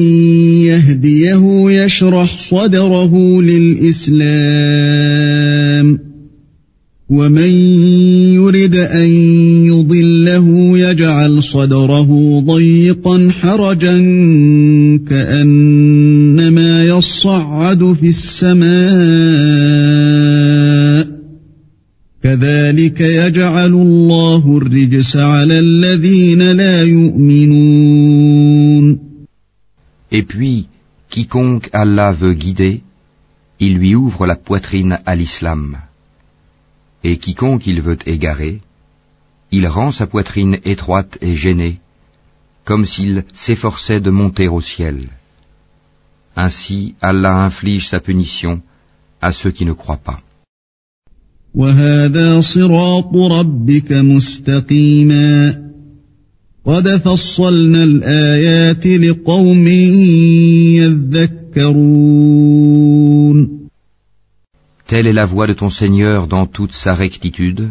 يهديه 0.69 1.71
يشرح 1.71 2.49
صدره 2.49 3.41
للإسلام 3.41 4.25
ومن 7.09 7.49
يرد 8.33 8.75
أن 8.75 9.09
يضله 9.65 10.77
يجعل 10.77 11.43
صدره 11.43 12.39
ضيقا 12.39 13.29
حرجا 13.41 13.97
كأنما 15.09 16.83
يصعد 16.83 17.93
في 17.93 18.09
السماء 18.09 20.14
كذلك 22.34 23.00
يجعل 23.00 23.72
الله 23.72 24.56
الرجس 24.56 25.16
على 25.16 25.58
الذين 25.58 26.52
لا 26.52 26.82
يؤمنون 26.84 28.30
Et 30.12 30.22
puis, 30.22 30.66
quiconque 31.08 31.70
Allah 31.72 32.12
veut 32.12 32.34
guider, 32.34 32.82
il 33.60 33.76
lui 33.76 33.94
ouvre 33.94 34.26
la 34.26 34.36
poitrine 34.36 34.98
à 35.06 35.14
l'islam. 35.14 35.78
Et 37.04 37.16
quiconque 37.16 37.66
il 37.66 37.80
veut 37.80 37.98
égarer, 38.06 38.60
il 39.52 39.66
rend 39.66 39.92
sa 39.92 40.06
poitrine 40.06 40.58
étroite 40.64 41.18
et 41.20 41.36
gênée, 41.36 41.80
comme 42.64 42.86
s'il 42.86 43.24
s'efforçait 43.32 44.00
de 44.00 44.10
monter 44.10 44.48
au 44.48 44.60
ciel. 44.60 45.08
Ainsi 46.36 46.94
Allah 47.00 47.44
inflige 47.44 47.88
sa 47.88 48.00
punition 48.00 48.62
à 49.20 49.32
ceux 49.32 49.50
qui 49.50 49.64
ne 49.64 49.72
croient 49.72 49.96
pas. 49.96 50.20
وهذا 51.54 52.40
صراط 52.40 53.16
ربك 53.16 53.92
مستقيما 53.92 55.60
قد 56.64 56.96
فصلنا 56.96 57.84
الآيات 57.84 58.86
لقوم 58.86 59.68
يذكرون 61.56 62.40
Telle 64.86 65.06
est 65.06 65.12
la 65.12 65.24
voie 65.24 65.46
de 65.46 65.52
ton 65.52 65.70
Seigneur 65.70 66.26
dans 66.26 66.46
toute 66.46 66.72
sa 66.72 66.96
rectitude. 66.96 67.70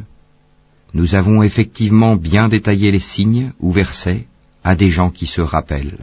Nous 0.94 1.16
avons 1.16 1.44
effectivement 1.44 2.16
bien 2.16 2.48
détaillé 2.48 2.92
les 2.92 3.00
signes 3.00 3.52
ou 3.60 3.74
versets 3.74 4.26
à 4.64 4.78
des 4.78 4.90
gens 4.90 5.10
qui 5.10 5.26
se 5.26 5.42
rappellent. 5.42 5.98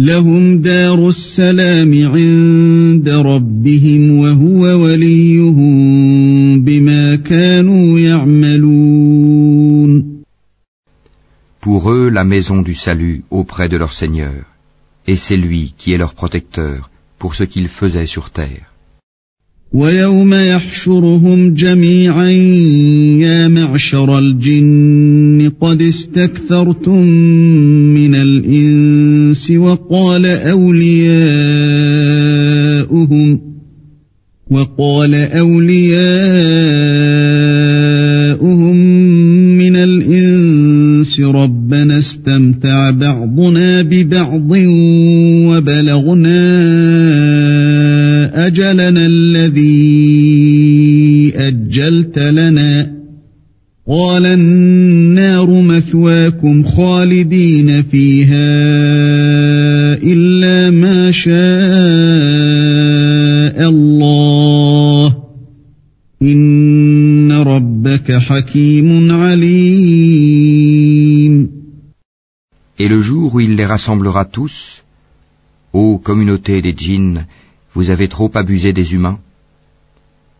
لهم 0.00 0.58
دار 0.62 1.08
السلام 1.08 1.92
عند 2.06 3.08
ربهم 3.08 4.10
وهو 4.18 4.62
وليهم 4.84 6.62
بما 6.62 7.16
كانوا 7.16 7.98
يعملون 7.98 9.40
Pour 11.60 11.92
eux, 11.92 12.08
la 12.08 12.24
maison 12.24 12.62
du 12.62 12.74
salut 12.74 13.24
auprès 13.30 13.68
de 13.68 13.76
leur 13.76 13.92
Seigneur, 13.92 14.44
et 15.06 15.16
c'est 15.16 15.36
lui 15.36 15.74
qui 15.76 15.92
est 15.92 15.98
leur 15.98 16.14
protecteur 16.14 16.88
pour 17.18 17.34
ce 17.34 17.44
qu'ils 17.44 17.68
faisaient 17.68 18.06
sur 18.06 18.30
terre. 18.30 18.70
ويوم 19.72 20.34
يحشرهم 20.34 21.54
جميعا 21.54 22.30
يا 23.20 23.48
معشر 23.48 24.18
الجن 24.18 25.52
قد 25.60 25.82
استكثرتم 25.82 27.06
من 27.94 28.14
الإنس 28.14 28.89
وقال 29.50 30.26
أولياؤهم 30.26 31.50
وقال 34.50 35.14
أولياؤهم 35.14 36.00
من 39.58 39.76
الإنس 39.76 41.20
ربنا 41.20 41.98
استمتع 41.98 42.90
بعضنا 42.90 43.82
ببعض 43.82 44.50
وبلغنا 45.48 46.40
أجلنا 48.46 49.06
الذي 49.06 50.10
أجلت 51.36 52.18
لنا 52.18 53.00
قال 53.88 54.26
النار 54.26 55.09
مثواكم 55.89 56.63
خالدين 56.63 57.83
فيها 57.83 58.55
إلا 60.03 60.69
ما 60.69 61.11
شاء 61.11 61.35
الله 63.69 65.15
إن 66.21 67.31
ربك 67.31 68.11
حكيم 68.11 69.11
عليم 69.11 70.55
Et 72.77 72.89
le 72.89 72.99
jour 72.99 73.35
où 73.35 73.39
il 73.39 73.55
les 73.55 73.65
rassemblera 73.65 74.25
tous, 74.25 74.83
ô 75.71 75.97
communauté 75.97 76.61
des 76.61 76.75
djinns, 76.75 77.25
vous 77.73 77.89
avez 77.89 78.09
trop 78.09 78.29
abusé 78.33 78.73
des 78.73 78.93
humains. 78.93 79.19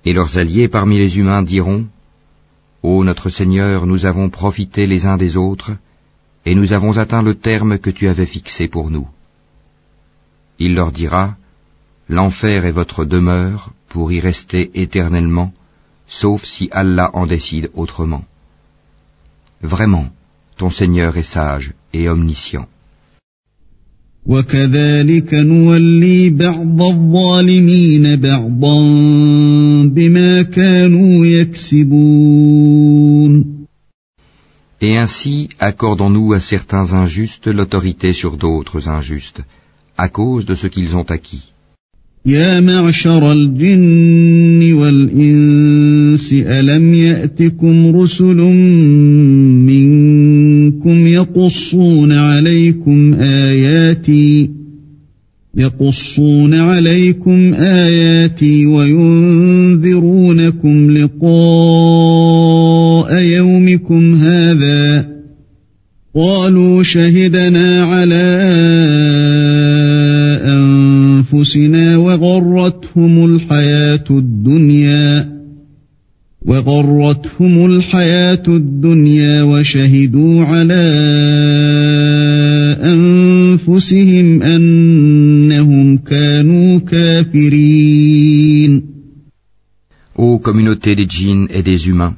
Et 0.06 0.12
leurs 0.14 0.38
alliés 0.38 0.68
parmi 0.68 0.98
les 0.98 1.18
humains 1.18 1.44
diront, 1.44 1.86
Ô 2.83 3.05
notre 3.05 3.29
Seigneur, 3.29 3.87
nous 3.87 4.07
avons 4.07 4.31
profité 4.31 4.87
les 4.87 5.07
uns 5.07 5.19
des 5.19 5.37
autres, 5.37 5.73
et 6.47 6.55
nous 6.55 6.73
avons 6.73 6.97
atteint 6.97 7.23
le 7.23 7.35
terme 7.35 7.79
que 7.79 7.91
tu 7.91 8.09
avais 8.09 8.27
fixé 8.27 8.69
pour 8.69 8.91
nous. 8.91 9.09
Il 10.59 10.75
leur 10.75 10.93
dira, 10.93 11.37
L'enfer 12.09 12.65
est 12.65 12.73
votre 12.73 13.05
demeure 13.05 13.71
pour 13.89 14.11
y 14.11 14.19
rester 14.19 14.71
éternellement, 14.75 15.53
sauf 16.09 16.45
si 16.45 16.69
Allah 16.73 17.11
en 17.13 17.27
décide 17.27 17.71
autrement. 17.75 18.25
Vraiment, 19.63 20.09
ton 20.57 20.71
Seigneur 20.71 21.17
est 21.17 21.23
sage 21.23 21.75
et 21.93 22.09
omniscient. 22.09 22.67
وكذلك 24.27 25.35
نولي 25.35 26.31
بعض 26.31 26.83
الظالمين 26.83 28.17
بعضا 28.17 28.83
بما 29.85 30.43
كانوا 30.43 31.27
يكسبون 31.27 32.81
Et 34.83 34.97
ainsi 34.97 35.51
accordons-nous 35.59 36.33
à 36.33 36.41
certains 36.41 36.95
injustes 36.95 37.49
l'autorité 37.49 38.15
sur 38.15 38.39
d'autres 38.39 38.89
injustes, 38.89 39.43
à 39.99 40.09
cause 40.09 40.47
de 40.47 40.55
ce 40.55 40.67
qu'ils 40.69 40.97
ont 40.97 41.09
acquis. 41.11 41.53
يا 42.27 42.61
معشر 42.61 43.33
الجن 43.33 44.73
والإنس 44.73 46.33
ألم 46.33 46.95
يأتكم 46.95 47.97
رسل 47.97 48.37
منكم 49.67 51.07
يقصون 51.07 52.13
عليكم 52.13 53.15
آياتي 54.09 54.51
يقصون 55.57 56.55
عليكم 56.55 57.55
آياتي 57.55 58.67
وينذرونكم 58.67 60.11
لقاء 60.91 61.31
يومكم 63.23 64.15
هذا 64.15 65.09
قالوا 66.15 66.83
شهدنا 66.83 67.85
على 67.85 68.39
أنفسنا 70.45 71.97
وغرتهم 71.97 73.25
الحياة 73.35 74.05
الدنيا 74.11 75.41
وغرتهم 76.47 77.67
الحياة 77.67 78.43
الدنيا 78.49 79.43
وشهدوا 79.43 80.45
على 80.45 80.91
أنفسهم 83.60 84.42
أنهم 84.44 85.98
كانوا 85.98 86.80
كافرين 86.80 88.74
Ô 90.18 90.40
communauté 90.40 90.96
des 90.96 91.08
djinns 91.16 91.48
et 91.50 91.62
des 91.62 91.90
humains, 91.90 92.16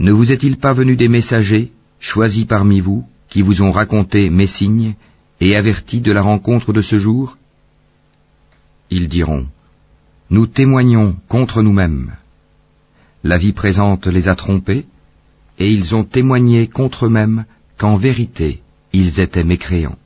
ne 0.00 0.10
vous 0.10 0.32
est-il 0.32 0.56
pas 0.56 0.72
venu 0.72 0.96
des 0.96 1.08
messagers, 1.08 1.70
choisis 2.00 2.46
parmi 2.46 2.80
vous, 2.80 3.04
qui 3.30 3.42
vous 3.42 3.62
ont 3.62 3.70
raconté 3.70 4.28
mes 4.28 4.48
signes 4.48 4.94
et 5.40 5.54
avertis 5.54 6.00
de 6.00 6.12
la 6.12 6.22
rencontre 6.22 6.72
de 6.72 6.82
ce 6.82 6.98
jour 6.98 7.38
Ils 8.90 9.08
diront, 9.08 9.46
Nous 10.30 10.48
témoignons 10.48 11.14
contre 11.28 11.62
nous-mêmes. 11.62 12.10
La 13.22 13.38
vie 13.38 13.52
présente 13.52 14.08
les 14.08 14.26
a 14.26 14.34
trompés, 14.34 14.84
et 15.60 15.68
ils 15.76 15.94
ont 15.94 16.04
témoigné 16.16 16.66
contre 16.66 17.06
eux-mêmes 17.06 17.44
qu'en 17.78 17.96
vérité, 17.96 18.62
ils 18.92 19.20
étaient 19.20 19.44
mécréants. 19.54 19.98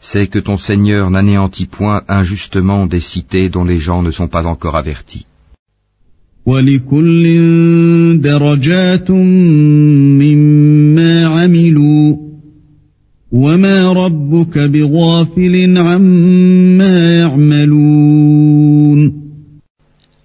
C'est 0.00 0.26
que 0.30 0.38
ton 0.38 0.56
Seigneur 0.56 1.10
n'anéantit 1.10 1.66
point 1.66 2.02
injustement 2.08 2.86
des 2.86 3.00
cités 3.00 3.50
dont 3.50 3.64
les 3.64 3.76
gens 3.76 4.02
ne 4.02 4.10
sont 4.10 4.28
pas 4.28 4.46
encore 4.46 4.74
avertis. 4.74 5.26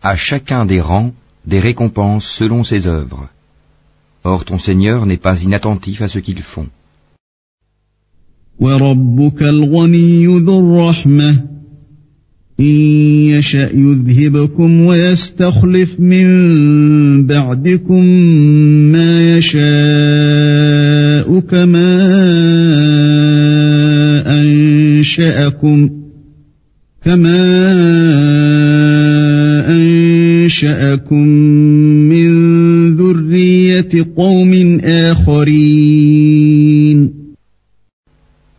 À 0.02 0.16
chacun 0.16 0.66
des 0.66 0.82
rangs, 0.82 1.14
des 1.46 1.60
récompenses 1.60 2.28
selon 2.40 2.64
ses 2.64 2.88
œuvres. 2.88 3.30
Or 4.24 4.46
ton 4.46 4.58
Seigneur 4.58 5.06
n'est 5.06 5.18
pas 5.18 5.42
inattentif 5.42 6.02
à 6.02 6.08
ce 6.08 6.20
qu'ils 6.20 6.42
font. 6.42 6.70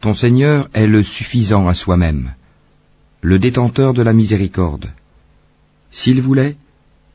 Ton 0.00 0.14
Seigneur 0.14 0.68
est 0.74 0.88
le 0.88 1.02
suffisant 1.04 1.68
à 1.68 1.74
soi-même, 1.74 2.34
le 3.20 3.38
détenteur 3.38 3.94
de 3.94 4.02
la 4.02 4.12
miséricorde. 4.12 4.90
S'il 5.92 6.20
voulait, 6.22 6.56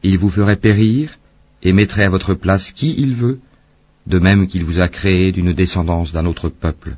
il 0.03 0.17
vous 0.17 0.29
ferait 0.29 0.55
périr 0.55 1.17
et 1.63 1.73
mettrait 1.73 2.05
à 2.05 2.09
votre 2.09 2.33
place 2.33 2.71
qui 2.71 2.95
il 2.97 3.13
veut, 3.13 3.39
de 4.05 4.19
même 4.19 4.47
qu'il 4.47 4.63
vous 4.63 4.79
a 4.79 4.87
créé 4.87 5.33
d'une 5.33 5.51
descendance 5.51 6.13
d'un 6.13 6.25
autre 6.25 6.47
peuple. 6.47 6.95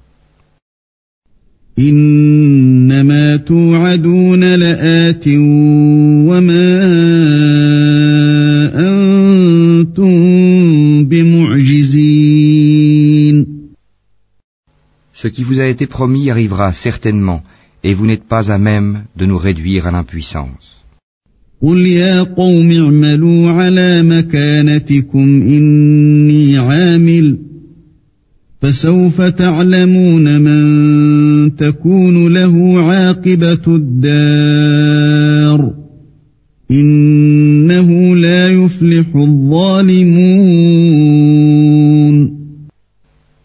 Ce 1.79 1.83
qui 15.29 15.43
vous 15.43 15.61
a 15.61 15.67
été 15.67 15.87
promis 15.87 16.31
arrivera 16.31 16.73
certainement, 16.73 17.43
et 17.83 17.95
vous 17.95 18.07
n'êtes 18.07 18.25
pas 18.25 18.53
à 18.53 18.59
même 18.59 19.03
de 19.17 19.27
nous 19.27 19.39
réduire 19.39 19.89
à 19.89 19.91
l'impuissance. 19.91 20.71
قل 21.63 21.87
يا 21.87 22.23
قوم 22.23 22.71
اعملوا 22.71 23.51
على 23.51 24.03
مكانتكم 24.03 25.43
إني 25.43 26.59
عامل 26.59 27.39
فسوف 28.65 29.21
تعلمون 29.21 30.41
من 30.41 31.57
تكون 31.57 32.33
له 32.33 32.83
عاقبة 32.83 33.65
الدار 33.67 35.75
إنه 36.71 38.17
لا 38.17 38.49
يفلح 38.49 39.17
الظالمون 39.17 40.05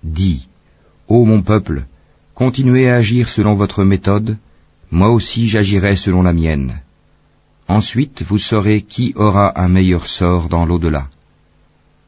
Dis, 0.03 0.47
ô 1.09 1.25
mon 1.25 1.41
peuple, 1.41 1.83
continuez 2.33 2.89
à 2.89 2.95
agir 2.95 3.27
selon 3.27 3.55
votre 3.55 3.83
méthode, 3.83 4.37
moi 4.89 5.09
aussi 5.09 5.49
j'agirai 5.49 5.97
selon 5.97 6.23
la 6.23 6.33
mienne. 6.33 6.75
Ensuite, 7.67 8.23
vous 8.29 8.39
saurez 8.39 8.81
qui 8.93 9.11
aura 9.15 9.61
un 9.63 9.67
meilleur 9.67 10.07
sort 10.07 10.47
dans 10.47 10.65
l'au-delà. 10.65 11.07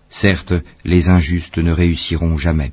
Certes, 0.09 0.53
les 0.85 1.09
injustes 1.09 1.57
ne 1.57 1.71
réussiront 1.71 2.37
jamais. 2.37 2.71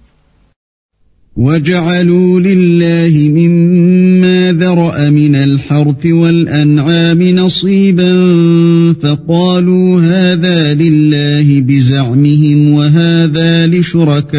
وجعلوا 1.37 2.39
لله 2.39 3.29
مما 3.29 4.51
ذرأ 4.51 5.09
من 5.09 5.35
الحرث 5.35 6.05
والأنعام 6.05 7.21
نصيبا 7.23 8.13
فقالوا 8.93 10.01
هذا 10.01 10.73
لله 10.73 11.61
بزعمهم 11.61 12.73
وهذا 12.73 13.67
لشركائنا 13.67 14.33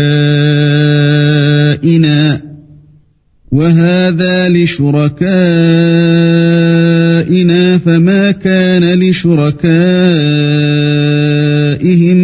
وهذا 3.53 4.49
لشركائنا 4.49 5.85
فما 7.79 8.31
كان 8.31 8.99
لشركائهم 8.99 9.65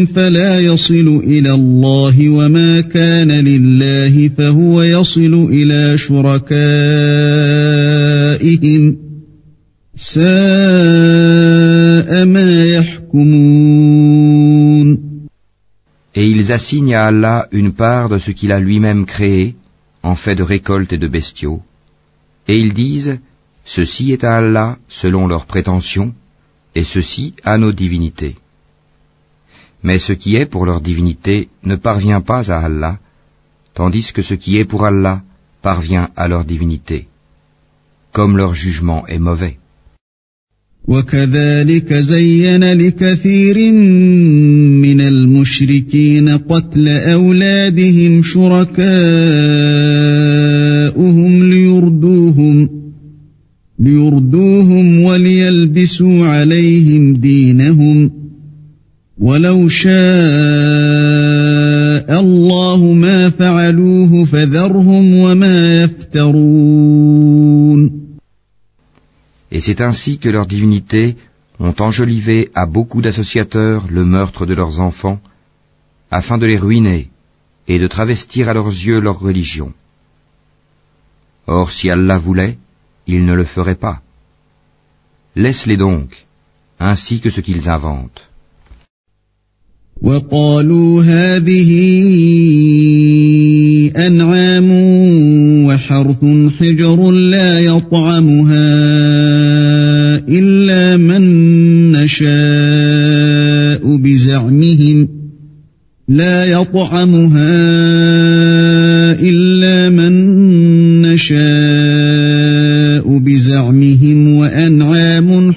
فلا 0.06 0.60
يصل 0.60 1.22
إلى 1.26 1.52
الله 1.54 2.28
وما 2.28 2.80
كان 2.80 3.30
لله 3.30 4.28
فهو 4.38 4.82
يصل 4.82 5.48
إلى 5.52 5.98
شركائهم 5.98 6.56
ساء 9.96 10.20
ما 12.24 12.64
يحكمون 12.64 13.90
Et 16.12 16.26
ils 16.28 16.50
assignent 16.50 16.94
à 16.94 17.06
Allah 17.06 17.46
une 17.52 17.72
part 17.72 18.08
de 18.08 18.18
ce 18.18 18.32
qu'il 18.32 18.50
a 18.52 18.58
lui-même 18.58 19.06
créé 19.06 19.54
en 20.02 20.16
fait 20.16 20.34
de 20.34 20.42
récolte 20.42 20.92
et 20.92 20.98
de 20.98 21.06
bestiaux, 21.06 21.60
et 22.48 22.58
ils 22.58 22.72
disent, 22.72 23.18
Ceci 23.69 24.11
est 24.11 24.23
à 24.23 24.37
Allah 24.37 24.77
selon 24.87 25.27
leurs 25.27 25.45
prétentions, 25.45 26.13
et 26.75 26.83
ceci 26.83 27.33
à 27.43 27.57
nos 27.57 27.71
divinités. 27.71 28.35
Mais 29.83 29.99
ce 29.99 30.13
qui 30.13 30.35
est 30.35 30.45
pour 30.45 30.65
leur 30.65 30.81
divinité 30.81 31.49
ne 31.63 31.75
parvient 31.75 32.21
pas 32.21 32.51
à 32.51 32.59
Allah, 32.59 32.99
tandis 33.73 34.11
que 34.13 34.21
ce 34.21 34.33
qui 34.33 34.57
est 34.57 34.65
pour 34.65 34.85
Allah 34.85 35.21
parvient 35.61 36.09
à 36.15 36.27
leur 36.27 36.43
divinité, 36.45 37.07
comme 38.11 38.37
leur 38.37 38.53
jugement 38.53 39.05
est 39.07 39.19
mauvais. 39.19 39.57
وكذلك 40.87 41.93
زين 41.93 42.63
لكثير 42.73 43.71
من 44.81 45.01
المشركين 45.01 46.29
قتل 46.29 46.87
أولادهم 46.87 48.23
شركاؤهم 48.23 48.75
وليلبسوا 55.69 56.25
عليهم 56.25 57.13
دينهم 57.13 58.11
ولو 59.17 59.67
شاء 59.67 59.91
الله 62.19 62.93
ما 62.93 63.29
فعلوه 63.29 64.25
فذرهم 64.25 65.15
وما 65.15 65.83
يفترون 65.83 67.25
Et 69.51 69.59
c'est 69.61 69.79
ainsi 69.79 70.17
que 70.17 70.27
leurs 70.27 70.47
divinités 70.47 71.15
ont 71.59 71.75
enjolivé 71.79 72.49
à 72.55 72.65
beaucoup 72.65 73.01
d'associateurs 73.01 73.85
le 73.89 74.03
meurtre 74.03 74.45
de 74.45 74.53
leurs 74.53 74.81
enfants, 74.81 75.19
afin 76.11 76.37
de 76.37 76.45
les 76.45 76.57
ruiner 76.57 77.09
et 77.67 77.79
de 77.79 77.87
travestir 77.87 78.49
à 78.49 78.53
leurs 78.53 78.73
yeux 78.87 78.99
leur 78.99 79.19
religion. 79.19 79.71
Or 81.47 81.71
si 81.71 81.89
Allah 81.89 82.17
voulait, 82.17 82.57
il 83.07 83.23
ne 83.23 83.33
le 83.33 83.45
ferait 83.45 83.81
pas. 83.87 84.01
Laisse-les 85.36 85.76
donc, 85.76 86.10
ainsi 86.78 87.20
que 87.20 87.30
ce 87.30 87.40
qu'ils 87.40 87.68
inventent. 87.68 88.30
وقالوا 90.02 91.02
هذه 91.02 91.70
أنعام 93.96 94.70
وحرث 95.66 96.24
حجر 96.58 97.10
لا 97.10 97.60
يطعمها 97.60 98.70
إلا 100.28 100.96
من 100.96 101.22
نشاء 101.92 103.96
بزعمهم 103.96 105.08
لا 106.08 106.44
يطعمها 106.44 107.60
إلا 109.20 109.88
من 109.88 110.12
نشاء 111.02 111.79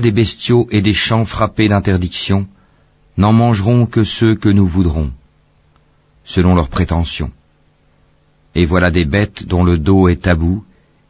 Des 0.00 0.10
bestiaux 0.10 0.68
et 0.70 0.82
des 0.82 0.92
champs 0.92 1.24
frappés 1.24 1.68
d'interdiction, 1.68 2.46
n'en 3.16 3.32
mangeront 3.32 3.86
que 3.86 4.04
ceux 4.04 4.34
que 4.34 4.50
nous 4.50 4.66
voudrons, 4.66 5.10
selon 6.24 6.54
leurs 6.54 6.68
prétentions. 6.68 7.32
Et 8.54 8.66
voilà 8.66 8.90
des 8.90 9.06
bêtes 9.06 9.46
dont 9.46 9.64
le 9.64 9.78
dos 9.78 10.08
est 10.08 10.22
tabou, 10.22 10.64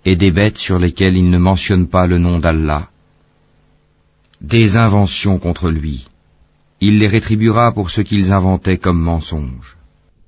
et 0.05 0.15
des 0.15 0.31
bêtes 0.31 0.59
sur 0.59 0.79
lesquelles 0.79 1.17
ils 1.17 1.31
ne 1.31 1.39
mentionnent 1.39 1.89
pas 1.89 2.07
le 2.07 2.19
nom 2.19 2.39
d'Allah. 2.39 2.89
Des 4.41 4.77
inventions 4.77 5.39
contre 5.39 5.69
lui. 5.71 6.07
Il 6.81 6.99
les 7.01 7.09
rétribuera 7.09 7.73
pour 7.73 7.91
ce 7.91 8.03
qu'ils 8.03 8.33
inventaient 8.33 8.79
comme 8.79 9.01
mensonges. 9.01 9.77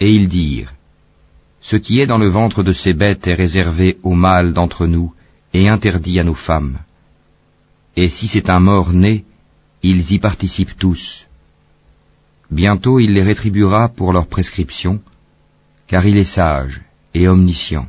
Et 0.00 0.12
ils 0.12 0.28
dirent, 0.28 0.72
Ce 1.60 1.76
qui 1.76 2.00
est 2.00 2.06
dans 2.06 2.18
le 2.18 2.28
ventre 2.28 2.62
de 2.62 2.72
ces 2.72 2.92
bêtes 2.92 3.26
est 3.26 3.34
réservé 3.34 3.98
aux 4.02 4.14
mâles 4.14 4.52
d'entre 4.52 4.86
nous 4.86 5.12
et 5.52 5.68
interdit 5.68 6.20
à 6.20 6.24
nos 6.24 6.34
femmes. 6.34 6.78
Et 7.96 8.08
si 8.08 8.28
c'est 8.28 8.50
un 8.50 8.60
mort-né, 8.60 9.24
ils 9.82 10.12
y 10.12 10.18
participent 10.18 10.76
tous. 10.78 11.26
Bientôt 12.50 13.00
il 13.00 13.12
les 13.12 13.22
rétribuera 13.22 13.88
pour 13.88 14.12
leur 14.12 14.26
prescription, 14.26 15.00
car 15.86 16.06
il 16.06 16.18
est 16.18 16.24
sage 16.24 16.82
et 17.14 17.26
omniscient. 17.28 17.88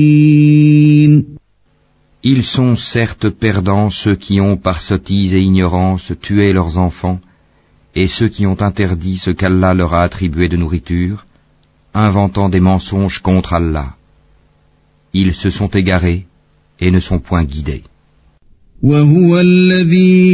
Ils 2.22 2.44
sont 2.44 2.74
certes 2.76 3.28
perdants 3.28 3.90
ceux 3.90 4.16
qui 4.16 4.40
ont 4.40 4.56
par 4.56 4.80
sottise 4.82 5.34
et 5.34 5.40
ignorance 5.40 6.12
tué 6.20 6.52
leurs 6.52 6.76
enfants, 6.76 7.20
et 7.94 8.08
ceux 8.08 8.28
qui 8.28 8.46
ont 8.46 8.60
interdit 8.60 9.18
ce 9.18 9.30
qu'Allah 9.30 9.74
leur 9.74 9.94
a 9.94 10.02
attribué 10.02 10.48
de 10.48 10.56
nourriture, 10.56 11.26
inventant 11.94 12.48
des 12.48 12.60
mensonges 12.60 13.20
contre 13.20 13.52
Allah. 13.54 13.94
Ils 15.14 15.34
se 15.34 15.50
sont 15.50 15.68
égarés 15.68 16.26
et 16.80 16.90
ne 16.90 17.00
sont 17.00 17.20
point 17.20 17.44
guidés. 17.44 17.84
وهو 18.82 19.40
الذي 19.40 20.28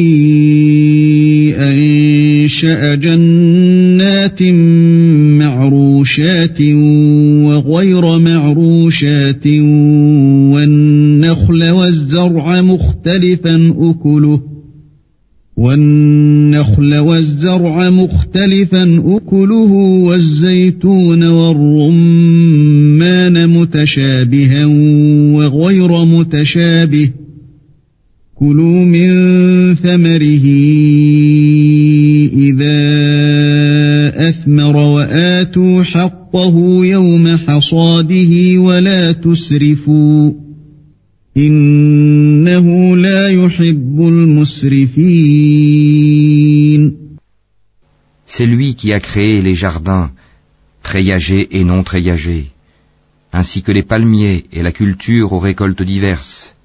أنشأ 1.58 2.94
جنات 2.94 4.42
معروشات 5.38 6.60
وغير 7.46 8.18
معروشات 8.18 9.46
والنخل 9.46 10.35
والزرع 12.07 12.61
مختلفا 12.61 13.73
أكله 13.79 14.41
والنخل 15.57 16.95
والزرع 16.95 17.89
مختلفا 17.89 19.03
أكله 19.05 19.71
والزيتون 20.07 21.23
والرمان 21.23 21.89
متشابها 23.49 24.65
وغير 25.35 26.05
متشابه. 26.05 27.09
كلوا 28.35 28.85
من 28.85 29.09
ثمره 29.75 30.45
إذا 32.37 32.79
أثمر 34.29 34.75
وآتوا 34.75 35.83
حقه 35.83 36.85
يوم 36.85 37.27
حصاده 37.27 38.57
ولا 38.57 39.11
تسرفوا. 39.11 40.46
C'est 41.37 41.49
lui 48.47 48.75
qui 48.75 48.91
a 48.91 48.99
créé 48.99 49.43
les 49.43 49.53
jardins, 49.53 50.09
treillagés 50.81 51.55
et 51.55 51.63
non 51.63 51.83
treillagés, 51.83 52.47
ainsi 53.31 53.61
que 53.61 53.71
les 53.71 53.83
palmiers 53.83 54.45
et 54.51 54.63
la 54.63 54.71
culture 54.71 55.31
aux 55.31 55.37
récoltes 55.37 55.83
diverses, 55.83 56.55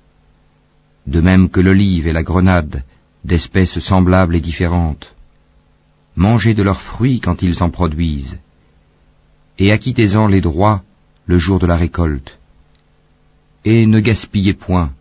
de 1.06 1.20
même 1.20 1.50
que 1.50 1.60
l'olive 1.60 2.08
et 2.08 2.14
la 2.14 2.22
grenade, 2.22 2.82
d'espèces 3.26 3.78
semblables 3.78 4.36
et 4.36 4.40
différentes. 4.40 5.14
Mangez 6.16 6.54
de 6.54 6.62
leurs 6.62 6.80
fruits 6.80 7.20
quand 7.20 7.42
ils 7.42 7.62
en 7.62 7.68
produisent, 7.68 8.38
et 9.58 9.70
acquittez-en 9.70 10.28
les 10.28 10.40
droits 10.40 10.82
le 11.26 11.36
jour 11.36 11.58
de 11.58 11.66
la 11.66 11.76
récolte 11.76 12.38
Et 13.65 13.85
ne 13.85 13.99
gaspillez 13.99 14.53
point, 14.53 14.91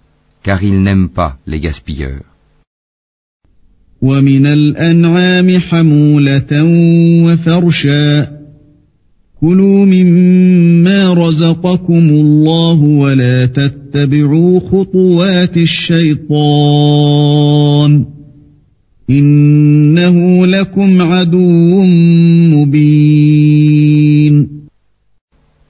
car 0.43 0.63
il 0.63 0.83
n'aime 0.83 1.09
pas 1.09 1.39
les 1.47 1.61
gaspilleurs. 1.61 2.25
ومن 4.03 4.47
الأنعام 4.47 5.59
حمولة 5.59 6.65
وفرشا 7.25 8.37
كلوا 9.41 9.85
مما 9.85 11.15
رزقكم 11.15 12.09
الله 12.09 12.81
ولا 12.83 13.47
تتبعوا 13.47 14.61
خطوات 14.61 15.57
الشيطان 15.57 16.77
إنه 19.11 20.47
لكم 20.47 21.03
عدو 21.03 21.83
مبين 22.53 23.77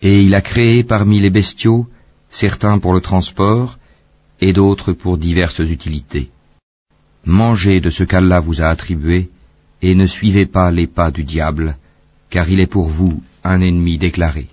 Et 0.03 0.23
il 0.23 0.35
a 0.35 0.41
créé 0.41 0.85
parmi 0.85 1.21
les 1.21 1.31
bestiaux 1.31 1.87
certains 2.31 2.79
pour 2.79 2.93
le 2.95 3.01
transport 3.01 3.79
et 4.41 4.53
d'autres 4.53 4.93
pour 4.93 5.19
diverses 5.19 5.61
utilités. 5.77 6.29
Mangez 7.25 7.81
de 7.81 7.91
ce 7.91 8.05
qu'Allah 8.05 8.41
vous 8.41 8.61
a 8.63 8.69
attribué 8.69 9.31
et 9.83 9.95
ne 9.95 10.07
suivez 10.07 10.47
pas 10.47 10.71
les 10.71 10.87
pas 10.87 11.11
du 11.11 11.25
diable, 11.25 11.77
car 12.31 12.49
il 12.49 12.61
est 12.61 12.73
pour 12.77 12.89
vous 12.89 13.23
un 13.45 13.61
ennemi 13.61 13.99
déclaré. 13.99 14.49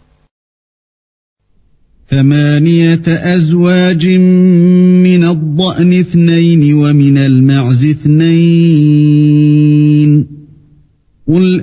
ثمانية 2.10 3.02
أزواج 3.08 4.08
من 4.08 5.24
الضأن 5.24 5.94
اثنين 5.94 6.74
ومن 6.74 7.18
المعز 7.18 7.86
اثنين 7.86 9.24
قل 11.28 11.62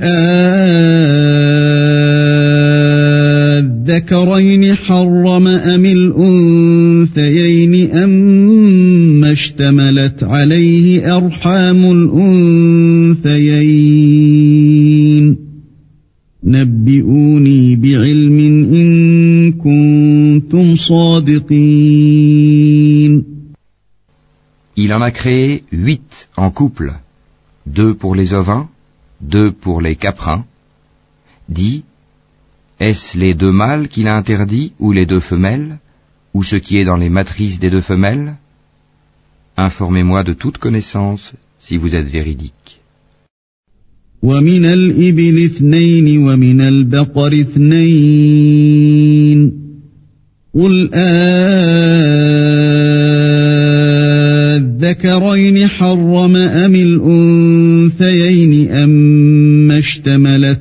أذكرين 4.05 4.75
حرم 4.75 5.47
أم 5.47 5.85
الأنثيين 5.85 7.73
أم 7.91 9.23
اشتملت 9.25 10.23
عليه 10.23 11.17
أرحام 11.17 11.91
الأنثيين؟ 13.11 13.75
نبئوني 16.43 17.75
بعلم 17.75 18.39
إن 18.73 19.51
كنتم 19.51 20.75
صادقين. 20.75 21.65
Il 24.77 24.93
en 24.93 25.01
a 25.01 25.09
créé 25.11 25.63
huit 25.71 26.29
en 26.37 26.51
couple, 26.51 26.93
deux 27.65 27.93
pour 27.95 28.13
les 28.13 28.33
ovins, 28.33 28.67
deux 29.21 29.51
pour 29.51 29.81
les 29.81 29.95
caprins. 29.95 30.45
Dit, 31.49 31.83
est-ce 32.80 33.18
les 33.18 33.34
deux 33.34 33.52
mâles 33.52 33.88
qu'il 33.88 34.08
a 34.08 34.16
interdits 34.16 34.72
ou 34.78 34.92
les 34.92 35.06
deux 35.06 35.20
femelles, 35.20 35.78
ou 36.34 36.42
ce 36.42 36.56
qui 36.56 36.78
est 36.78 36.84
dans 36.84 36.96
les 36.96 37.10
matrices 37.10 37.58
des 37.58 37.70
deux 37.70 37.82
femelles 37.92 38.36
Informez-moi 39.56 40.24
de 40.24 40.32
toute 40.32 40.58
connaissance 40.58 41.32
si 41.58 41.76
vous 41.76 41.94
êtes 41.94 42.08
véridique. 42.08 42.80
ومن 44.22 44.64
الإبل 44.64 45.44
اثنين 45.44 46.18
ومن 46.18 46.60
البقر 46.60 47.40
اثنين 47.40 48.80
قل 50.54 50.90
أذكرين 54.90 55.68
حرم 55.68 56.36
أم 56.36 56.74
الأنثيين 56.74 58.52
أم 58.70 58.83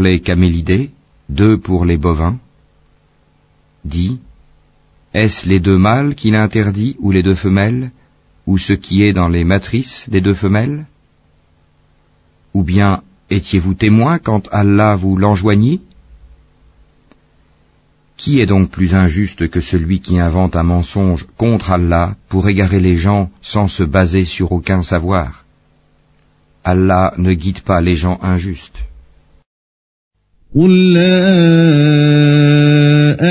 les 0.00 0.20
camélidés, 0.20 0.90
deux 1.28 1.58
pour 1.58 1.84
les 1.84 1.96
bovins. 1.96 2.38
Dit, 3.84 4.18
est-ce 5.14 5.48
les 5.48 5.60
deux 5.60 5.78
mâles 5.78 6.14
qu'il 6.14 6.34
a 6.34 6.42
interdits 6.42 6.96
ou 6.98 7.10
les 7.10 7.22
deux 7.22 7.34
femelles, 7.34 7.90
ou 8.46 8.58
ce 8.58 8.72
qui 8.72 9.02
est 9.02 9.12
dans 9.12 9.28
les 9.28 9.44
matrices 9.44 10.08
des 10.10 10.20
deux 10.20 10.34
femelles? 10.34 10.86
Ou 12.54 12.62
bien 12.62 13.02
étiez-vous 13.30 13.74
témoin 13.74 14.18
quand 14.18 14.48
Allah 14.52 14.96
vous 14.96 15.16
l'enjoignit? 15.16 15.82
Qui 18.16 18.40
est 18.40 18.46
donc 18.46 18.70
plus 18.70 18.94
injuste 18.94 19.48
que 19.48 19.60
celui 19.60 20.00
qui 20.00 20.18
invente 20.18 20.56
un 20.56 20.64
mensonge 20.64 21.26
contre 21.36 21.70
Allah 21.70 22.16
pour 22.28 22.48
égarer 22.48 22.80
les 22.80 22.96
gens 22.96 23.30
sans 23.42 23.68
se 23.68 23.84
baser 23.84 24.24
sur 24.24 24.50
aucun 24.52 24.82
savoir? 24.82 25.44
Allah 26.64 27.14
ne 27.16 27.32
guide 27.32 27.60
pas 27.60 27.80
les 27.80 27.94
gens 27.94 28.18
injustes. 28.22 28.87
قل 30.56 30.92
لا 30.92 31.18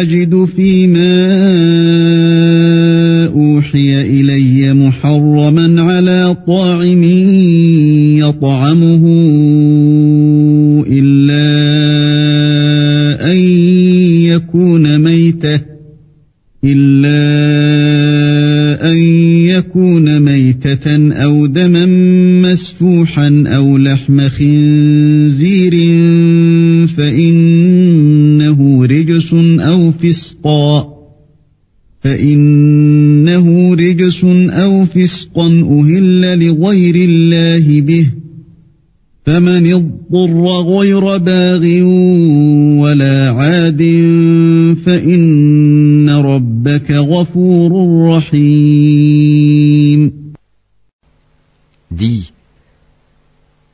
أجد 0.02 0.46
فيما 0.46 1.26
أوحي 3.26 4.02
إلي 4.02 4.74
محرما 4.74 5.82
على 5.82 6.38
طاعم 6.48 7.04
يطعمه 8.18 9.04
إلا 10.88 11.48
أن 13.32 13.38
يكون 14.30 14.98
ميتة 14.98 15.62
إلا 16.64 17.18
أن 18.92 18.98
يكون 19.48 20.20
ميتة 20.20 21.14
أو 21.14 21.46
دما 21.46 21.86
مسفوحا 22.42 23.44
أو 23.48 23.78
لحم 23.78 24.30
خنزير 24.30 25.07
فسقا 29.98 30.98
فإنه 32.02 33.76
رجس 33.76 34.24
أو 34.50 34.86
فسقا 34.86 35.48
أهل 35.48 36.40
لغير 36.40 36.96
الله 36.96 37.82
به 37.82 38.08
فمن 39.26 39.74
اضطر 39.74 40.48
غير 40.62 41.18
باغ 41.18 41.64
ولا 42.82 43.32
عاد 43.32 43.82
فإن 44.86 46.10
ربك 46.10 46.92
غفور 46.92 47.72
رحيم 48.10 49.48
Dis, 51.92 52.32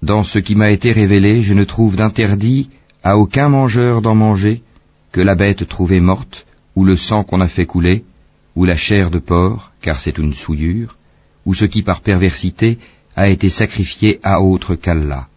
dans 0.01 0.23
ce 0.23 0.39
qui 0.39 0.55
m'a 0.55 0.71
été 0.71 0.91
révélé, 0.91 1.41
je 1.43 1.53
ne 1.53 1.63
trouve 1.65 1.95
d'interdit 1.95 2.69
à 3.03 3.17
aucun 3.17 3.49
mangeur 3.49 4.01
d'en 4.01 4.15
manger 4.15 4.61
que 5.12 5.20
la 5.20 5.34
bête 5.34 5.66
trouvée 5.68 6.00
morte, 6.00 6.46
ou 6.76 6.84
le 6.84 6.96
sang 6.96 7.24
qu'on 7.24 7.40
a 7.40 7.48
fait 7.48 7.66
couler, 7.66 8.04
ou 8.54 8.64
la 8.64 8.76
chair 8.76 9.10
de 9.10 9.18
porc, 9.18 9.72
car 9.80 10.00
c'est 10.00 10.18
une 10.18 10.34
souillure, 10.34 10.96
ou 11.46 11.54
ce 11.54 11.64
qui 11.64 11.82
par 11.82 12.00
perversité 12.00 12.78
a 13.16 13.28
été 13.28 13.48
sacrifié 13.50 14.20
à 14.22 14.40
autre 14.40 14.74
qu'Allah. 14.74 15.28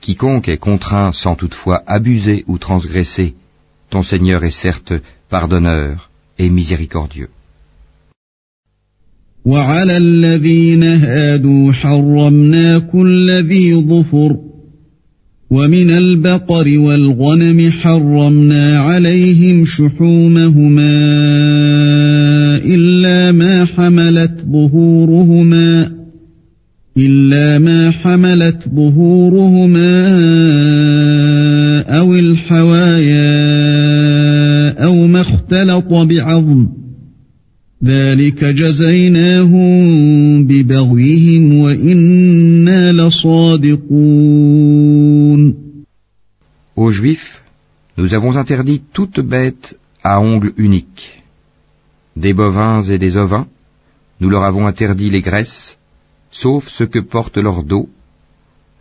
Quiconque 0.00 0.48
est 0.48 0.64
contraint 0.68 1.12
sans 1.12 1.34
toutefois 1.34 1.82
abuser 1.86 2.44
ou 2.46 2.58
transgresser, 2.58 3.34
ton 3.90 4.02
Seigneur 4.02 4.44
est 4.44 4.58
certes 4.66 4.94
pardonneur 5.28 6.10
et 6.38 6.48
miséricordieux. 6.48 7.30
وعلى 9.44 9.96
الذين 9.96 10.82
هادوا 10.82 11.72
حرمنا 11.72 12.78
كل 12.78 13.30
ذي 13.30 13.74
ظفر 13.74 14.36
ومن 15.51 15.89
البقر 15.89 16.79
والغنم 16.79 17.71
حرمنا 17.71 18.79
عليهم 18.79 19.65
شحومهما 19.65 20.95
إلا 22.65 23.31
ما 23.31 23.65
حملت 23.65 24.31
ظهورهما 24.51 25.91
إلا 26.97 27.59
ما 27.59 27.91
حملت 27.91 28.63
ظهورهما 28.75 30.09
أو 31.83 32.15
الحوايا 32.15 33.25
أو 34.85 35.07
ما 35.07 35.21
اختلط 35.21 35.93
بعظم. 35.93 36.67
ذلك 37.85 38.45
جزيناهم 38.45 39.73
ببغيهم 40.47 41.57
وإنا 41.57 42.93
لصادقون. 42.93 44.74
Juifs, 46.95 47.43
nous 47.97 48.13
avons 48.13 48.37
interdit 48.37 48.81
toute 48.93 49.19
bête 49.19 49.77
à 50.01 50.21
ongles 50.21 50.53
uniques. 50.55 51.21
Des 52.15 52.33
bovins 52.33 52.83
et 52.83 52.97
des 52.97 53.17
ovins, 53.17 53.47
nous 54.21 54.29
leur 54.29 54.43
avons 54.45 54.65
interdit 54.65 55.09
les 55.09 55.21
graisses, 55.21 55.77
sauf 56.31 56.69
ce 56.69 56.85
que 56.85 56.99
portent 56.99 57.37
leurs 57.37 57.63
dos, 57.63 57.89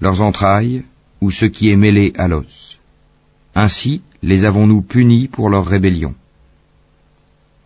leurs 0.00 0.20
entrailles 0.22 0.84
ou 1.20 1.32
ce 1.32 1.46
qui 1.46 1.70
est 1.70 1.76
mêlé 1.76 2.12
à 2.16 2.28
l'os. 2.28 2.78
Ainsi 3.56 4.02
les 4.22 4.44
avons-nous 4.44 4.82
punis 4.82 5.26
pour 5.26 5.50
leur 5.50 5.66
rébellion. 5.66 6.14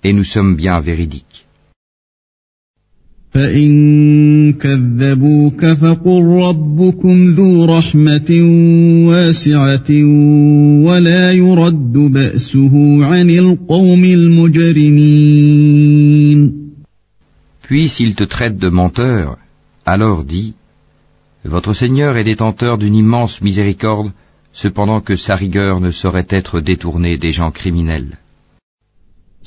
Et 0.03 0.15
nous 0.15 0.25
sommes 0.25 0.57
bien 0.57 0.81
véridiques. 0.81 1.48
فإن 3.34 4.54
كذبوك 4.54 5.66
فقل 5.66 6.24
ربكم 6.24 7.24
ذو 7.24 7.66
رحمة 7.66 8.32
واسعة 9.08 9.90
ولا 10.88 11.32
يرد 11.32 11.94
بأسه 11.94 13.06
عن 13.06 13.30
القوم 13.30 14.06
المجرمين 14.06 15.54
Puis 17.64 17.90
s'il 17.90 18.14
te 18.14 18.26
traite 18.26 18.58
de 18.58 18.70
menteur, 18.70 19.38
alors 19.86 20.24
dis, 20.26 20.54
Votre 21.46 21.74
Seigneur 21.74 22.18
est 22.18 22.24
détenteur 22.24 22.78
d'une 22.78 22.96
immense 22.96 23.42
miséricorde, 23.42 24.12
cependant 24.54 25.02
que 25.02 25.16
sa 25.16 25.36
rigueur 25.36 25.80
ne 25.82 25.92
saurait 25.92 26.28
être 26.30 26.60
détournée 26.60 27.18
des 27.18 27.32
gens 27.32 27.52
criminels. 27.52 28.20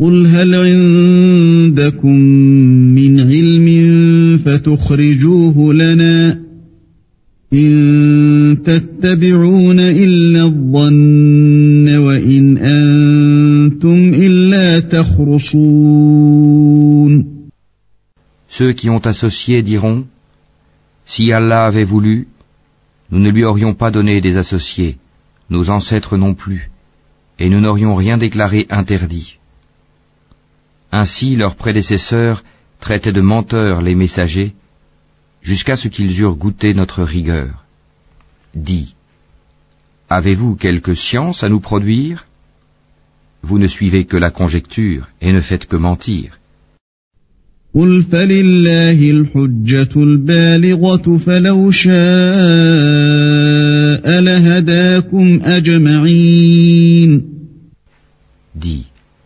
قل 0.00 0.26
هل 0.26 0.54
عندكم 0.54 2.16
من 2.94 3.20
علم 3.20 3.68
فتخرجوه 4.44 5.74
لنا 5.74 6.40
إن 7.52 8.58
تتبعون 8.64 9.80
إلا 9.80 10.44
الظن 10.44 11.88
وإن 11.96 12.58
أنتم 12.58 14.12
إلا 14.14 14.78
تخرصون 14.80 16.40
Ceux 18.48 18.72
qui 18.72 18.90
ont 18.90 19.06
associé 19.06 19.62
diront, 19.62 20.06
Si 21.04 21.30
Allah 21.32 21.64
avait 21.64 21.84
voulu, 21.84 22.26
nous 23.10 23.20
ne 23.20 23.30
lui 23.30 23.44
aurions 23.44 23.74
pas 23.74 23.90
donné 23.90 24.20
des 24.20 24.36
associés, 24.36 24.96
nos 25.50 25.70
ancêtres 25.70 26.16
non 26.16 26.34
plus, 26.34 26.70
et 27.38 27.48
nous 27.48 27.60
n'aurions 27.60 27.94
rien 27.94 28.16
déclaré 28.18 28.66
interdit. 28.70 29.38
Ainsi 30.94 31.36
leurs 31.36 31.56
prédécesseurs 31.56 32.42
traitaient 32.80 33.12
de 33.12 33.20
menteurs 33.20 33.82
les 33.82 33.94
messagers, 33.94 34.54
jusqu'à 35.42 35.76
ce 35.76 35.88
qu'ils 35.88 36.20
eurent 36.20 36.36
goûté 36.36 36.74
notre 36.74 37.02
rigueur. 37.02 37.64
Dis, 38.54 38.94
avez-vous 40.08 40.56
quelque 40.56 40.94
science 40.94 41.44
à 41.44 41.48
nous 41.48 41.60
produire 41.60 42.26
Vous 43.42 43.58
ne 43.58 43.68
suivez 43.68 44.04
que 44.04 44.16
la 44.16 44.30
conjecture 44.30 45.08
et 45.20 45.32
ne 45.32 45.40
faites 45.40 45.66
que 45.66 45.76
mentir. 45.76 46.36
قل 47.74 48.02
فلله 48.02 49.10
الحجة 49.10 49.88
البالغة 49.96 51.18
فلو 51.18 51.70
شاء 51.70 51.90
لهداكم 54.20 55.40
أجمعين 55.42 57.22
Dis, 58.60 58.84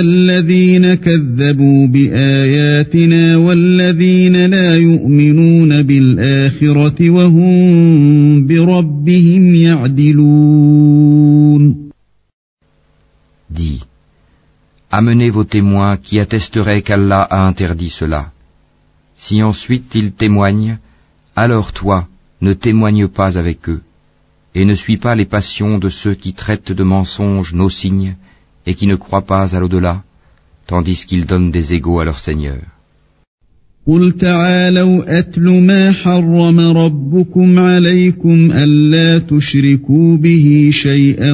الذين 0.00 0.94
كذبوا 0.94 1.86
بآياتنا 1.86 3.36
والذين 3.36 4.46
لا 4.46 4.76
يؤمنون 4.76 5.82
بالآخرة 5.82 7.10
وهم 7.10 8.46
بربهم 8.46 9.54
يعدلون 9.54 11.08
Dis, 13.50 13.80
amenez 14.90 15.30
vos 15.30 15.44
témoins 15.44 15.96
qui 15.96 16.20
attesteraient 16.20 16.82
qu'Allah 16.82 17.22
a 17.22 17.46
interdit 17.46 17.90
cela. 17.90 18.32
Si 19.16 19.42
ensuite 19.42 19.94
ils 19.94 20.12
témoignent, 20.12 20.76
alors 21.34 21.72
toi, 21.72 22.06
ne 22.40 22.52
témoigne 22.52 23.08
pas 23.08 23.38
avec 23.38 23.68
eux, 23.68 23.80
et 24.54 24.64
ne 24.64 24.74
suis 24.74 24.98
pas 24.98 25.14
les 25.16 25.24
passions 25.24 25.78
de 25.78 25.88
ceux 25.88 26.14
qui 26.14 26.34
traitent 26.34 26.72
de 26.72 26.84
mensonges 26.84 27.54
nos 27.54 27.70
signes 27.70 28.16
et 28.65 28.73
qui 28.75 28.87
ne 28.87 28.95
croient 28.95 29.25
pas 29.25 29.55
à 29.55 29.59
l'au-delà, 29.59 30.03
tandis 30.67 31.05
qu'ils 31.05 31.25
donnent 31.25 31.51
des 31.51 31.73
égaux 31.73 31.99
à 31.99 32.05
leur 32.05 32.19
Seigneur. 32.19 32.61
قل 33.87 34.11
تعالوا 34.11 35.19
أتل 35.19 35.41
ما 35.41 35.91
حرم 35.91 36.59
ربكم 36.59 37.59
عليكم 37.59 38.51
ألا 38.51 39.17
تشركوا 39.17 40.17
به 40.17 40.69
شيئا 40.71 41.33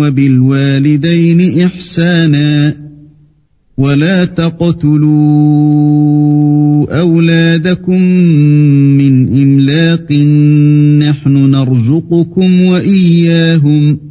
وبالوالدين 0.00 1.60
إحسانا 1.64 2.76
ولا 3.78 4.24
تقتلوا 4.24 5.10
أولادكم 7.00 8.02
من 9.00 9.42
إملاق 9.42 10.12
نحن 11.08 11.50
نرزقكم 11.50 12.60
وإياهم 12.60 14.09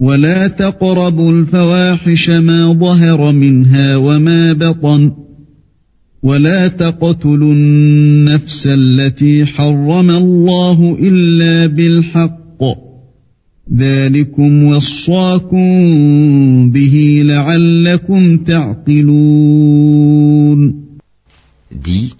ولا 0.00 0.48
تقربوا 0.48 1.32
الفواحش 1.32 2.30
ما 2.30 2.72
ظهر 2.72 3.32
منها 3.32 3.96
وما 3.96 4.52
بطن 4.52 5.12
ولا 6.22 6.68
تقتلوا 6.68 7.52
النفس 7.52 8.66
التي 8.66 9.46
حرم 9.46 10.10
الله 10.10 10.96
إلا 11.00 11.66
بالحق. 11.66 12.38
ذلكم 13.76 14.64
وصاكم 14.64 15.68
به 16.70 17.22
لعلكم 17.24 18.36
تعقلون. 18.36 19.68
Dis, 21.70 22.14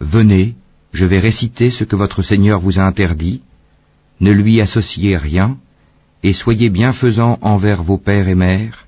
venez, 0.00 0.54
je 0.92 1.04
vais 1.04 1.18
réciter 1.18 1.70
ce 1.70 1.84
que 1.84 1.96
votre 1.96 2.22
Seigneur 2.22 2.60
vous 2.60 2.78
a 2.78 2.82
interdit, 2.82 3.40
ne 4.20 4.30
lui 4.30 4.60
associez 4.60 5.16
rien, 5.16 5.58
et 6.26 6.32
soyez 6.32 6.70
bienfaisants 6.70 7.38
envers 7.40 7.84
vos 7.84 7.98
pères 7.98 8.26
et 8.26 8.34
mères, 8.34 8.86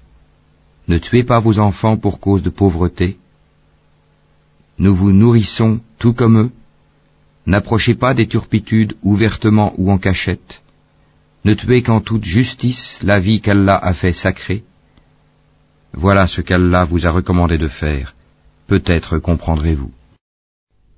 ne 0.89 0.98
tuez 0.98 1.23
pas 1.23 1.39
vos 1.39 1.60
enfants 1.60 1.97
pour 1.97 2.19
cause 2.19 2.43
de 2.43 2.51
pauvreté, 2.51 3.16
nous 4.81 4.93
vous 4.93 5.12
nourrissons 5.12 5.81
tout 6.01 6.15
comme 6.15 6.36
eux, 6.44 6.51
n'approchez 7.47 7.94
pas 7.94 8.12
des 8.12 8.27
turpitudes 8.27 8.97
ouvertement 9.05 9.73
ou 9.78 9.93
en 9.93 9.98
cachette, 9.98 10.62
ne 11.44 11.55
tuez 11.55 11.82
qu'en 11.85 12.01
toute 12.01 12.24
justice 12.24 12.98
la 13.05 13.20
vie 13.20 13.40
qu'Allah 13.40 13.78
a 13.90 13.94
fait 13.94 14.12
sacrée. 14.12 14.65
Voilà 15.93 16.27
ce 16.27 16.40
qu'Allah 16.40 16.85
vous 16.86 17.06
a 17.06 17.12
recommandé 17.12 17.56
de 17.56 17.69
faire, 17.69 18.16
peut-être 18.66 19.20
comprendrez-vous. 19.20 19.93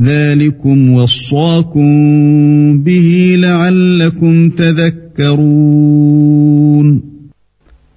ذلكم 0.00 0.90
وصاكم 0.90 1.88
به 2.82 3.36
لعلكم 3.38 4.50
تذكرون 4.50 5.92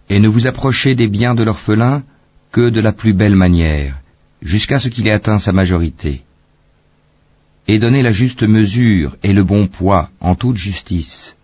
Et 0.10 0.20
ne 0.20 0.28
vous 0.28 0.46
approchez 0.46 0.94
des 0.94 1.08
biens 1.08 1.34
de 1.36 1.44
l'orphelin 1.44 2.04
que 2.52 2.70
de 2.70 2.80
la 2.80 2.92
plus 2.92 3.14
belle 3.14 3.36
manière, 3.36 3.96
jusqu'à 4.42 4.80
ce 4.80 4.90
qu'il 4.90 5.08
ait 5.08 5.12
atteint 5.12 5.40
sa 5.40 5.52
majorité. 5.52 6.22
Et 7.68 7.80
donnez 7.80 8.04
la 8.04 8.12
juste 8.12 8.44
mesure 8.44 9.18
et 9.24 9.34
le 9.34 9.44
bon 9.44 9.66
poids 9.68 10.10
en 10.20 10.36
toute 10.36 10.58
justice. 10.58 11.36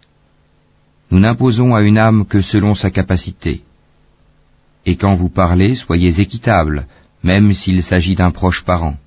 Nous 1.10 1.20
n'imposons 1.20 1.74
à 1.74 1.82
une 1.82 1.98
âme 1.98 2.26
que 2.26 2.42
selon 2.42 2.76
sa 2.76 2.92
capacité. 2.92 3.62
Et 4.86 4.96
quand 4.96 5.16
vous 5.16 5.30
parlez, 5.30 5.74
soyez 5.76 6.22
équitable, 6.22 6.86
même 7.24 7.54
s'il 7.54 7.82
s'agit 7.84 8.16
d'un 8.16 8.32
proche 8.32 8.64
parent. 8.64 8.98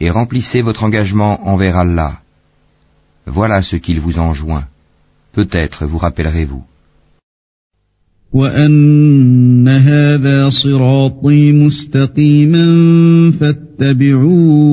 Et 0.00 0.10
remplissez 0.10 0.62
votre 0.62 0.84
engagement 0.84 1.48
envers 1.48 1.76
Allah. 1.76 2.20
Voilà 3.26 3.62
ce 3.62 3.76
qu'il 3.76 4.00
vous 4.00 4.18
enjoint. 4.18 4.66
Peut-être 5.32 5.86
vous 5.86 5.98
rappellerez-vous. 5.98 6.64
وأن 8.32 9.68
هذا 9.68 10.50
صراطي 10.50 11.52
مستقيما 11.52 12.66
فاتبعوه 13.40 14.68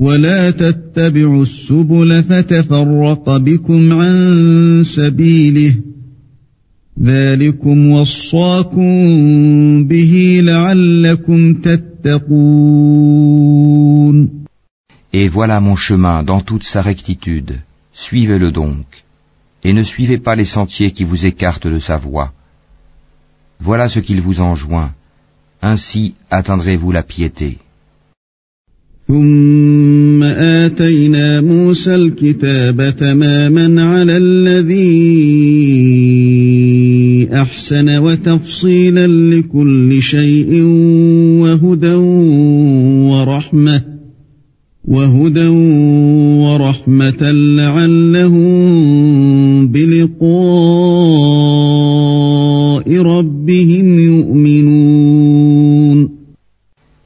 ولا 0.00 0.50
تتبعوا 0.50 1.42
السبل 1.42 2.22
فتفرق 2.22 3.36
بكم 3.36 3.92
عن 3.92 4.82
سبيله 4.84 5.74
ذلكم 7.02 7.90
وصاكم 7.90 8.94
به 9.84 10.40
لعلكم 10.42 11.54
تتقون 11.54 13.10
Et 15.12 15.28
voilà 15.28 15.60
mon 15.60 15.76
chemin 15.76 16.22
dans 16.22 16.40
toute 16.40 16.62
sa 16.62 16.82
rectitude. 16.82 17.60
Suivez-le 17.92 18.50
donc. 18.52 18.86
et 19.62 19.72
ne 19.72 19.82
suivez 19.82 20.18
pas 20.18 20.36
les 20.36 20.44
sentiers 20.44 20.90
qui 20.92 21.04
vous 21.04 21.26
écartent 21.26 21.66
de 21.66 21.78
sa 21.78 21.96
voie. 21.96 22.32
Voilà 23.60 23.88
ce 23.88 23.98
qu'il 23.98 24.20
vous 24.22 24.40
enjoint. 24.40 24.94
Ainsi 25.62 26.14
atteindrez-vous 26.30 26.92
la 26.92 27.02
piété. 27.02 27.58
ثم 29.07 30.23
آتينا 30.23 31.41
موسى 31.41 31.95
الكتاب 31.95 32.95
تماما 32.99 33.81
على 33.81 34.17
الذي 34.17 34.85
أحسن 37.33 37.97
وتفصيلا 37.97 39.07
لكل 39.07 40.01
شيء 40.01 40.63
وهدى 41.41 41.93
ورحمة 43.11 43.81
وهدى 44.85 45.47
ورحمة 46.43 47.31
لعلهم 47.31 48.35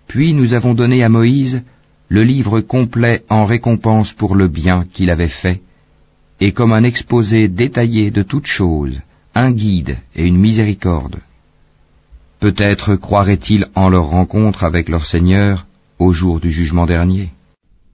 Puis 0.08 0.34
nous 0.34 0.54
avons 0.54 0.74
donné 0.74 1.04
à 1.04 1.10
Moïse 1.10 1.62
le 2.09 2.23
livre 2.23 2.61
complet 2.61 3.23
en 3.29 3.45
récompense 3.45 4.13
pour 4.13 4.35
le 4.35 4.49
bien 4.49 4.85
qu'il 4.93 5.11
avait 5.11 5.37
fait, 5.43 5.61
et 6.41 6.53
comme 6.53 6.73
un 6.73 6.85
exposé 6.85 7.49
détaillé 7.49 8.11
de 8.11 8.23
toutes 8.23 8.47
choses, 8.47 9.01
un 9.35 9.51
guide 9.51 9.97
et 10.15 10.27
une 10.27 10.39
miséricorde. 10.39 11.17
Peut-être 12.41 12.97
croiraient-ils 12.97 13.67
en 13.75 13.89
leur 13.89 14.07
rencontre 14.11 14.65
avec 14.65 14.89
leur 14.89 15.07
Seigneur 15.07 15.67
au 15.99 16.13
jour 16.13 16.41
du 16.41 16.51
jugement 16.51 16.87
dernier. 16.87 17.31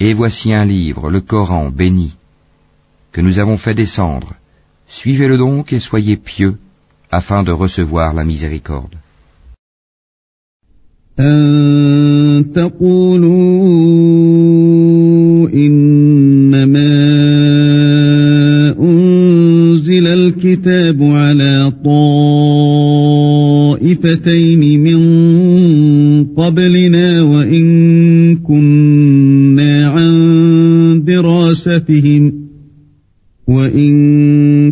Et 0.00 0.12
voici 0.12 0.52
un 0.52 0.64
livre, 0.64 1.10
le 1.10 1.20
Coran 1.20 1.70
béni, 1.70 2.14
que 3.12 3.20
nous 3.20 3.38
avons 3.38 3.58
fait 3.58 3.74
descendre. 3.74 4.34
Suivez-le 4.88 5.38
donc 5.38 5.72
et 5.72 5.80
soyez 5.80 6.16
pieux 6.16 6.56
afin 7.10 7.42
de 7.42 7.52
recevoir 7.52 8.14
la 8.14 8.24
miséricorde. 8.24 8.96
أن 11.18 12.52
تقولوا 12.54 13.66
دراستهم 31.70 32.32
وإن 33.46 33.92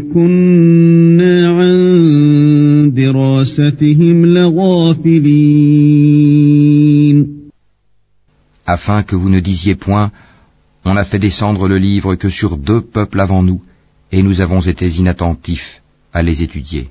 كنا 0.00 1.48
عن 1.48 2.92
دراستهم 2.96 4.26
لغافلين 4.26 5.54
afin 8.66 9.02
que 9.02 9.14
vous 9.14 9.28
ne 9.28 9.40
disiez 9.40 9.74
point 9.74 10.10
On 10.86 10.96
a 10.96 11.04
fait 11.04 11.18
descendre 11.18 11.66
le 11.68 11.78
livre 11.78 12.14
que 12.14 12.28
sur 12.28 12.58
deux 12.58 12.82
peuples 12.82 13.20
avant 13.20 13.42
nous, 13.42 13.60
et 14.12 14.22
nous 14.22 14.40
avons 14.42 14.60
été 14.60 14.86
inattentifs 15.00 15.80
à 16.12 16.22
les 16.22 16.42
étudier. 16.42 16.90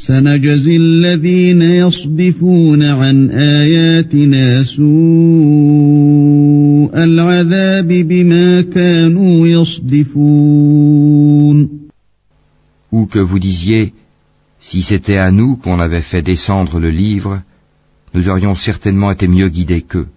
سنجزي 0.00 0.76
الذين 0.76 1.62
يصدفون 1.62 2.82
عن 2.82 3.30
آياتنا 3.30 4.62
سوء 4.62 4.86
العذاب 7.04 7.88
بما 7.88 8.60
كانوا 8.60 9.46
يصدفون 9.46 10.96
ou 12.92 13.06
que 13.06 13.18
vous 13.18 13.38
disiez, 13.38 13.92
si 14.60 14.82
c'était 14.82 15.18
à 15.18 15.30
nous 15.30 15.56
qu'on 15.56 15.80
avait 15.80 16.08
fait 16.12 16.22
descendre 16.22 16.78
le 16.80 16.90
livre, 16.90 17.42
nous 18.14 18.28
aurions 18.28 18.54
certainement 18.54 19.10
été 19.10 19.28
mieux 19.28 19.48
guidés 19.48 19.82
qu'eux. 19.82 20.08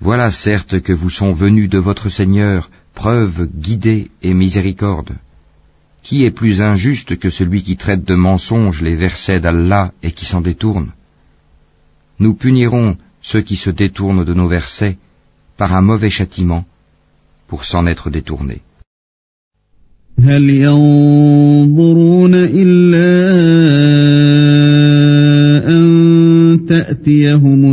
Voilà 0.00 0.30
certes 0.30 0.80
que 0.80 0.92
vous 0.92 1.10
sont 1.10 1.32
venus 1.32 1.68
de 1.68 1.78
votre 1.78 2.08
Seigneur 2.08 2.70
preuves 2.94 3.48
guidées 3.66 4.10
et 4.22 4.34
miséricorde. 4.34 5.12
Qui 6.06 6.24
est 6.24 6.30
plus 6.30 6.60
injuste 6.60 7.16
que 7.16 7.30
celui 7.30 7.62
qui 7.62 7.76
traite 7.76 8.04
de 8.04 8.14
mensonges 8.14 8.82
les 8.82 8.96
versets 8.96 9.40
d'Allah 9.40 9.92
et 10.02 10.12
qui 10.12 10.26
s'en 10.26 10.40
détourne 10.40 10.92
Nous 12.18 12.34
punirons 12.34 12.96
ceux 13.20 13.42
qui 13.42 13.56
se 13.56 13.70
détournent 13.70 14.24
de 14.24 14.34
nos 14.34 14.48
versets 14.48 14.96
par 15.56 15.74
un 15.74 15.82
mauvais 15.82 16.10
châtiment 16.10 16.64
pour 17.46 17.64
s'en 17.64 17.86
être 17.86 18.10
détournés. 18.10 18.62
هل 20.20 20.50
ينظرون 20.50 22.34
إلا 22.34 23.08
أن 25.68 26.66
تأتيهم 26.68 27.72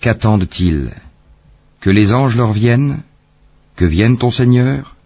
Qu'attendent-ils? 0.00 0.94
Que 1.80 1.90
les 1.90 2.14
anges 2.14 2.36
leur 2.36 2.52
viennent? 2.54 3.02
Que 3.76 3.84
vienne 3.84 4.16
ton 4.16 4.30
Seigneur? 4.30 4.96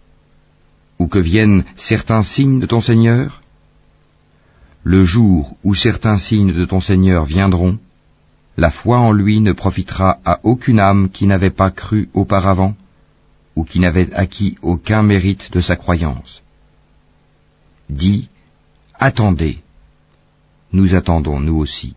Ou 0.97 1.07
que 1.07 1.19
viennent 1.19 1.65
certains 1.75 2.23
signes 2.23 2.61
de 2.61 2.67
ton 2.67 2.79
Seigneur? 2.79 3.41
Le 4.83 5.03
jour 5.03 5.57
où 5.65 5.75
certains 5.75 6.17
signes 6.17 6.53
de 6.53 6.63
ton 6.63 6.79
Seigneur 6.79 7.25
viendront, 7.25 7.77
la 8.55 8.71
foi 8.71 8.99
en 8.99 9.11
lui 9.11 9.41
ne 9.41 9.51
profitera 9.51 10.19
à 10.23 10.39
aucune 10.43 10.79
âme 10.79 11.09
qui 11.09 11.27
n'avait 11.27 11.57
pas 11.61 11.71
cru 11.71 12.09
auparavant 12.13 12.75
ou 13.57 13.65
qui 13.65 13.81
n'avait 13.81 14.13
acquis 14.13 14.55
aucun 14.61 15.03
mérite 15.03 15.51
de 15.51 15.59
sa 15.59 15.75
croyance. 15.75 16.41
Dis, 17.89 18.29
attendez, 18.97 19.59
nous 20.73 20.95
attendons 20.95 21.39
nous 21.39 21.57
aussi. 21.57 21.93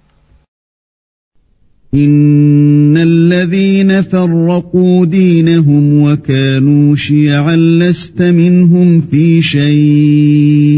إن 1.94 2.96
الذين 2.96 4.02
فرقوا 4.02 5.06
دينهم 5.06 6.02
وكانوا 6.02 6.96
شيعا 6.96 7.56
لست 7.56 8.22
منهم 8.22 9.00
في 9.00 9.42
شيء 9.42 10.74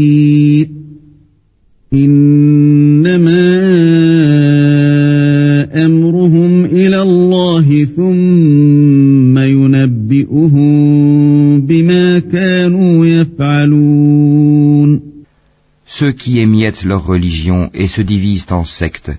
Ceux 16.06 16.12
qui 16.12 16.40
émiettent 16.40 16.84
leur 16.84 17.04
religion 17.04 17.70
et 17.74 17.88
se 17.88 18.02
divisent 18.02 18.50
en 18.50 18.64
sectes, 18.64 19.10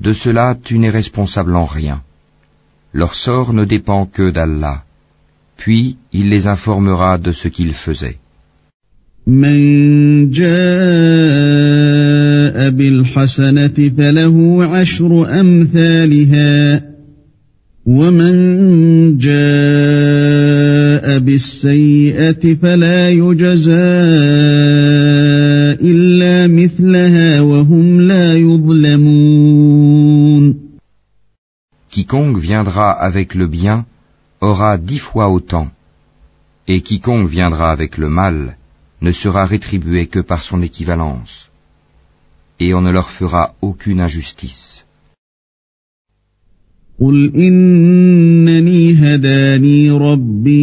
de 0.00 0.12
cela 0.12 0.56
tu 0.62 0.78
n'es 0.78 0.90
responsable 0.90 1.56
en 1.56 1.64
rien. 1.64 2.02
Leur 2.92 3.14
sort 3.14 3.52
ne 3.52 3.64
dépend 3.64 4.06
que 4.06 4.30
d'Allah. 4.30 4.84
Puis 5.56 5.96
il 6.12 6.28
les 6.30 6.46
informera 6.46 7.18
de 7.18 7.32
ce 7.32 7.48
qu'ils 7.48 7.74
faisaient. 7.74 8.18
من 9.28 10.30
جاء 10.30 10.48
بالحسنة 12.70 13.92
فله 13.98 14.64
عشر 14.64 15.40
أمثالها 15.40 16.82
ومن 17.86 19.18
جاء 19.18 19.38
بالسيئة 21.18 22.54
فلا 22.54 23.10
يجزى 23.10 23.72
إلا 23.72 25.21
مثلها 26.62 27.40
وهم 27.40 28.00
لا 28.00 28.36
يظلمون 28.36 29.88
Quiconque 31.90 32.38
viendra 32.38 32.90
avec 32.92 33.34
le 33.34 33.46
bien 33.46 33.86
aura 34.40 34.76
dix 34.78 34.98
fois 34.98 35.28
autant, 35.30 35.68
et 36.68 36.82
quiconque 36.82 37.28
viendra 37.28 37.72
avec 37.72 37.96
le 37.96 38.08
mal 38.08 38.56
ne 39.00 39.12
sera 39.12 39.46
rétribué 39.46 40.06
que 40.06 40.20
par 40.20 40.42
son 40.44 40.60
équivalence, 40.62 41.48
et 42.60 42.74
on 42.74 42.82
ne 42.82 42.90
leur 42.90 43.10
fera 43.10 43.54
aucune 43.62 44.00
injustice. 44.00 44.84
قل 46.99 47.31
إنني 47.35 48.93
هداني 48.93 49.91
ربي 49.91 50.53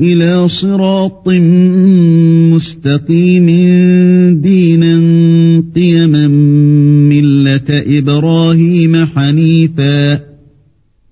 إلى 0.00 0.48
صراط 0.48 1.28
مستقيم 2.54 3.46
دينا 4.40 4.94
قيما 5.74 6.28
ملة 7.08 7.98
إبراهيم 7.98 9.04
حنيفا 9.06 10.20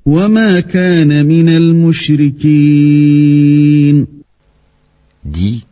وما 0.06 0.60
كان 0.60 1.26
من 1.26 1.48
المشركين 1.48 2.96
Dis, 5.24 5.64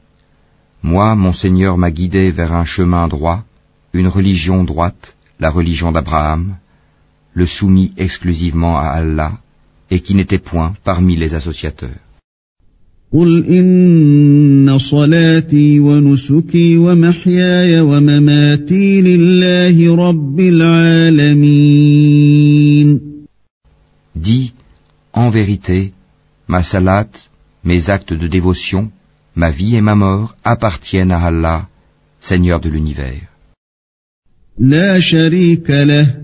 moi, 0.82 1.14
mon 1.14 1.32
Seigneur 1.32 1.78
m'a 1.78 1.92
guidé 1.92 2.30
vers 2.30 2.52
un 2.52 2.64
chemin 2.64 3.06
droit, 3.06 3.44
une 3.92 4.08
religion 4.08 4.64
droite, 4.64 5.14
la 5.38 5.48
religion 5.48 5.92
d'Abraham, 5.92 6.56
le 7.33 7.45
soumis 7.45 7.91
exclusivement 7.97 8.77
à 8.77 8.87
Allah, 9.01 9.33
et 9.91 9.99
qui 10.01 10.13
n'était 10.15 10.37
point 10.51 10.73
parmi 10.83 11.15
les 11.15 11.33
associateurs. 11.35 11.99
قل 13.13 13.45
إن 13.45 14.77
صلاتي 14.77 15.79
ونسكي 15.79 16.77
ومحياي 16.77 17.81
ومماتي 17.81 19.01
لله 19.01 19.95
رب 19.95 20.39
العالمين 21.59 21.99
Dis, 24.15 24.53
en 25.13 25.29
vérité, 25.29 25.93
ma 26.47 26.61
salat, 26.63 27.09
mes 27.63 27.89
actes 27.89 28.13
de 28.13 28.27
dévotion, 28.27 28.91
ma 29.35 29.49
vie 29.49 29.75
et 29.75 29.81
ma 29.81 29.95
mort 29.95 30.35
appartiennent 30.43 31.11
à 31.11 31.21
Allah, 31.25 31.67
Seigneur 32.19 32.59
de 32.59 32.69
l'univers. 32.69 33.29
لا 34.59 34.99
شريك 34.99 35.69
له 35.69 36.22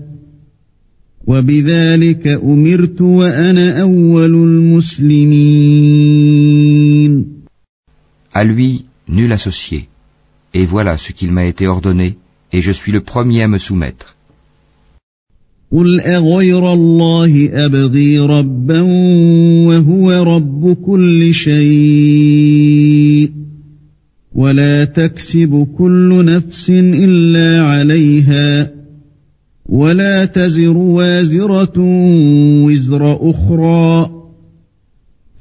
وبذلك 1.27 2.27
أمرت 2.27 3.01
وأنا 3.01 3.81
أول 3.81 4.33
المسلمين 4.33 5.81
À 8.33 8.43
lui, 8.45 8.85
nul 9.09 9.31
associé. 9.33 9.89
Et 10.53 10.65
voilà 10.65 10.97
ce 10.97 11.11
qu'il 11.11 11.31
m'a 11.31 11.45
été 11.45 11.67
ordonné, 11.67 12.17
et 12.53 12.61
je 12.61 12.71
suis 12.71 12.93
le 12.93 13.01
premier 13.01 13.43
à 13.43 13.47
me 13.47 13.57
soumettre. 13.57 14.15
قل 15.71 15.99
أغير 15.99 16.73
الله 16.73 17.49
أبغي 17.65 18.19
ربا 18.19 18.81
وهو 19.67 20.11
رب 20.11 20.73
كل 20.85 21.33
شيء 21.33 23.31
ولا 24.35 24.85
تكسب 24.85 25.67
كل 25.77 26.25
نفس 26.25 26.69
إلا 26.69 27.61
عليها 27.63 28.80
ولا 29.70 30.24
تزر 30.24 30.76
وازرة 30.76 31.72
وزر 32.64 33.30
أخرى 33.30 34.10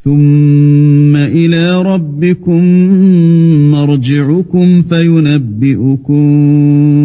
ثم 0.04 1.16
إلى 1.16 1.82
ربكم 1.82 2.64
مرجعكم 3.72 4.82
فينبئكم 4.82 6.24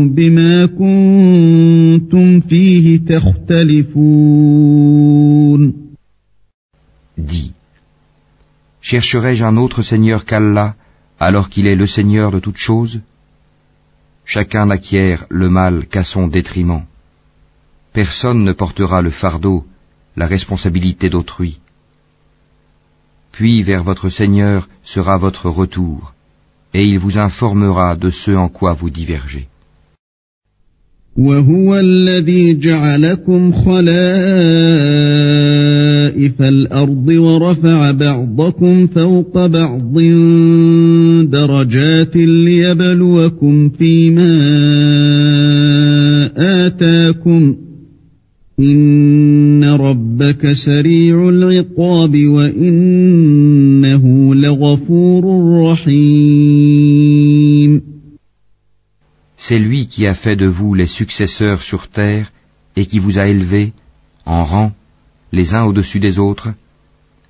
بما 0.09 0.67
كنتم 0.67 2.41
فيه 2.41 3.01
تختلفون 3.07 4.31
Dis, 7.19 7.53
chercherai-je 8.81 9.45
un 9.45 9.57
autre 9.59 9.83
Seigneur 9.83 10.25
qu'Allah 10.25 10.75
alors 11.19 11.51
qu'il 11.51 11.67
est 11.67 11.77
le 11.77 11.87
Seigneur 11.87 12.33
de 12.33 12.39
toutes 12.39 12.57
choses 12.57 13.01
Chacun 14.25 14.67
n'acquiert 14.67 15.27
le 15.29 15.49
mal 15.51 15.87
qu'à 15.87 16.05
son 16.05 16.29
détriment. 16.29 16.85
Personne 17.95 18.45
ne 18.45 18.53
portera 18.53 19.03
le 19.03 19.11
fardeau, 19.11 19.65
la 20.17 20.27
responsabilité 20.27 21.09
d'autrui. 21.09 21.59
Puis 23.33 23.63
vers 23.63 23.85
votre 23.85 24.09
Seigneur 24.09 24.69
sera 24.85 25.19
votre 25.19 25.49
retour, 25.49 26.15
et 26.75 26.85
il 26.85 26.99
vous 26.99 27.19
informera 27.19 27.97
de 27.97 28.11
ce 28.11 28.33
en 28.33 28.49
quoi 28.49 28.73
vous 28.75 28.91
divergez. 28.91 29.49
وهو 31.17 31.77
الذي 31.77 32.59
جعلكم 32.59 33.53
خلائف 33.53 33.93
الأرض 36.43 37.09
ورفع 37.09 37.91
بعضكم 37.91 38.87
فوق 38.87 39.47
بعض 39.47 39.99
درجات 41.31 42.17
ليبلوكم 42.17 43.71
فيما 43.71 44.41
آتاكم 46.67 47.57
إن 48.61 49.65
ربك 49.65 50.53
سريع 50.53 51.29
العقاب 51.29 52.27
وإنه 52.27 54.05
لغفور 54.35 55.25
رحيم 55.73 57.11
C'est 59.37 59.59
lui 59.59 59.87
qui 59.87 60.07
a 60.07 60.15
fait 60.15 60.37
de 60.37 60.47
vous 60.47 60.75
les 60.75 60.87
successeurs 60.87 61.63
sur 61.63 61.89
terre 61.89 62.31
et 62.77 62.85
qui 62.87 62.99
vous 62.99 63.19
a 63.19 63.27
élevés 63.27 63.73
en 64.27 64.45
rang 64.45 64.73
les 65.33 65.55
uns 65.55 65.65
au-dessus 65.65 66.01
des 66.01 66.19
autres, 66.19 66.51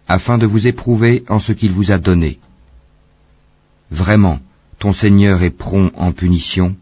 afin 0.09 0.37
de 0.39 0.47
vous 0.47 0.67
éprouver 0.67 1.23
en 1.29 1.39
ce 1.39 1.53
qu'il 1.53 1.71
vous 1.71 1.93
a 1.93 1.99
donné. 1.99 2.39
Vraiment, 3.91 4.41
ton 4.79 4.93
Seigneur 4.93 5.43
est 5.43 5.51
prompt 5.51 5.93
en 5.97 6.12
punition, 6.12 6.75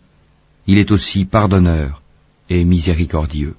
il 0.67 0.79
est 0.79 0.91
aussi 0.91 1.25
pardonneur 1.25 2.03
et 2.49 2.65
miséricordieux. 2.65 3.55